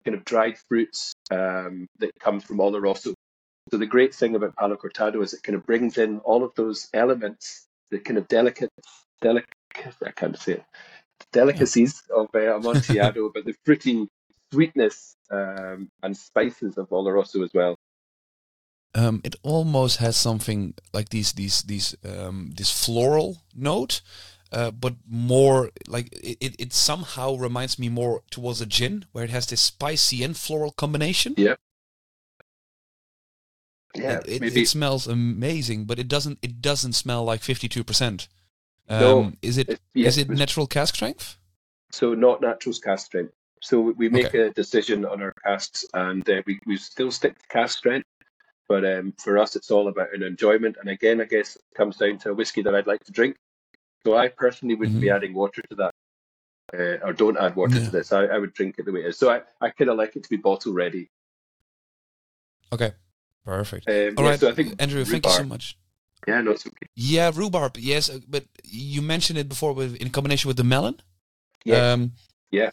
kind 0.05 0.15
of 0.15 0.25
dried 0.25 0.57
fruits 0.67 1.13
um, 1.31 1.87
that 1.99 2.11
come 2.19 2.39
from 2.39 2.57
Oloroso. 2.57 3.13
So 3.71 3.77
the 3.77 3.85
great 3.85 4.13
thing 4.13 4.35
about 4.35 4.55
Palo 4.55 4.75
Cortado 4.75 5.21
is 5.23 5.33
it 5.33 5.43
kind 5.43 5.55
of 5.55 5.65
brings 5.65 5.97
in 5.97 6.19
all 6.19 6.43
of 6.43 6.53
those 6.55 6.89
elements, 6.93 7.67
the 7.91 7.99
kind 7.99 8.17
of 8.17 8.27
delicate 8.27 8.69
delic 9.23 9.45
I 10.05 10.11
can't 10.11 10.37
say 10.37 10.53
it, 10.53 10.63
delicacies 11.31 12.03
of 12.15 12.27
uh, 12.35 12.55
Amontillado, 12.55 13.31
but 13.33 13.45
the 13.45 13.55
fruity 13.65 14.07
sweetness 14.51 15.15
um, 15.31 15.89
and 16.03 16.15
spices 16.15 16.77
of 16.77 16.89
Oloroso 16.89 17.43
as 17.43 17.51
well. 17.53 17.75
Um, 18.95 19.21
it 19.23 19.35
almost 19.41 19.97
has 19.97 20.15
something 20.15 20.75
like 20.93 21.09
these 21.09 21.33
these 21.33 21.63
these 21.63 21.95
um, 22.05 22.53
this 22.55 22.69
floral 22.69 23.41
note, 23.55 24.01
uh, 24.51 24.69
but 24.69 24.93
more 25.09 25.71
like 25.87 26.09
it, 26.13 26.55
it 26.59 26.73
somehow 26.73 27.35
reminds 27.35 27.79
me 27.79 27.89
more 27.89 28.21
towards 28.29 28.61
a 28.61 28.67
gin, 28.67 29.05
where 29.11 29.23
it 29.23 29.31
has 29.31 29.47
this 29.47 29.61
spicy 29.61 30.23
and 30.23 30.37
floral 30.37 30.71
combination. 30.71 31.33
Yeah. 31.37 31.55
Yeah, 33.95 34.21
it, 34.25 34.41
it, 34.41 34.57
it, 34.57 34.67
smells 34.67 35.07
amazing, 35.07 35.85
but 35.85 35.99
it 35.99 36.07
doesn't. 36.07 36.39
It 36.41 36.61
doesn't 36.61 36.93
smell 36.93 37.23
like 37.23 37.43
fifty-two 37.43 37.83
percent. 37.83 38.27
Um, 38.89 38.99
No, 38.99 39.31
is 39.41 39.57
it 39.57 39.79
yeah, 39.93 40.07
is 40.07 40.17
it 40.17 40.29
natural 40.29 40.67
cask 40.67 40.95
strength? 40.95 41.37
so 41.91 42.13
not 42.13 42.41
natural 42.41 42.75
cask 42.83 43.05
strength. 43.05 43.33
So 43.61 43.79
we- 43.79 44.09
make 44.09 44.33
a 44.33 44.49
decision 44.49 45.05
on 45.05 45.21
our 45.21 45.31
casks, 45.45 45.85
and 45.93 46.27
uh, 46.29 46.41
we 46.45 46.59
we 46.65 46.75
still 46.77 47.11
stick 47.11 47.37
to 47.39 47.47
cask 47.47 47.77
strength. 47.77 48.07
But 48.67 48.83
um, 48.85 49.13
for 49.17 49.37
us, 49.37 49.55
it's 49.55 49.71
all 49.71 49.87
about 49.87 50.13
an 50.13 50.23
enjoyment. 50.23 50.77
And 50.79 50.89
again, 50.89 51.21
I 51.21 51.25
guess 51.25 51.55
it 51.55 51.61
comes 51.75 51.97
down 51.97 52.17
to 52.19 52.31
a 52.31 52.33
whiskey 52.33 52.61
that 52.63 52.73
I'd 52.75 52.87
like 52.87 53.03
to 53.05 53.11
drink. 53.11 53.35
So 54.05 54.17
I 54.17 54.27
personally 54.29 54.75
wouldn't 54.75 54.99
be 55.01 55.07
Mhm. 55.07 55.15
adding 55.15 55.33
water 55.33 55.61
to 55.69 55.75
that, 55.75 55.91
uh, 56.73 57.05
or 57.05 57.13
don't 57.13 57.37
add 57.37 57.55
water 57.55 57.75
No. 57.75 57.85
to 57.85 57.91
this. 57.91 58.11
I, 58.11 58.25
I 58.25 58.37
would 58.37 58.53
drink 58.53 58.75
it 58.79 58.85
the 58.85 58.91
way 58.91 59.01
it 59.01 59.07
is. 59.07 59.17
So 59.17 59.29
I, 59.29 59.41
I 59.61 59.69
kind 59.69 59.89
of 59.89 59.97
like 59.97 60.15
it 60.15 60.23
to 60.23 60.29
be 60.29 60.37
bottle 60.37 60.73
ready. 60.73 61.09
Okay, 62.73 62.91
perfect. 63.45 63.87
Um, 63.87 64.15
All 64.17 64.23
yeah, 64.23 64.29
right, 64.31 64.39
so 64.39 64.49
I 64.49 64.53
think 64.53 64.81
Andrew, 64.81 65.05
thank 65.05 65.25
you 65.25 65.31
so 65.31 65.43
much. 65.43 65.77
Yeah, 66.27 66.41
no, 66.41 66.51
it's 66.51 66.65
okay. 66.65 66.87
Yeah, 66.95 67.31
rhubarb. 67.33 67.77
Yes, 67.77 68.09
uh, 68.09 68.19
but 68.27 68.45
you 68.63 69.01
mentioned 69.01 69.39
it 69.39 69.49
before 69.49 69.73
with 69.73 69.95
in 69.95 70.09
combination 70.09 70.47
with 70.47 70.57
the 70.57 70.63
melon. 70.63 71.01
Yeah, 71.65 71.93
Um, 71.93 72.11
Yeah. 72.51 72.71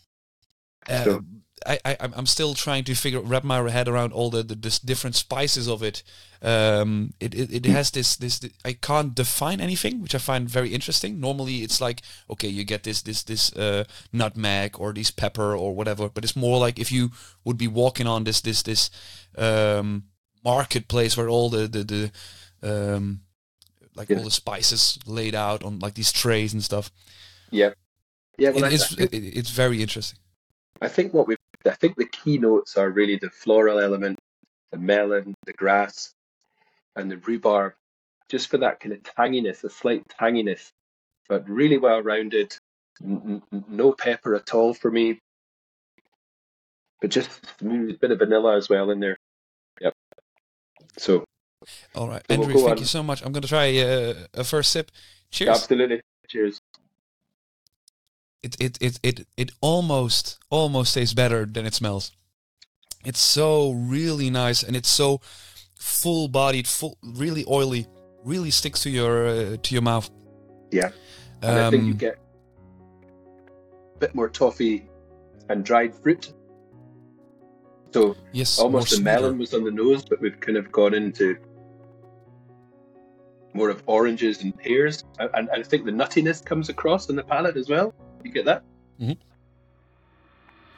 uh, 0.89 1.21
I, 1.67 1.79
I, 1.85 1.97
I'm- 2.01 2.15
I'm 2.17 2.27
still 2.27 2.55
trying 2.55 2.85
to 2.85 2.95
figure 2.95 3.21
wrap 3.21 3.45
my 3.45 3.71
head 3.71 3.87
around 3.89 4.13
all 4.15 4.31
the, 4.31 4.43
the, 4.43 4.57
dis- 4.57 4.79
different 4.79 5.15
spices 5.15 5.69
of 5.69 5.83
it. 5.83 6.03
Um, 6.43 7.13
it, 7.21 7.35
it, 7.35 7.53
it 7.53 7.67
has 7.67 7.91
this, 7.91 8.17
this 8.17 8.41
I 8.65 8.73
can't 8.73 9.15
define 9.15 9.61
anything, 9.61 10.01
which 10.01 10.15
I 10.15 10.19
find 10.19 10.49
very 10.49 10.71
interesting. 10.73 11.21
Normally, 11.21 11.57
it's 11.63 11.81
like 11.81 12.01
okay, 12.31 12.49
you 12.49 12.65
get 12.65 12.83
this 12.85 13.03
this 13.03 13.23
this 13.25 13.53
uh, 13.57 13.85
nutmeg 14.13 14.81
or 14.81 14.93
this 14.95 15.11
pepper 15.11 15.55
or 15.55 15.75
whatever, 15.75 16.09
but 16.09 16.25
it's 16.25 16.37
more 16.37 16.59
like 16.67 16.79
if 16.81 16.91
you 16.91 17.11
would 17.45 17.59
be 17.59 17.69
walking 17.69 18.07
on 18.07 18.25
this 18.25 18.41
this 18.41 18.63
this 18.63 18.91
um, 19.37 20.05
marketplace 20.43 21.15
where 21.17 21.29
all 21.29 21.51
the 21.51 21.69
the, 21.69 21.85
the 21.85 22.11
um, 22.63 23.21
like 23.95 24.11
all 24.11 24.23
the 24.23 24.31
spices 24.31 24.99
laid 25.07 25.35
out 25.35 25.63
on 25.65 25.79
like 25.79 25.95
these 25.95 26.13
trays 26.13 26.53
and 26.53 26.63
stuff. 26.63 26.91
yeah, 27.51 27.71
yeah. 28.39 28.51
Well, 28.51 28.65
It 28.65 28.69
I, 28.69 28.71
is 28.71 28.83
I 28.83 28.87
think, 29.07 29.13
it, 29.13 29.37
it's 29.39 29.51
very 29.51 29.83
interesting. 29.83 30.19
I 30.81 30.89
think 30.89 31.13
what 31.13 31.27
we, 31.27 31.37
I 31.67 31.71
think 31.75 31.97
the 31.97 32.07
keynotes 32.07 32.77
are 32.77 32.91
really 32.91 33.17
the 33.17 33.31
floral 33.31 33.79
element, 33.81 34.19
the 34.71 34.79
melon, 34.79 35.35
the 35.45 35.53
grass, 35.53 36.13
and 36.97 37.11
the 37.11 37.19
rhubarb, 37.19 37.75
just 38.29 38.49
for 38.49 38.59
that 38.59 38.81
kind 38.81 38.95
of 38.95 39.03
tanginess, 39.03 39.65
a 39.65 39.71
slight 39.71 40.05
tanginess, 40.21 40.71
but 41.29 41.49
really 41.49 41.79
well 41.79 42.03
rounded. 42.03 42.57
N- 43.03 43.43
n- 43.53 43.65
no 43.69 43.93
pepper 43.93 44.35
at 44.35 44.55
all 44.55 44.75
for 44.75 44.91
me, 44.91 45.19
but 47.01 47.11
just 47.11 47.31
a 47.63 47.65
bit 47.65 48.11
of 48.11 48.19
vanilla 48.19 48.57
as 48.57 48.69
well 48.69 48.91
in 48.91 49.01
there. 49.01 49.17
Yep. 49.81 49.95
So 50.99 51.25
All 51.95 52.09
right, 52.09 52.23
So 52.31 52.39
we'll 52.39 52.49
Andrew, 52.49 52.55
thank 52.61 52.71
on. 52.73 52.79
you 52.79 52.85
so 52.85 53.03
much. 53.03 53.23
I'm 53.25 53.33
gonna 53.33 53.47
try 53.47 53.77
uh, 53.79 54.15
a 54.35 54.45
first 54.45 54.71
sip. 54.73 54.91
Cheers. 55.31 55.51
absolutely, 55.51 56.01
cheers. 56.29 56.61
It, 58.43 58.57
it 58.59 58.79
it 58.81 58.99
it 59.03 59.27
it 59.37 59.51
almost 59.61 60.39
almost 60.49 60.95
tastes 60.95 61.15
better 61.15 61.45
than 61.45 61.67
it 61.67 61.75
smells. 61.75 62.13
It's 63.05 63.21
so 63.21 63.73
really 63.73 64.31
nice 64.31 64.63
and 64.63 64.75
it's 64.77 64.89
so 64.89 65.21
full 65.77 66.29
bodied, 66.29 66.67
full 66.67 66.97
really 67.03 67.45
oily, 67.49 67.87
really 68.25 68.51
sticks 68.51 68.83
to 68.85 68.91
your 68.91 69.27
uh, 69.27 69.57
to 69.63 69.75
your 69.75 69.83
mouth. 69.83 70.11
Yeah. 70.71 70.91
And 71.43 71.59
I 71.59 71.71
think 71.71 71.85
you 71.85 71.93
Um, 71.93 71.97
get 71.99 72.19
a 73.95 73.99
bit 73.99 74.15
more 74.15 74.29
toffee 74.29 74.89
and 75.49 75.65
dried 75.65 75.95
fruit. 75.95 76.33
So 77.93 78.17
yes, 78.33 78.59
almost 78.59 78.97
the 78.97 79.03
melon 79.03 79.37
was 79.39 79.53
on 79.53 79.65
the 79.65 79.71
nose, 79.71 80.05
but 80.05 80.21
we've 80.21 80.39
kind 80.41 80.57
of 80.57 80.71
gone 80.73 80.95
into 80.95 81.37
more 83.53 83.69
of 83.71 83.83
oranges 83.87 84.43
and 84.43 84.57
pears, 84.57 85.05
and, 85.19 85.31
and 85.35 85.51
I 85.51 85.63
think 85.63 85.85
the 85.85 85.91
nuttiness 85.93 86.45
comes 86.45 86.69
across 86.69 87.09
in 87.09 87.17
the 87.17 87.23
palate 87.25 87.57
as 87.57 87.69
well. 87.69 87.93
You 88.23 88.31
get 88.31 88.45
that? 88.45 88.63
Mhm. 89.01 89.17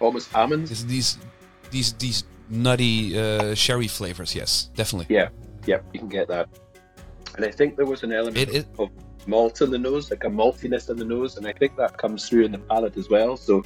Almost 0.00 0.34
almonds. 0.34 0.70
It's 0.70 0.84
these 0.84 1.18
these 1.70 1.92
these 1.94 2.24
nutty 2.48 3.18
uh, 3.18 3.54
sherry 3.54 3.88
flavors. 3.88 4.34
Yes, 4.34 4.70
definitely. 4.74 5.14
Yeah, 5.14 5.28
yep, 5.66 5.84
you 5.92 6.00
can 6.00 6.08
get 6.08 6.28
that. 6.28 6.48
And 7.36 7.44
I 7.44 7.50
think 7.50 7.76
there 7.76 7.86
was 7.86 8.02
an 8.02 8.12
element 8.12 8.36
It 8.36 8.50
is. 8.50 8.64
of 8.78 8.90
malt 9.26 9.60
in 9.62 9.70
the 9.70 9.78
nose, 9.78 10.10
like 10.10 10.24
a 10.24 10.28
maltiness 10.28 10.90
in 10.90 10.96
the 10.96 11.04
nose, 11.04 11.36
and 11.36 11.46
I 11.46 11.52
think 11.52 11.76
that 11.76 11.96
comes 11.96 12.28
through 12.28 12.44
in 12.44 12.52
the 12.52 12.58
palate 12.58 12.96
as 12.96 13.08
well. 13.08 13.36
So 13.36 13.62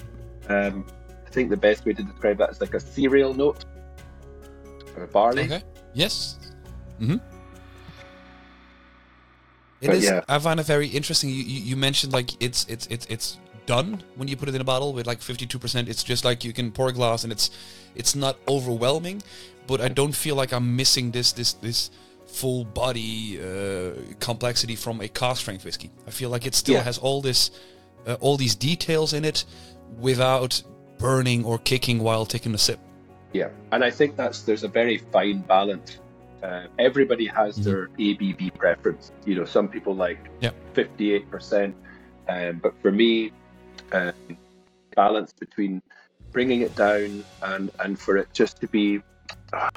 um, 0.48 0.86
I 1.26 1.30
think 1.30 1.50
the 1.50 1.56
best 1.56 1.84
way 1.84 1.92
to 1.94 2.02
describe 2.02 2.38
that 2.38 2.50
is 2.50 2.60
like 2.60 2.74
a 2.74 2.80
cereal 2.80 3.34
note 3.34 3.64
or 4.96 5.04
a 5.04 5.08
barley. 5.08 5.44
Okay. 5.44 5.62
Yes. 5.94 6.38
Mm-hmm. 7.00 7.16
It 9.80 9.88
But 9.88 9.96
is. 9.96 10.04
yeah. 10.04 10.20
I 10.28 10.38
find 10.38 10.58
it 10.60 10.66
very 10.66 10.88
interesting. 10.88 11.30
You, 11.30 11.36
you, 11.42 11.60
you 11.70 11.76
mentioned 11.76 12.12
like 12.12 12.30
it's 12.42 12.64
it's 12.68 12.86
it's 12.86 13.06
it's 13.06 13.38
done 13.66 14.02
when 14.14 14.28
you 14.28 14.36
put 14.36 14.48
it 14.48 14.54
in 14.54 14.60
a 14.60 14.64
bottle 14.64 14.92
with 14.92 15.06
like 15.06 15.20
fifty 15.20 15.46
two 15.46 15.58
percent. 15.58 15.88
It's 15.88 16.02
just 16.04 16.24
like 16.24 16.44
you 16.44 16.52
can 16.52 16.70
pour 16.72 16.88
a 16.88 16.92
glass 16.92 17.24
and 17.24 17.32
it's 17.32 17.50
it's 17.94 18.14
not 18.14 18.36
overwhelming, 18.48 19.22
but 19.66 19.80
I 19.80 19.88
don't 19.88 20.14
feel 20.14 20.34
like 20.36 20.52
I'm 20.52 20.76
missing 20.76 21.10
this 21.10 21.32
this 21.32 21.52
this 21.54 21.90
full 22.26 22.64
body 22.64 23.38
uh, 23.40 23.92
complexity 24.20 24.76
from 24.76 25.00
a 25.00 25.08
cask 25.08 25.40
strength 25.42 25.64
whiskey. 25.64 25.90
I 26.06 26.10
feel 26.10 26.30
like 26.30 26.46
it 26.46 26.54
still 26.54 26.76
Yeah. 26.76 26.82
has 26.84 26.98
all 26.98 27.20
this 27.20 27.50
uh, 28.06 28.16
all 28.20 28.36
these 28.36 28.54
details 28.54 29.12
in 29.12 29.24
it 29.24 29.44
without 30.00 30.62
burning 30.98 31.44
or 31.44 31.58
kicking 31.58 31.98
while 31.98 32.24
taking 32.26 32.54
a 32.54 32.58
sip. 32.58 32.78
Yeah, 33.32 33.50
and 33.72 33.84
I 33.84 33.90
think 33.90 34.16
that's 34.16 34.42
there's 34.42 34.64
a 34.64 34.68
very 34.68 34.98
fine 35.12 35.40
balance. 35.40 35.98
Uh, 36.42 36.66
everybody 36.78 37.26
has 37.26 37.56
Mhm. 37.58 37.64
their 37.64 37.88
ABV 37.98 38.50
preference. 38.58 39.10
You 39.24 39.36
know, 39.36 39.44
some 39.44 39.68
people 39.68 39.94
like 39.94 40.18
Yeah. 40.40 40.50
58%, 40.74 41.74
um, 42.28 42.58
but 42.58 42.74
for 42.82 42.92
me, 42.92 43.32
um, 43.92 44.12
balance 44.94 45.32
between 45.32 45.82
bringing 46.32 46.60
it 46.60 46.74
down 46.74 47.24
and 47.42 47.70
and 47.80 47.98
for 47.98 48.16
it 48.16 48.28
just 48.34 48.60
to 48.60 48.68
be, 48.68 49.00
uh, 49.52 49.68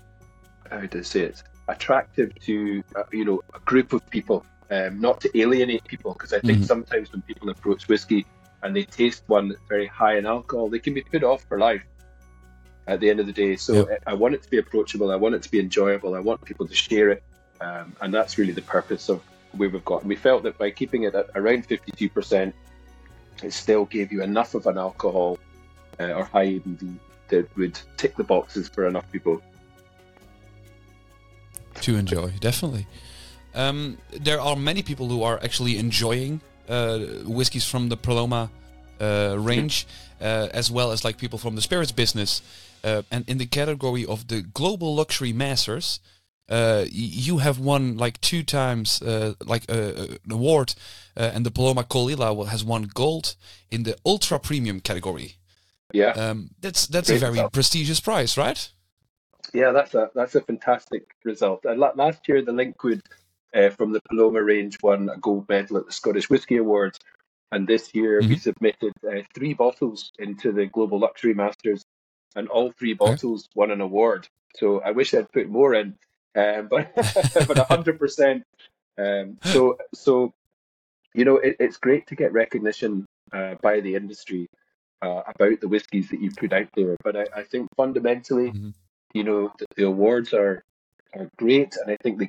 how 0.70 0.86
do 0.86 1.00
I 1.00 1.02
say 1.02 1.22
it, 1.22 1.44
attractive 1.68 2.34
to 2.42 2.84
uh, 2.96 3.04
you 3.12 3.26
know 3.26 3.42
a 3.54 3.60
group 3.62 3.94
of 3.94 4.06
people, 4.10 4.46
um, 4.70 5.00
not 5.00 5.22
to 5.22 5.40
alienate 5.40 5.84
people. 5.86 6.14
Because 6.14 6.34
I 6.34 6.40
think 6.42 6.60
Mhm. 6.60 6.66
sometimes 6.66 7.12
when 7.14 7.22
people 7.22 7.50
approach 7.50 7.88
whiskey 7.88 8.26
and 8.64 8.76
they 8.76 8.84
taste 8.84 9.24
one 9.28 9.48
that's 9.48 9.62
very 9.70 9.88
high 9.88 10.18
in 10.18 10.26
alcohol, 10.26 10.70
they 10.70 10.80
can 10.80 10.94
be 10.94 11.02
put 11.04 11.24
off 11.24 11.44
for 11.46 11.58
life 11.58 11.84
at 12.90 13.00
the 13.00 13.10
end 13.10 13.20
of 13.20 13.26
the 13.26 13.32
day. 13.32 13.56
So 13.56 13.72
Yeah. 13.74 13.98
I 14.08 14.14
want 14.14 14.34
it 14.36 14.42
to 14.44 14.50
be 14.50 14.58
approachable. 14.58 15.12
I 15.12 15.16
want 15.16 15.36
it 15.36 15.44
to 15.44 15.52
be 15.52 15.60
enjoyable. 15.60 16.16
I 16.16 16.20
want 16.20 16.44
people 16.44 16.68
to 16.68 16.76
share 16.76 17.10
it, 17.10 17.24
um, 17.62 17.96
and 18.02 18.14
that's 18.14 18.38
really 18.38 18.54
the 18.62 18.68
purpose 18.78 19.10
of 19.10 19.22
where 19.58 19.70
we've 19.70 19.86
got. 19.86 20.02
And 20.02 20.10
we 20.10 20.16
felt 20.16 20.44
that 20.44 20.58
by 20.58 20.70
keeping 20.72 21.04
it 21.04 21.14
at 21.16 21.28
around 21.36 21.66
fifty-two 21.66 22.10
percent, 22.10 22.54
it 23.44 23.54
still 23.54 23.86
gave 23.86 24.12
you 24.12 24.22
enough 24.24 24.54
of 24.56 24.68
an 24.68 24.78
alcohol 24.78 25.38
uh, 26.00 26.18
or 26.18 26.24
high 26.26 26.48
ABV 26.48 26.96
that 27.30 27.46
would 27.58 27.80
tick 27.98 28.16
the 28.16 28.24
boxes 28.24 28.68
for 28.68 28.88
enough 28.88 29.10
people. 29.12 29.42
to 31.82 31.96
enjoy 31.96 32.28
definitely 32.42 32.86
um, 33.56 33.98
there 34.12 34.40
are 34.42 34.56
many 34.56 34.84
people 34.84 35.08
who 35.08 35.24
are 35.24 35.40
actually 35.42 35.78
enjoying 35.78 36.42
uh, 36.68 37.00
whiskeys 37.26 37.66
from 37.66 37.90
the 37.90 37.96
Paloma 37.98 38.52
uh, 39.00 39.36
range 39.38 39.88
uh, 40.22 40.50
as 40.54 40.70
well 40.70 40.92
as 40.92 41.06
like 41.06 41.18
people 41.18 41.40
from 41.40 41.56
the 41.56 41.62
spirits 41.62 41.92
business 41.94 42.42
uh, 42.84 43.02
and 43.12 43.28
in 43.30 43.38
the 43.38 43.46
category 43.46 44.06
of 44.06 44.28
the 44.28 44.42
global 44.42 44.96
luxury 44.96 45.34
masters 45.34 46.00
uh, 46.50 46.86
you 46.90 47.38
have 47.38 47.60
won 47.60 47.96
like 47.98 48.20
two 48.22 48.44
times 48.44 49.02
uh, 49.02 49.34
like 49.46 49.64
uh, 49.70 50.18
an 50.26 50.32
award 50.32 50.74
uh, 51.16 51.32
and 51.34 51.46
the 51.46 51.52
Paloma 51.52 51.84
Caol 51.84 52.10
Ila 52.12 52.46
has 52.48 52.64
won 52.64 52.90
gold 52.94 53.36
in 53.70 53.84
the 53.84 53.96
ultra 54.06 54.40
premium 54.40 54.80
category 54.80 55.36
Yeah, 55.94 56.14
um, 56.16 56.50
that's 56.62 56.88
that's 56.88 57.10
a 57.10 57.18
very 57.18 57.32
result. 57.32 57.54
prestigious 57.54 58.00
prize 58.00 58.38
right 58.38 58.70
yeah, 59.54 59.72
that's 59.72 59.96
a 59.96 60.10
that's 60.14 60.36
a 60.36 60.42
fantastic 60.42 61.04
result. 61.24 61.66
And 61.66 61.80
last 61.80 62.28
year, 62.28 62.42
the 62.44 62.52
Linkwood 62.52 63.02
uh, 63.56 63.70
from 63.70 63.94
the 63.94 64.02
Paloma 64.10 64.44
range 64.44 64.78
won 64.84 65.10
a 65.10 65.18
gold 65.18 65.48
medal 65.50 65.78
at 65.78 65.86
the 65.88 65.92
Scottish 65.92 66.30
Whisky 66.30 66.58
Awards, 66.58 67.00
and 67.52 67.68
this 67.68 67.96
year 67.96 68.22
we 68.22 68.36
Mhm. 68.36 68.42
submitted 68.42 68.94
uh, 69.08 69.22
three 69.34 69.54
bottles 69.54 70.12
into 70.20 70.52
the 70.52 70.68
Global 70.68 71.00
Luxury 71.00 71.34
Masters, 71.34 71.84
and 72.36 72.48
all 72.50 72.72
three 72.72 72.94
bottles 72.94 73.48
won 73.56 73.72
an 73.72 73.82
award. 73.82 74.28
So 74.56 74.82
I 74.82 74.92
wish 74.92 75.14
I'd 75.14 75.32
put 75.32 75.48
more 75.50 75.74
in, 75.74 75.96
um, 76.36 76.68
but 76.70 76.92
but 77.48 77.58
hundred 77.68 78.00
percent. 78.00 78.44
Um, 78.98 79.38
so 79.44 79.78
so 79.94 80.34
you 81.14 81.26
know 81.26 81.38
it, 81.38 81.58
it's 81.60 81.78
great 81.78 82.08
to 82.08 82.16
get 82.16 82.34
recognition 82.34 83.06
uh, 83.32 83.56
by 83.62 83.80
the 83.80 83.96
industry 83.96 84.48
uh, 85.02 85.22
about 85.28 85.62
the 85.62 85.68
whiskies 85.68 86.10
that 86.10 86.22
you 86.22 86.32
put 86.32 86.54
out 86.54 86.68
there. 86.76 86.98
But 87.04 87.16
I, 87.16 87.26
I 87.38 87.44
think 87.44 87.70
fundamentally, 87.78 88.52
Mhm. 88.52 88.74
you 89.14 89.24
know, 89.24 89.52
the, 89.58 89.66
the 89.76 89.84
awards 89.84 90.34
are 90.34 90.64
are 91.16 91.30
great, 91.38 91.76
and 91.78 91.92
I 91.92 91.98
think 92.04 92.20
they 92.20 92.28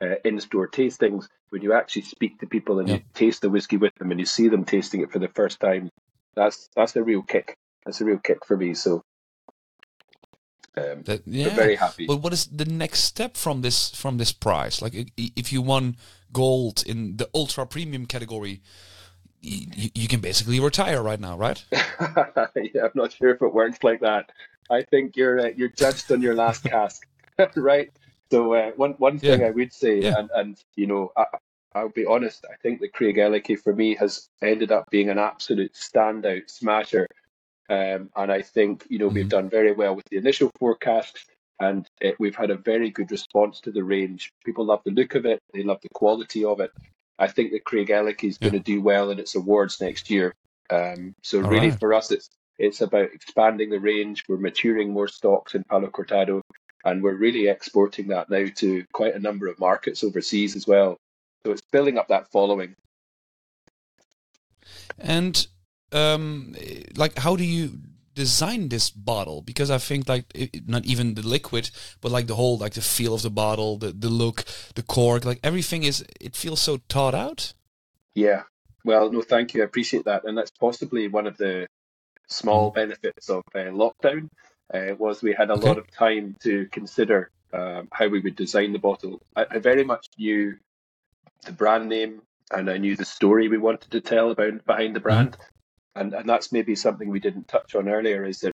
give 0.00 0.12
some 0.12 0.22
reassurance 0.22 0.46
to 0.46 0.48
consumers. 0.48 0.48
But 0.48 0.48
I 0.48 0.48
think 0.48 0.48
getting 0.48 0.48
feedback, 0.48 0.50
especially 0.50 0.60
at 0.60 0.60
places 0.60 0.60
like 0.60 0.72
trade 0.72 0.92
fairs 0.92 1.20
or 1.20 1.20
uh, 1.20 1.20
in-store 1.20 1.20
tastings, 1.20 1.28
when 1.50 1.62
you 1.62 1.72
actually 1.72 2.02
speak 2.02 2.40
to 2.40 2.46
people 2.46 2.78
and 2.78 2.88
you 2.88 3.02
taste 3.14 3.42
the 3.42 3.50
whiskey 3.50 3.76
with 3.76 3.94
them 3.96 4.10
and 4.10 4.20
you 4.20 4.26
see 4.26 4.48
them 4.48 4.64
tasting 4.64 5.00
it 5.02 5.12
for 5.12 5.18
the 5.18 5.28
first 5.28 5.60
time, 5.60 5.90
that's 6.34 6.68
that's 6.76 6.96
a 6.96 7.02
real 7.02 7.22
kick. 7.22 7.56
That's 7.84 8.00
a 8.00 8.04
real 8.04 8.18
kick 8.18 8.46
for 8.46 8.56
me. 8.56 8.74
So 8.74 9.02
Um, 10.76 11.02
that, 11.02 11.22
yeah, 11.26 11.54
very 11.54 11.76
happy. 11.76 12.06
But 12.06 12.22
what 12.22 12.32
is 12.32 12.46
the 12.46 12.64
next 12.64 13.00
step 13.00 13.36
from 13.36 13.62
this 13.62 13.90
from 13.90 14.18
this 14.18 14.32
price? 14.32 14.80
Like, 14.80 14.94
if 15.16 15.52
you 15.52 15.62
won 15.62 15.96
gold 16.32 16.84
in 16.86 17.16
the 17.16 17.28
ultra 17.34 17.66
premium 17.66 18.06
category, 18.06 18.62
you, 19.40 19.90
you 19.94 20.08
can 20.08 20.20
basically 20.20 20.60
retire 20.60 21.02
right 21.02 21.20
now, 21.20 21.36
right? 21.36 21.64
yeah, 21.72 22.84
I'm 22.84 22.90
not 22.94 23.12
sure 23.12 23.30
if 23.30 23.42
it 23.42 23.52
works 23.52 23.82
like 23.82 24.00
that. 24.00 24.30
I 24.70 24.82
think 24.82 25.16
you're 25.16 25.40
uh, 25.40 25.50
you're 25.56 25.68
judged 25.70 26.12
on 26.12 26.22
your 26.22 26.34
last 26.34 26.62
cask, 26.72 27.06
right? 27.56 27.90
So 28.30 28.54
uh, 28.54 28.70
one 28.76 28.92
one 28.98 29.18
thing 29.18 29.40
yeah. 29.40 29.46
I 29.46 29.50
would 29.50 29.72
say, 29.72 30.00
yeah. 30.00 30.18
and 30.18 30.30
and 30.34 30.64
you 30.76 30.86
know, 30.86 31.12
I, 31.16 31.24
I'll 31.74 31.88
be 31.88 32.06
honest, 32.06 32.44
I 32.50 32.56
think 32.62 32.80
that 32.80 32.92
Craigellachie 32.92 33.60
for 33.60 33.74
me 33.74 33.94
has 33.96 34.28
ended 34.42 34.72
up 34.72 34.90
being 34.90 35.08
an 35.08 35.18
absolute 35.18 35.74
standout 35.74 36.50
smasher 36.50 37.06
um, 37.70 38.10
and 38.16 38.32
I 38.32 38.42
think, 38.42 38.84
you 38.90 38.98
know, 38.98 39.06
mm-hmm. 39.06 39.14
we've 39.14 39.28
done 39.28 39.48
very 39.48 39.72
well 39.72 39.94
with 39.94 40.04
the 40.10 40.16
initial 40.16 40.50
forecasts 40.58 41.24
and 41.60 41.86
it, 42.00 42.16
we've 42.18 42.34
had 42.34 42.50
a 42.50 42.56
very 42.56 42.90
good 42.90 43.12
response 43.12 43.60
to 43.60 43.70
the 43.70 43.84
range. 43.84 44.32
People 44.44 44.64
love 44.64 44.80
the 44.84 44.90
look 44.90 45.14
of 45.14 45.24
it, 45.24 45.38
they 45.54 45.62
love 45.62 45.78
the 45.80 45.88
quality 45.94 46.44
of 46.44 46.58
it. 46.58 46.72
I 47.16 47.28
think 47.28 47.52
that 47.52 47.64
Craig 47.64 47.86
Craigellachie 47.86 48.30
is 48.30 48.38
yeah. 48.40 48.48
going 48.48 48.60
to 48.60 48.72
do 48.72 48.82
well 48.82 49.10
in 49.10 49.20
its 49.20 49.36
awards 49.36 49.80
next 49.80 50.10
year. 50.10 50.34
Um, 50.68 51.14
so 51.22 51.44
All 51.44 51.48
really, 51.48 51.70
right. 51.70 51.78
for 51.78 51.94
us, 51.94 52.10
it's 52.10 52.28
it's 52.58 52.80
about 52.80 53.12
expanding 53.14 53.70
the 53.70 53.80
range. 53.80 54.24
We're 54.28 54.36
maturing 54.36 54.92
more 54.92 55.08
stocks 55.08 55.54
in 55.54 55.64
Palo 55.64 55.88
Cortado, 55.88 56.42
and 56.84 57.02
we're 57.02 57.14
really 57.14 57.48
exporting 57.48 58.08
that 58.08 58.30
now 58.30 58.46
to 58.56 58.84
quite 58.92 59.14
a 59.14 59.20
number 59.20 59.46
of 59.46 59.58
markets 59.58 60.02
overseas 60.02 60.56
as 60.56 60.66
well. 60.66 60.96
So 61.44 61.52
it's 61.52 61.62
building 61.72 61.98
up 61.98 62.08
that 62.08 62.30
following. 62.30 62.74
And 64.98 65.46
um, 65.92 66.54
like 66.96 67.18
how 67.18 67.36
do 67.36 67.44
you 67.44 67.78
design 68.14 68.68
this 68.68 68.90
bottle 68.90 69.40
because 69.40 69.70
I 69.70 69.78
think 69.78 70.08
like 70.08 70.24
it, 70.34 70.68
not 70.68 70.84
even 70.84 71.14
the 71.14 71.26
liquid, 71.26 71.70
but 72.00 72.12
like 72.12 72.26
the 72.26 72.34
whole 72.34 72.58
like 72.58 72.74
the 72.74 72.82
feel 72.82 73.14
of 73.14 73.22
the 73.22 73.30
bottle, 73.30 73.78
the 73.78 73.92
the 73.92 74.08
look, 74.08 74.44
the 74.74 74.82
cork, 74.82 75.24
like 75.24 75.40
everything 75.42 75.84
is 75.84 76.04
it 76.20 76.36
feels 76.36 76.60
so 76.60 76.80
thought 76.88 77.14
out. 77.14 77.54
Yeah. 78.14 78.42
Well, 78.84 79.12
no, 79.12 79.22
thank 79.22 79.54
you. 79.54 79.62
I 79.62 79.64
appreciate 79.64 80.04
that, 80.06 80.24
and 80.24 80.36
that's 80.36 80.50
possibly 80.50 81.08
one 81.08 81.26
of 81.26 81.36
the 81.36 81.66
small 82.28 82.70
mm. 82.70 82.74
benefits 82.74 83.28
of 83.28 83.42
uh, 83.54 83.58
lockdown. 83.58 84.28
Uh, 84.72 84.94
was 84.98 85.22
we 85.22 85.32
had 85.32 85.50
a 85.50 85.54
okay. 85.54 85.68
lot 85.68 85.78
of 85.78 85.90
time 85.90 86.36
to 86.40 86.66
consider 86.66 87.30
um, 87.52 87.88
how 87.92 88.06
we 88.06 88.20
would 88.20 88.36
design 88.36 88.72
the 88.72 88.78
bottle. 88.78 89.20
I, 89.34 89.46
I 89.50 89.58
very 89.58 89.84
much 89.84 90.06
knew 90.18 90.56
the 91.44 91.52
brand 91.52 91.88
name 91.88 92.22
and 92.52 92.70
I 92.70 92.78
knew 92.78 92.96
the 92.96 93.04
story 93.04 93.48
we 93.48 93.58
wanted 93.58 93.90
to 93.90 94.00
tell 94.00 94.30
about 94.30 94.64
behind 94.64 94.94
the 94.94 95.00
brand. 95.00 95.32
Mm 95.32 95.44
and, 95.94 96.14
and 96.14 96.28
that's 96.28 96.52
maybe 96.52 96.74
something 96.74 97.08
we 97.08 97.20
didn't 97.20 97.48
touch 97.48 97.74
on 97.74 97.88
earlier, 97.88 98.24
is 98.24 98.40
that 98.40 98.52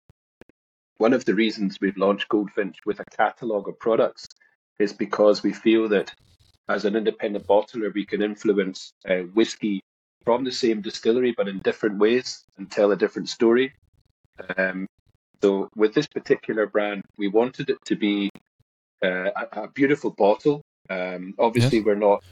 one 0.97 1.13
of 1.13 1.26
the 1.26 1.36
reasons 1.36 1.78
we've 1.82 1.97
launched 1.97 2.30
Goldfinch 2.30 2.78
with 2.86 2.99
a 2.99 3.05
catalogue 3.18 3.68
of 3.68 3.80
products 3.80 4.28
is 4.80 4.93
because 4.93 5.43
we 5.43 5.53
feel 5.53 5.89
that 5.89 6.13
as 6.70 6.86
an 6.86 6.95
independent 6.95 7.45
bottler, 7.45 7.93
we 7.93 8.05
can 8.05 8.22
influence 8.22 8.93
uh, 9.07 9.24
whiskey 9.34 9.82
from 10.24 10.43
the 10.43 10.51
same 10.51 10.82
distillery 10.82 11.34
but 11.36 11.47
in 11.47 11.59
different 11.59 11.99
ways 11.99 12.43
and 12.57 12.72
tell 12.72 12.91
a 12.91 12.95
different 12.95 13.30
story. 13.30 13.74
Um, 14.57 14.88
so, 15.45 15.69
with 15.75 15.93
this 15.93 16.07
particular 16.07 16.67
brand, 16.67 17.03
we 17.17 17.27
wanted 17.27 17.69
it 17.69 17.77
to 17.85 17.95
be 17.95 18.29
uh, 19.03 19.29
a, 19.31 19.63
a, 19.63 19.67
beautiful 19.69 20.11
bottle. 20.11 20.61
Um, 20.89 21.33
obviously, 21.39 21.79
yes. 21.79 21.85
we're 21.85 21.95
not 21.95 22.23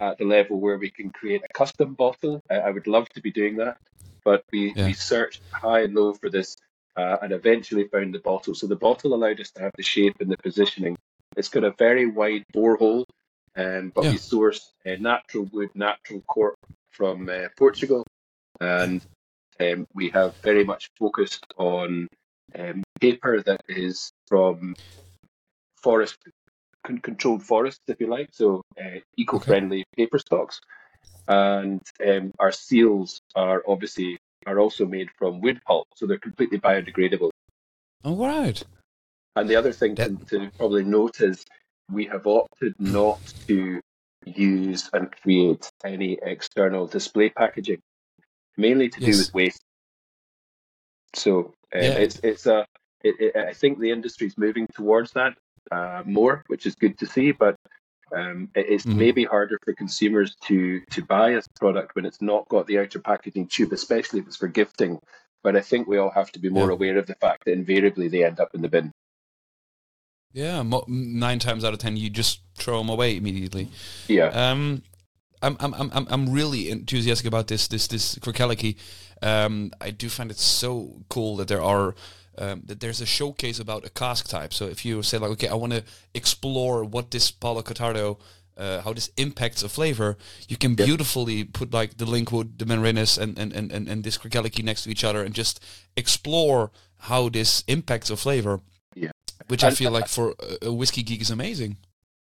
at 0.00 0.18
the 0.18 0.24
level 0.24 0.60
where 0.60 0.78
we 0.78 0.90
can 0.90 1.10
create 1.10 1.42
a 1.44 1.52
custom 1.52 1.94
bottle. 1.94 2.40
I, 2.50 2.56
I 2.56 2.70
would 2.70 2.86
love 2.86 3.08
to 3.10 3.20
be 3.20 3.30
doing 3.30 3.56
that 3.56 3.78
but 4.24 4.44
we, 4.50 4.72
yeah. 4.74 4.86
we 4.86 4.92
searched 4.94 5.42
high 5.52 5.82
and 5.82 5.94
low 5.94 6.14
for 6.14 6.30
this 6.30 6.56
uh, 6.96 7.18
and 7.22 7.32
eventually 7.32 7.86
found 7.88 8.14
the 8.14 8.20
bottle. 8.20 8.54
So 8.54 8.66
the 8.66 8.76
bottle 8.76 9.14
allowed 9.14 9.40
us 9.40 9.50
to 9.52 9.62
have 9.62 9.72
the 9.76 9.82
shape 9.82 10.16
and 10.20 10.30
the 10.30 10.36
positioning. 10.38 10.96
It's 11.36 11.48
got 11.48 11.64
a 11.64 11.74
very 11.78 12.06
wide 12.06 12.44
borehole, 12.54 13.04
um, 13.56 13.92
but 13.94 14.04
yeah. 14.04 14.12
we 14.12 14.16
source 14.16 14.72
uh, 14.86 14.94
natural 14.98 15.48
wood, 15.52 15.70
natural 15.74 16.22
cork 16.22 16.56
from 16.90 17.28
uh, 17.28 17.48
Portugal, 17.56 18.04
and 18.60 19.04
um, 19.60 19.86
we 19.94 20.10
have 20.10 20.36
very 20.36 20.64
much 20.64 20.90
focused 20.98 21.44
on 21.56 22.08
um, 22.58 22.82
paper 23.00 23.42
that 23.42 23.60
is 23.68 24.12
from 24.26 24.74
forest 25.82 26.16
controlled 27.02 27.42
forests, 27.42 27.80
if 27.88 27.98
you 27.98 28.08
like, 28.08 28.28
so 28.32 28.62
uh, 28.78 29.00
eco-friendly 29.16 29.80
okay. 29.80 30.04
paper 30.04 30.18
stocks 30.18 30.60
and 31.28 31.80
um, 32.06 32.32
our 32.38 32.52
seals 32.52 33.20
are 33.34 33.62
obviously 33.66 34.18
are 34.46 34.58
also 34.58 34.84
made 34.84 35.08
from 35.16 35.40
wood 35.40 35.60
pulp, 35.66 35.88
so 35.96 36.06
they're 36.06 36.18
completely 36.18 36.58
biodegradable. 36.58 37.30
All 38.04 38.16
right. 38.16 38.62
And 39.36 39.48
the 39.48 39.56
other 39.56 39.72
thing 39.72 39.94
that... 39.94 40.28
to, 40.28 40.38
to 40.38 40.50
probably 40.58 40.84
note 40.84 41.20
is 41.20 41.44
we 41.90 42.06
have 42.06 42.26
opted 42.26 42.74
not 42.78 43.20
to 43.46 43.80
use 44.26 44.90
and 44.92 45.10
create 45.10 45.70
any 45.84 46.18
external 46.22 46.86
display 46.86 47.30
packaging, 47.30 47.80
mainly 48.56 48.90
to 48.90 49.00
yes. 49.00 49.10
do 49.10 49.18
with 49.18 49.34
waste. 49.34 49.62
So 51.14 51.54
yeah. 51.82 51.90
it's 51.90 52.20
it's 52.22 52.46
a 52.46 52.66
it, 53.02 53.16
it, 53.20 53.36
I 53.36 53.52
think 53.52 53.78
the 53.78 53.90
industry 53.90 54.26
is 54.26 54.38
moving 54.38 54.66
towards 54.74 55.12
that 55.12 55.34
uh, 55.70 56.02
more, 56.04 56.44
which 56.46 56.66
is 56.66 56.74
good 56.74 56.98
to 56.98 57.06
see. 57.06 57.32
But 57.32 57.56
um, 58.14 58.50
it's 58.54 58.84
mm-hmm. 58.84 58.98
maybe 58.98 59.24
harder 59.24 59.58
for 59.64 59.74
consumers 59.74 60.36
to 60.44 60.80
to 60.90 61.04
buy 61.04 61.30
a 61.30 61.42
product 61.58 61.94
when 61.94 62.06
it's 62.06 62.22
not 62.22 62.48
got 62.48 62.66
the 62.66 62.78
outer 62.78 63.00
packaging 63.00 63.48
tube, 63.48 63.72
especially 63.72 64.20
if 64.20 64.26
it's 64.26 64.36
for 64.36 64.48
gifting. 64.48 64.98
But 65.42 65.56
I 65.56 65.60
think 65.60 65.86
we 65.86 65.98
all 65.98 66.10
have 66.10 66.32
to 66.32 66.38
be 66.38 66.48
more 66.48 66.68
yeah. 66.68 66.72
aware 66.72 66.98
of 66.98 67.06
the 67.06 67.16
fact 67.16 67.44
that 67.44 67.52
invariably 67.52 68.08
they 68.08 68.24
end 68.24 68.40
up 68.40 68.54
in 68.54 68.62
the 68.62 68.68
bin. 68.68 68.90
Yeah, 70.32 70.64
nine 70.88 71.38
times 71.38 71.64
out 71.64 71.74
of 71.74 71.78
ten, 71.78 71.96
you 71.96 72.10
just 72.10 72.40
throw 72.56 72.78
them 72.78 72.88
away 72.88 73.16
immediately. 73.16 73.68
Yeah. 74.08 74.28
Um, 74.28 74.82
I'm 75.42 75.56
I'm 75.60 75.74
I'm 75.74 76.06
I'm 76.10 76.32
really 76.32 76.70
enthusiastic 76.70 77.26
about 77.26 77.48
this 77.48 77.68
this 77.68 77.86
this 77.86 78.16
Craigellachie. 78.16 78.76
Um, 79.22 79.72
I 79.80 79.90
do 79.90 80.08
find 80.08 80.30
it 80.30 80.38
so 80.38 81.02
cool 81.08 81.36
that 81.36 81.48
there 81.48 81.62
are 81.62 81.94
um, 82.38 82.62
that 82.66 82.80
there's 82.80 83.00
a 83.00 83.06
showcase 83.06 83.58
about 83.58 83.86
a 83.86 83.90
cask 83.90 84.28
type. 84.28 84.52
So 84.52 84.66
if 84.66 84.84
you 84.84 85.02
say 85.02 85.18
like, 85.18 85.30
okay, 85.32 85.48
I 85.48 85.54
want 85.54 85.72
to 85.72 85.84
explore 86.14 86.84
what 86.84 87.10
this 87.10 87.30
Palo 87.30 87.62
Cortado, 87.62 88.18
uh, 88.56 88.80
how 88.82 88.92
this 88.92 89.10
impacts 89.16 89.62
a 89.62 89.68
flavor, 89.68 90.16
you 90.48 90.56
can 90.56 90.72
yep. 90.72 90.86
beautifully 90.86 91.44
put 91.44 91.72
like 91.72 91.96
the 91.96 92.06
Linkwood, 92.06 92.58
the 92.58 92.64
Benrinnes, 92.64 93.18
and 93.18 93.38
and 93.38 93.52
and 93.52 93.72
and, 93.72 93.88
and 93.88 94.04
this 94.04 94.18
Craigellachie 94.18 94.64
next 94.64 94.84
to 94.84 94.90
each 94.90 95.04
other, 95.04 95.22
and 95.22 95.34
just 95.34 95.62
explore 95.96 96.70
how 96.98 97.28
this 97.28 97.62
impacts 97.66 98.10
a 98.10 98.16
flavor. 98.16 98.60
Yeah, 98.94 99.10
which 99.48 99.62
and, 99.62 99.72
I 99.72 99.74
feel 99.74 99.90
like 99.90 100.08
for 100.08 100.34
a 100.62 100.72
whiskey 100.72 101.02
geek 101.02 101.20
is 101.20 101.30
amazing. 101.30 101.76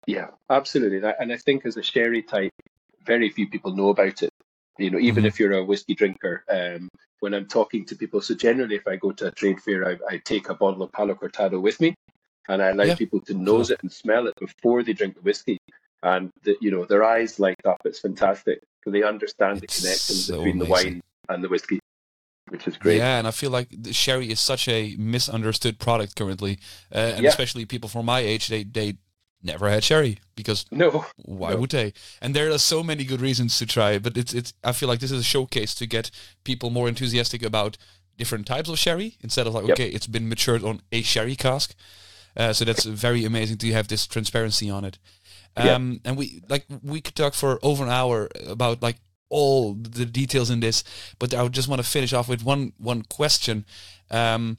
Yeah, 0.07 0.27
absolutely. 0.49 1.07
And 1.19 1.31
I 1.31 1.37
think 1.37 1.65
as 1.65 1.77
a 1.77 1.83
sherry 1.83 2.23
type, 2.23 2.51
very 3.05 3.29
few 3.29 3.49
people 3.49 3.75
know 3.75 3.89
about 3.89 4.23
it. 4.23 4.29
You 4.77 4.89
know, 4.89 4.99
even 4.99 5.21
mm-hmm. 5.21 5.27
if 5.27 5.39
you're 5.39 5.53
a 5.53 5.63
whiskey 5.63 5.95
drinker, 5.95 6.43
um, 6.49 6.89
when 7.19 7.33
I'm 7.33 7.47
talking 7.47 7.85
to 7.85 7.95
people. 7.95 8.21
So 8.21 8.33
generally, 8.33 8.75
if 8.75 8.87
I 8.87 8.95
go 8.95 9.11
to 9.11 9.27
a 9.27 9.31
trade 9.31 9.61
fair, 9.61 9.87
I, 9.87 9.97
I 10.09 10.17
take 10.17 10.49
a 10.49 10.55
bottle 10.55 10.81
of 10.81 10.91
Palo 10.91 11.13
Cortado 11.13 11.61
with 11.61 11.79
me, 11.79 11.93
and 12.49 12.61
I 12.61 12.69
allow 12.69 12.85
yeah. 12.85 12.95
people 12.95 13.21
to 13.21 13.33
nose 13.33 13.69
it 13.69 13.79
and 13.81 13.91
smell 13.91 14.27
it 14.27 14.33
before 14.39 14.83
they 14.83 14.93
drink 14.93 15.15
the 15.15 15.21
whiskey. 15.21 15.57
And 16.03 16.31
the, 16.43 16.57
you 16.59 16.71
know, 16.71 16.85
their 16.85 17.03
eyes 17.03 17.39
light 17.39 17.61
up. 17.63 17.77
It's 17.85 17.99
fantastic. 17.99 18.59
So 18.83 18.89
they 18.89 19.03
understand 19.03 19.63
it's 19.63 19.79
the 19.79 19.81
connection 19.81 20.15
so 20.15 20.37
between 20.37 20.55
amazing. 20.55 20.65
the 20.65 20.71
wine 20.71 21.01
and 21.29 21.43
the 21.43 21.49
whiskey, 21.49 21.79
which 22.49 22.67
is 22.67 22.75
great. 22.77 22.97
Yeah, 22.97 23.19
and 23.19 23.27
I 23.27 23.31
feel 23.31 23.51
like 23.51 23.69
sherry 23.91 24.31
is 24.31 24.39
such 24.39 24.67
a 24.67 24.95
misunderstood 24.97 25.77
product 25.77 26.15
currently, 26.15 26.57
uh, 26.91 27.13
and 27.15 27.23
yeah. 27.23 27.29
especially 27.29 27.65
people 27.65 27.89
from 27.89 28.07
my 28.07 28.21
age, 28.21 28.47
they 28.47 28.63
they 28.63 28.95
never 29.43 29.69
had 29.69 29.83
sherry 29.83 30.19
because 30.35 30.65
no, 30.71 31.05
why 31.17 31.51
no. 31.51 31.57
would 31.57 31.71
they? 31.71 31.93
And 32.21 32.35
there 32.35 32.51
are 32.51 32.57
so 32.57 32.83
many 32.83 33.03
good 33.03 33.21
reasons 33.21 33.57
to 33.57 33.65
try, 33.65 33.99
but 33.99 34.17
it's 34.17 34.33
it's. 34.33 34.53
I 34.63 34.71
feel 34.71 34.89
like 34.89 34.99
this 34.99 35.11
is 35.11 35.21
a 35.21 35.23
showcase 35.23 35.75
to 35.75 35.85
get 35.85 36.11
people 36.43 36.69
more 36.69 36.87
enthusiastic 36.87 37.43
about 37.43 37.77
different 38.17 38.45
types 38.45 38.69
of 38.69 38.77
sherry 38.77 39.17
instead 39.21 39.47
of 39.47 39.53
like 39.53 39.67
yep. 39.67 39.75
okay, 39.75 39.89
it's 39.89 40.07
been 40.07 40.29
matured 40.29 40.63
on 40.63 40.81
a 40.91 41.01
sherry 41.01 41.35
cask. 41.35 41.75
Uh, 42.37 42.53
so 42.53 42.63
that's 42.63 42.85
very 42.85 43.25
amazing 43.25 43.57
to 43.57 43.71
have 43.71 43.87
this 43.87 44.07
transparency 44.07 44.69
on 44.69 44.85
it. 44.85 44.97
Um, 45.57 45.99
And 46.05 46.17
we 46.17 46.41
like 46.47 46.65
we 46.81 47.01
could 47.01 47.15
talk 47.15 47.33
for 47.33 47.59
over 47.61 47.83
an 47.83 47.89
hour 47.89 48.29
about 48.47 48.81
like 48.81 48.97
all 49.29 49.73
the 49.73 50.05
details 50.05 50.49
in 50.49 50.59
this, 50.59 50.83
but 51.19 51.33
I 51.33 51.43
would 51.43 51.53
just 51.53 51.67
want 51.67 51.81
to 51.81 51.87
finish 51.87 52.13
off 52.13 52.29
with 52.29 52.43
one 52.43 52.73
one 52.77 53.01
question. 53.03 53.65
Um, 54.09 54.57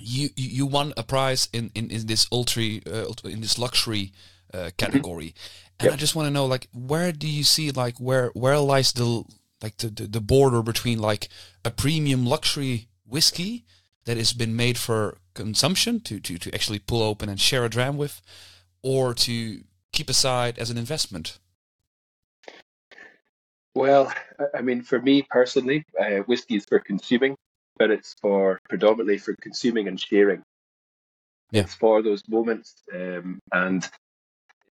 you 0.00 0.30
you 0.36 0.66
won 0.66 0.92
a 0.96 1.02
prize 1.02 1.48
in 1.52 1.70
in, 1.74 1.90
in 1.90 2.06
this 2.06 2.26
ultra 2.30 2.62
uh, 2.86 3.12
in 3.24 3.40
this 3.40 3.58
luxury 3.58 4.12
uh, 4.52 4.58
mm-hmm. 4.58 4.68
category, 4.76 5.34
and 5.78 5.86
yep. 5.86 5.94
I 5.94 5.96
just 5.96 6.14
want 6.14 6.26
to 6.26 6.32
know 6.32 6.46
like 6.46 6.68
where 6.72 7.12
do 7.12 7.28
you 7.28 7.44
see 7.44 7.70
like 7.70 7.98
where 7.98 8.30
where 8.34 8.58
lies 8.58 8.92
the 8.92 9.24
like 9.62 9.76
the, 9.78 9.88
the, 9.88 10.06
the 10.06 10.20
border 10.20 10.62
between 10.62 10.98
like 10.98 11.28
a 11.64 11.70
premium 11.70 12.26
luxury 12.26 12.88
whiskey 13.06 13.64
that 14.04 14.16
has 14.16 14.32
been 14.32 14.54
made 14.54 14.78
for 14.78 15.18
consumption 15.34 16.00
to, 16.00 16.20
to, 16.20 16.38
to 16.38 16.54
actually 16.54 16.78
pull 16.78 17.02
open 17.02 17.28
and 17.28 17.40
share 17.40 17.64
a 17.64 17.68
dram 17.68 17.96
with, 17.96 18.20
or 18.82 19.14
to 19.14 19.62
keep 19.92 20.08
aside 20.08 20.58
as 20.58 20.70
an 20.70 20.78
investment? 20.78 21.38
Well, 23.74 24.12
I 24.54 24.62
mean, 24.62 24.82
for 24.82 25.00
me 25.00 25.22
personally, 25.28 25.84
uh, 26.00 26.22
whiskey 26.26 26.56
is 26.56 26.64
for 26.64 26.78
consuming 26.78 27.36
but 27.78 27.90
it's 27.90 28.14
for 28.20 28.58
predominantly 28.68 29.18
for 29.18 29.34
consuming 29.40 29.88
and 29.88 30.00
sharing. 30.00 30.42
Yeah. 31.52 31.62
It's 31.62 31.74
for 31.74 32.02
those 32.02 32.22
moments, 32.28 32.82
um, 32.92 33.38
and 33.52 33.88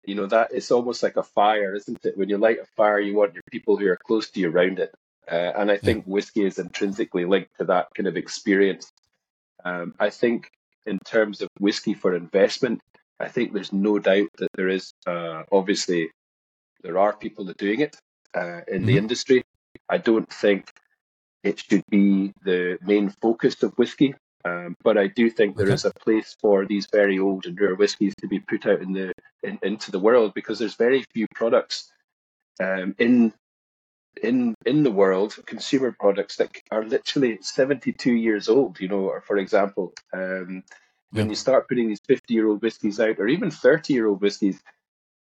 you 0.05 0.15
know 0.15 0.27
that 0.27 0.53
it's 0.53 0.71
almost 0.71 1.03
like 1.03 1.17
a 1.17 1.23
fire, 1.23 1.75
isn't 1.75 2.05
it? 2.05 2.17
When 2.17 2.29
you 2.29 2.39
light 2.39 2.59
a 2.59 2.67
fire, 2.77 2.99
you 2.99 3.15
want 3.15 3.35
your 3.35 3.43
people 3.51 3.77
who 3.77 3.89
are 3.89 3.99
close 4.07 4.31
to 4.31 4.41
you 4.41 4.51
around 4.51 4.79
it, 4.79 4.93
uh, 5.31 5.53
and 5.57 5.71
I 5.71 5.77
think 5.77 6.05
yeah. 6.07 6.13
whiskey 6.13 6.45
is 6.45 6.59
intrinsically 6.59 7.25
linked 7.25 7.51
to 7.59 7.65
that 7.67 7.89
kind 7.95 8.07
of 8.07 8.17
experience. 8.17 8.91
Um, 9.65 9.95
I 10.01 10.11
think 10.11 10.51
in 10.87 10.99
terms 11.05 11.43
of 11.43 11.49
whiskey 11.61 11.95
for 11.95 12.17
investment, 12.17 12.81
I 13.21 13.29
think 13.29 13.53
there's 13.53 13.73
no 13.73 13.99
doubt 13.99 14.29
that 14.39 14.49
there 14.55 14.69
is 14.69 14.93
uh, 15.07 15.43
obviously 15.53 16.11
there 16.83 16.99
are 16.99 17.13
people 17.13 17.45
that 17.45 17.63
are 17.63 17.65
doing 17.65 17.81
it 17.81 17.97
uh, 18.35 18.61
in 18.67 18.79
mm-hmm. 18.79 18.87
the 18.87 18.97
industry. 18.99 19.45
I 19.89 19.99
don't 19.99 20.31
think 20.33 20.73
it 21.43 21.59
should 21.59 21.83
be 21.89 22.33
the 22.45 22.79
main 22.83 23.11
focus 23.11 23.63
of 23.63 23.73
whiskey. 23.75 24.15
Um, 24.45 24.75
but 24.83 24.99
I 24.99 25.07
do 25.07 25.31
think 25.31 25.57
there 25.57 25.67
okay. 25.67 25.75
is 25.75 25.85
a 25.85 25.93
place 25.93 26.37
for 26.41 26.67
these 26.67 26.89
very 26.91 27.19
old 27.19 27.47
and 27.47 27.61
rare 27.61 27.77
whiskies 27.77 28.15
to 28.21 28.27
be 28.27 28.41
put 28.41 28.67
out 28.67 28.83
in 28.83 28.93
the 28.93 29.13
in, 29.43 29.59
into 29.63 29.93
the 29.93 30.01
world 30.01 30.35
because 30.35 30.59
there's 30.59 30.75
very 30.75 31.05
few 31.15 31.27
products 31.35 31.93
um, 32.61 32.95
in 32.99 33.33
in 34.21 34.55
in 34.67 34.83
the 34.83 34.91
world, 34.91 35.37
consumer 35.47 35.95
products 35.99 36.37
that 36.37 36.51
are 36.71 36.85
literally 36.85 37.39
72 37.41 38.13
years 38.13 38.49
old. 38.49 38.81
You 38.81 38.89
know, 38.89 39.09
or 39.11 39.21
for 39.21 39.37
example, 39.39 39.93
um, 40.13 40.65
when 41.13 41.29
you 41.29 41.37
start 41.37 41.69
putting 41.69 41.89
these 41.89 42.01
50 42.09 42.35
year 42.35 42.49
old 42.49 42.63
whiskies 42.63 42.99
out, 42.99 43.19
or 43.19 43.29
even 43.29 43.51
30 43.51 43.93
year 43.93 44.09
old 44.09 44.21
whiskies, 44.21 44.61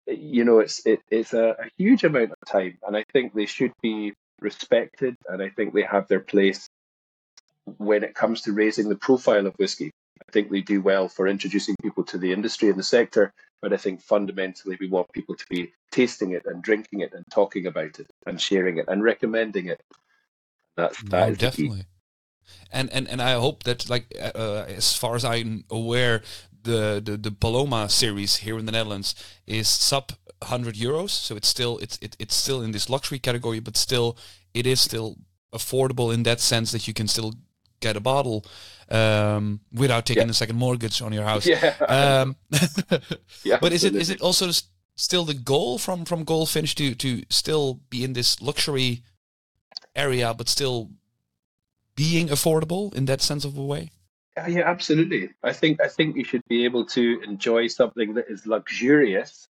you 0.07 0.45
know, 0.45 0.59
it's 0.61 0.85
it, 0.87 1.01
it's 1.11 1.33
a, 1.33 1.57
a 1.59 1.71
huge 1.79 2.05
amount 2.05 2.33
of 2.33 2.39
time, 2.47 2.79
and 2.87 2.97
I 2.97 3.05
think 3.12 3.33
they 3.33 3.47
should 3.47 3.73
be 3.83 4.12
respected, 4.41 5.16
and 5.28 5.43
I 5.43 5.49
think 5.51 5.72
they 5.72 5.82
have 5.82 6.09
their 6.09 6.20
place 6.20 6.68
when 7.78 8.05
it 8.05 8.14
comes 8.14 8.43
to 8.43 8.53
raising 8.53 8.89
the 8.89 8.97
profile 8.97 9.47
of 9.47 9.55
whiskey. 9.57 9.91
I 10.28 10.32
think 10.32 10.51
they 10.51 10.61
do 10.61 10.80
well 10.80 11.09
for 11.09 11.28
introducing 11.28 11.76
people 11.82 12.05
to 12.05 12.18
the 12.18 12.32
industry 12.32 12.68
and 12.68 12.78
the 12.78 12.82
sector, 12.82 13.32
but 13.61 13.72
I 13.72 13.76
think 13.76 14.01
fundamentally 14.01 14.76
we 14.80 14.89
want 14.89 15.12
people 15.12 15.34
to 15.34 15.45
be 15.49 15.72
tasting 15.91 16.32
it 16.32 16.43
and 16.47 16.62
drinking 16.62 17.01
it 17.01 17.12
and 17.12 17.24
talking 17.30 17.66
about 17.66 17.99
it 17.99 18.07
and 18.26 18.41
sharing 18.41 18.78
it 18.78 18.87
and 18.89 19.03
recommending 19.03 19.66
it. 19.66 19.80
That's 20.76 21.03
that 21.05 21.28
no, 21.28 21.34
definitely. 21.34 21.84
And 22.70 22.91
and 22.93 23.09
and 23.09 23.20
I 23.20 23.32
hope 23.32 23.64
that 23.64 23.89
like 23.89 24.14
uh, 24.20 24.32
uh, 24.34 24.64
as 24.68 24.97
far 24.97 25.14
as 25.16 25.24
I'm 25.24 25.64
aware, 25.70 26.22
the, 26.62 27.01
the 27.05 27.16
the 27.16 27.30
Paloma 27.30 27.89
series 27.89 28.37
here 28.37 28.59
in 28.59 28.66
the 28.66 28.72
Netherlands 28.72 29.14
is 29.47 29.68
sub 29.68 30.12
100 30.47 30.74
euros, 30.74 31.11
so 31.11 31.36
it's 31.36 31.49
still 31.49 31.78
it's 31.78 31.99
it, 32.01 32.16
it's 32.18 32.34
still 32.34 32.62
in 32.62 32.72
this 32.72 32.88
luxury 32.88 33.18
category, 33.18 33.61
but 33.61 33.76
still 33.76 34.16
it 34.55 34.66
is 34.66 34.80
still 34.80 35.16
affordable 35.53 36.12
in 36.12 36.22
that 36.24 36.40
sense 36.40 36.72
that 36.72 36.86
you 36.88 36.94
can 36.94 37.09
still 37.09 37.34
get 37.80 37.97
a 37.97 38.01
bottle 38.01 38.44
um, 38.90 39.61
without 39.72 40.07
taking 40.07 40.24
yeah. 40.24 40.30
a 40.30 40.34
second 40.34 40.57
mortgage 40.57 41.03
on 41.03 41.12
your 41.12 41.24
house. 41.24 41.47
Yeah. 41.55 41.74
Um, 41.88 42.36
yeah 43.44 43.59
but 43.61 43.72
is 43.72 43.84
it 43.84 43.94
is 43.94 44.11
it 44.11 44.20
also 44.20 44.51
still 44.97 45.24
the 45.24 45.34
goal 45.34 45.78
from 45.78 46.05
from 46.05 46.24
Goldfinch 46.24 46.74
to 46.76 46.94
to 46.94 47.22
still 47.30 47.80
be 47.90 48.05
in 48.05 48.12
this 48.12 48.40
luxury 48.40 49.03
area, 49.94 50.34
but 50.34 50.49
still 50.49 50.90
being 51.94 52.28
affordable 52.28 52.94
in 52.94 53.07
that 53.07 53.22
sense 53.22 53.44
of 53.44 53.57
a 53.57 53.64
way? 53.64 53.90
Yeah, 54.36 54.49
yeah, 54.49 54.70
absolutely. 54.70 55.30
I 55.42 55.53
think 55.53 55.80
I 55.80 55.88
think 55.88 56.16
you 56.16 56.24
should 56.24 56.47
be 56.49 56.64
able 56.64 56.84
to 56.86 57.20
enjoy 57.22 57.68
something 57.68 58.14
that 58.14 58.26
is 58.28 58.47
luxurious, 58.47 59.49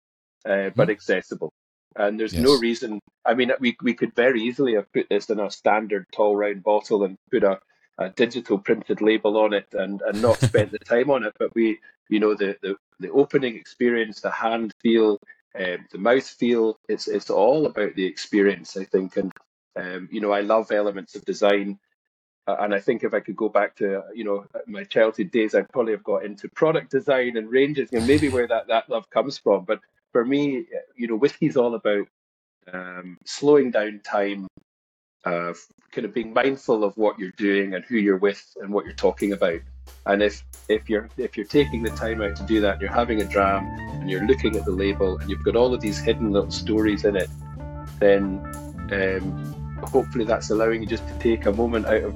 uh, 0.48 0.70
but 0.74 0.88
mm. 0.88 0.92
accessible. 0.92 1.52
And 1.96 2.18
there's 2.18 2.34
yes. 2.34 2.42
no 2.42 2.58
reason. 2.58 3.00
I 3.24 3.34
mean, 3.34 3.52
we 3.60 3.76
we 3.82 3.94
could 3.94 4.14
very 4.14 4.42
easily 4.42 4.74
have 4.74 4.92
put 4.92 5.08
this 5.08 5.30
in 5.30 5.40
a 5.40 5.50
standard 5.50 6.06
tall 6.12 6.36
round 6.36 6.62
bottle 6.62 7.04
and 7.04 7.16
put 7.30 7.44
a 7.44 7.58
a 7.98 8.08
digital 8.10 8.58
printed 8.58 9.00
label 9.00 9.36
on 9.36 9.52
it 9.52 9.66
and, 9.72 10.00
and 10.02 10.22
not 10.22 10.38
spent 10.40 10.70
the 10.70 10.78
time 10.78 11.10
on 11.10 11.24
it. 11.24 11.34
But 11.38 11.54
we, 11.54 11.78
you 12.08 12.20
know, 12.20 12.34
the, 12.34 12.56
the, 12.62 12.76
the 13.00 13.10
opening 13.10 13.56
experience, 13.56 14.20
the 14.20 14.30
hand 14.30 14.72
feel, 14.80 15.18
um, 15.58 15.86
the 15.90 15.98
mouth 15.98 16.26
feel, 16.26 16.78
it's, 16.88 17.08
it's 17.08 17.30
all 17.30 17.66
about 17.66 17.94
the 17.96 18.06
experience, 18.06 18.76
I 18.76 18.84
think. 18.84 19.16
And, 19.16 19.32
um, 19.76 20.08
you 20.12 20.20
know, 20.20 20.32
I 20.32 20.40
love 20.40 20.70
elements 20.70 21.16
of 21.16 21.24
design. 21.24 21.78
Uh, 22.46 22.56
and 22.60 22.72
I 22.72 22.80
think 22.80 23.02
if 23.02 23.12
I 23.12 23.20
could 23.20 23.36
go 23.36 23.48
back 23.48 23.76
to, 23.76 24.04
you 24.14 24.24
know, 24.24 24.46
my 24.66 24.84
childhood 24.84 25.30
days, 25.30 25.54
I'd 25.54 25.68
probably 25.68 25.92
have 25.92 26.04
got 26.04 26.24
into 26.24 26.48
product 26.48 26.90
design 26.90 27.36
and 27.36 27.50
ranges, 27.50 27.90
and 27.92 28.06
maybe 28.06 28.28
where 28.30 28.46
that, 28.46 28.68
that 28.68 28.88
love 28.88 29.10
comes 29.10 29.36
from. 29.36 29.64
But 29.64 29.80
for 30.12 30.24
me, 30.24 30.66
you 30.96 31.08
know, 31.08 31.16
whiskey's 31.16 31.56
all 31.56 31.74
about 31.74 32.06
um, 32.72 33.18
slowing 33.24 33.70
down 33.70 34.00
time, 34.04 34.46
uh, 35.24 35.52
kind 35.92 36.04
of 36.04 36.14
being 36.14 36.32
mindful 36.32 36.84
of 36.84 36.96
what 36.96 37.18
you're 37.18 37.32
doing 37.36 37.74
and 37.74 37.84
who 37.84 37.96
you're 37.96 38.18
with 38.18 38.44
and 38.60 38.72
what 38.72 38.84
you're 38.84 38.94
talking 38.94 39.32
about. 39.32 39.60
And 40.06 40.22
if 40.22 40.44
if 40.68 40.88
you're 40.88 41.08
if 41.16 41.36
you're 41.36 41.46
taking 41.46 41.82
the 41.82 41.90
time 41.90 42.20
out 42.20 42.36
to 42.36 42.42
do 42.44 42.60
that, 42.60 42.80
you're 42.80 42.92
having 42.92 43.20
a 43.20 43.24
dram 43.24 43.64
and 44.00 44.10
you're 44.10 44.26
looking 44.26 44.56
at 44.56 44.64
the 44.64 44.70
label 44.70 45.18
and 45.18 45.30
you've 45.30 45.44
got 45.44 45.56
all 45.56 45.72
of 45.72 45.80
these 45.80 45.98
hidden 45.98 46.30
little 46.30 46.50
stories 46.50 47.04
in 47.04 47.16
it, 47.16 47.28
then 47.98 48.40
um, 48.92 49.78
hopefully 49.84 50.24
that's 50.24 50.50
allowing 50.50 50.82
you 50.82 50.88
just 50.88 51.06
to 51.08 51.18
take 51.18 51.46
a 51.46 51.52
moment 51.52 51.86
out 51.86 52.02
of 52.04 52.14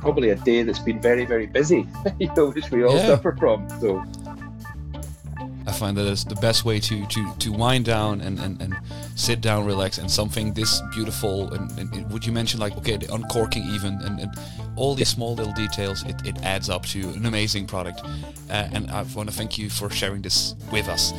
probably 0.00 0.30
a 0.30 0.36
day 0.36 0.62
that's 0.62 0.78
been 0.78 1.00
very 1.00 1.24
very 1.24 1.46
busy, 1.46 1.86
you 2.18 2.30
know, 2.36 2.50
which 2.50 2.70
we 2.70 2.84
all 2.84 2.96
yeah. 2.96 3.06
suffer 3.06 3.36
from. 3.38 3.68
So 3.80 4.02
I 5.66 5.72
find 5.72 5.96
that 5.96 6.06
it's 6.06 6.24
the 6.24 6.36
best 6.36 6.64
way 6.64 6.80
to 6.80 7.06
to 7.06 7.34
to 7.38 7.52
wind 7.52 7.84
down 7.84 8.20
and 8.20 8.38
and, 8.38 8.60
and 8.60 8.74
sit 9.14 9.40
down, 9.40 9.64
relax, 9.64 9.98
and 9.98 10.10
something 10.10 10.52
this 10.52 10.82
beautiful. 10.94 11.52
And, 11.54 11.70
and 11.78 12.10
would 12.10 12.26
you 12.26 12.32
mention 12.32 12.60
like 12.60 12.76
okay, 12.78 12.96
the 12.96 13.12
uncorking 13.12 13.64
even, 13.64 13.94
and, 14.02 14.20
and 14.20 14.30
all 14.76 14.94
these 14.94 15.08
small 15.08 15.34
little 15.34 15.52
details, 15.52 16.04
it, 16.04 16.16
it 16.26 16.42
adds 16.42 16.68
up 16.68 16.84
to 16.86 17.00
an 17.10 17.26
amazing 17.26 17.66
product. 17.66 18.00
Uh, 18.50 18.68
and 18.72 18.90
I 18.90 19.02
want 19.14 19.28
to 19.30 19.34
thank 19.34 19.58
you 19.58 19.70
for 19.70 19.88
sharing 19.90 20.22
this 20.22 20.54
with 20.70 20.88
us. 20.88 21.12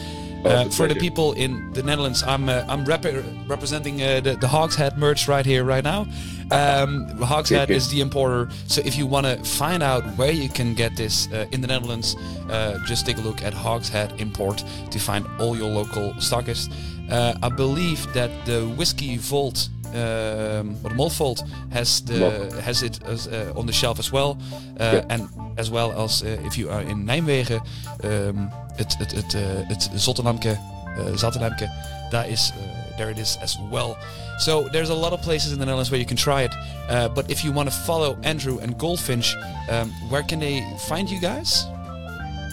Uh, 0.46 0.70
for 0.70 0.88
the 0.88 0.96
people 0.96 1.34
in 1.34 1.74
the 1.74 1.82
Netherlands, 1.82 2.24
I'm 2.24 2.48
uh, 2.50 2.64
I'm 2.68 2.86
rep- 2.86 3.06
representing 3.48 4.02
uh, 4.02 4.22
the, 4.22 4.36
the 4.36 4.48
Hogshead 4.48 4.98
merch 4.98 5.28
right 5.28 5.46
here, 5.46 5.64
right 5.64 5.84
now. 5.84 6.06
Um, 6.52 7.08
Hogshead 7.18 7.72
is 7.72 7.90
the 7.90 8.02
importer, 8.02 8.52
so 8.68 8.82
if 8.86 8.96
you 8.96 9.08
want 9.08 9.26
to 9.26 9.44
find 9.44 9.82
out 9.82 10.04
where 10.18 10.32
you 10.32 10.48
can 10.48 10.76
get 10.76 10.96
this 10.96 11.28
uh, 11.32 11.48
in 11.52 11.62
the 11.62 11.68
Netherlands, 11.68 12.16
uh, 12.50 12.78
just 12.86 13.08
take 13.08 13.18
a 13.18 13.22
look 13.22 13.42
at 13.42 13.54
Hogshead 13.54 14.22
Import 14.22 14.64
to 14.92 15.00
find 15.00 15.26
all 15.40 15.58
your 15.58 15.70
local 15.70 16.14
stockists. 16.20 16.72
I 17.10 17.50
believe 17.50 18.12
that 18.14 18.30
the 18.46 18.68
Whiskey 18.78 19.18
Vault 19.18 19.70
um, 19.96 20.78
or 20.84 21.36
has 21.70 22.02
the 22.04 22.50
has 22.62 22.82
it 22.82 23.00
as, 23.04 23.28
uh, 23.28 23.52
on 23.56 23.66
the 23.66 23.74
shelf 23.74 24.00
as 24.00 24.12
well, 24.12 24.38
uh, 24.80 25.02
and 25.10 25.30
as 25.58 25.70
well 25.70 25.92
as 26.04 26.22
uh, 26.22 26.38
if 26.44 26.58
you 26.58 26.70
are 26.70 26.82
in 26.82 27.06
Nijmegen, 27.06 27.62
um, 28.04 28.50
het 28.76 28.96
het 28.98 29.12
het 29.12 29.34
het 29.68 29.90
Zottenhamke, 29.96 30.58
Zattenhamke, 31.16 31.70
daar 32.10 32.28
is 32.28 32.52
there 32.98 33.10
it 33.10 33.18
is 33.18 33.38
as 33.42 33.58
well. 33.72 33.98
So 34.40 34.68
there's 34.70 34.90
a 34.90 34.96
lot 34.96 35.14
of 35.14 35.22
places 35.22 35.52
in 35.52 35.60
the 35.60 35.66
Netherlands 35.66 35.90
where 35.92 36.00
you 36.00 36.06
can 36.06 36.18
try 36.18 36.44
it. 36.44 36.54
Uh, 36.90 37.08
but 37.08 37.30
if 37.30 37.44
you 37.44 37.52
want 37.52 37.70
to 37.70 37.76
follow 37.76 38.18
Andrew 38.24 38.60
and 38.60 38.78
Goldfinch, 38.78 39.36
um, 39.70 39.92
where 40.10 40.24
can 40.24 40.40
they 40.40 40.64
find 40.88 41.10
you 41.10 41.20
guys? 41.20 41.66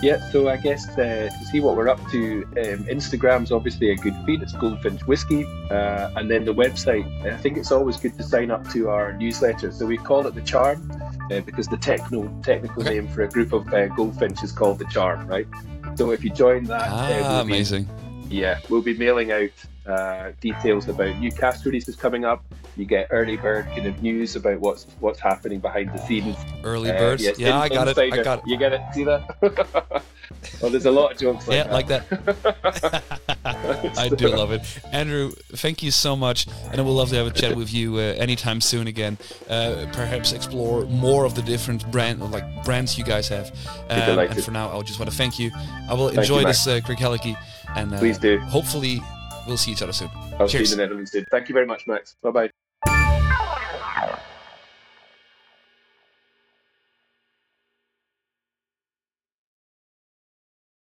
Yeah, 0.03 0.19
so 0.31 0.49
I 0.49 0.57
guess 0.57 0.89
uh, 0.99 1.31
to 1.31 1.45
see 1.45 1.61
what 1.61 1.77
we're 1.77 1.89
up 1.89 2.01
to, 2.11 2.43
um, 2.43 2.85
Instagram's 2.87 3.53
obviously 3.53 3.93
a 3.93 3.95
good 3.95 4.17
feed. 4.27 4.43
It's 4.43 4.53
Goldfinch 4.53 5.07
Whiskey, 5.07 5.45
uh, 5.71 6.11
and 6.17 6.29
then 6.29 6.45
the 6.45 6.53
website. 6.53 7.07
I 7.25 7.37
think 7.37 7.57
it's 7.57 7.71
always 7.71 7.99
good 7.99 8.17
to 8.17 8.25
sign 8.25 8.51
up 8.51 8.69
to 8.71 8.89
our 8.89 9.13
newsletter. 9.13 9.71
So 9.71 9.87
we 9.87 9.97
call 9.97 10.27
it 10.27 10.35
the 10.35 10.43
Charm 10.43 10.91
uh, 11.31 11.41
because 11.43 11.69
the 11.69 11.77
techno 11.77 12.29
technical 12.43 12.83
okay. 12.83 12.95
name 12.95 13.07
for 13.07 13.23
a 13.23 13.29
group 13.29 13.53
of 13.53 13.73
uh, 13.73 13.87
goldfinch 13.89 14.43
is 14.43 14.51
called 14.51 14.81
the 14.81 14.87
Charm, 14.87 15.25
right? 15.29 15.47
So 15.95 16.11
if 16.11 16.25
you 16.25 16.31
join 16.31 16.65
that, 16.65 16.89
uh, 16.89 16.95
ah, 16.95 17.09
we'll 17.09 17.41
amazing. 17.43 17.89
Be, 18.29 18.39
yeah, 18.39 18.59
we'll 18.69 18.83
be 18.83 18.99
mailing 18.99 19.31
out 19.31 19.51
uh, 19.87 20.33
details 20.41 20.89
about 20.89 21.19
new 21.19 21.33
cask 21.33 21.65
releases 21.65 21.97
coming 21.97 22.25
up. 22.25 22.45
You 22.77 22.85
get 22.85 23.09
early 23.11 23.37
bird 23.37 23.67
kind 23.67 23.87
of 23.87 24.03
news 24.03 24.37
about 24.37 24.61
what's 24.61 24.87
what's 25.01 25.21
happening 25.21 25.59
behind 25.59 25.93
the 25.93 25.99
scenes. 25.99 26.37
Early 26.65 26.91
uh, 26.91 26.99
birds, 26.99 27.23
yes, 27.23 27.39
yeah, 27.39 27.49
in, 27.49 27.55
I 27.55 27.69
got 27.69 27.89
it. 27.89 27.99
I 27.99 28.23
got 28.23 28.39
it. 28.39 28.45
You 28.47 28.57
get 28.57 28.73
it. 28.73 28.81
See 28.95 29.05
that? 29.05 29.37
well, 30.63 30.71
there's 30.71 30.87
a 30.87 30.91
lot 30.91 31.13
of 31.13 31.19
jokes. 31.19 31.49
Like 31.49 31.57
yeah, 31.57 31.65
that. 31.65 31.73
like 31.73 31.87
that. 31.89 33.03
I 33.99 34.09
do 34.09 34.29
love 34.29 34.53
it, 34.53 34.63
Andrew. 34.93 35.33
Thank 35.55 35.83
you 35.83 35.91
so 35.91 36.17
much, 36.17 36.47
and 36.71 36.81
I 36.81 36.85
would 36.85 36.93
love 36.93 37.11
to 37.11 37.17
have 37.17 37.27
a 37.27 37.31
chat 37.31 37.57
with 37.57 37.75
you 37.75 37.97
uh, 37.97 38.15
anytime 38.17 38.61
soon 38.61 38.87
again. 38.87 39.19
Uh, 39.51 39.87
perhaps 39.93 40.33
explore 40.33 40.87
more 40.87 41.27
of 41.27 41.35
the 41.35 41.43
different 41.43 41.91
brand, 41.91 42.21
like 42.31 42.65
brands 42.65 42.97
you 42.97 43.05
guys 43.05 43.29
have. 43.29 43.51
Um, 43.91 44.19
and 44.19 44.43
for 44.43 44.53
now, 44.53 44.79
I 44.79 44.83
just 44.83 44.99
want 44.99 45.11
to 45.11 45.17
thank 45.17 45.39
you. 45.39 45.51
I 45.91 45.95
will 45.95 46.09
thank 46.09 46.21
enjoy 46.21 46.41
you, 46.41 46.47
this 46.47 46.67
uh, 46.67 46.81
Craigellachie, 46.81 47.37
and 47.75 47.93
please 47.95 48.17
do. 48.17 48.39
Hopefully 48.39 49.03
We'll 49.47 49.57
see 49.57 49.73
each 49.73 49.83
other 49.83 49.93
soon. 49.93 50.09
I'll 50.39 50.49
Cheers. 50.49 50.71
see 50.71 50.77
you 50.77 50.83
in 50.83 50.91
Edmonton. 50.91 51.27
Thank 51.31 51.49
you 51.49 51.53
very 51.55 51.67
much, 51.67 51.87
Max. 51.87 52.17
Bye 52.23 52.51
bye. 52.87 54.23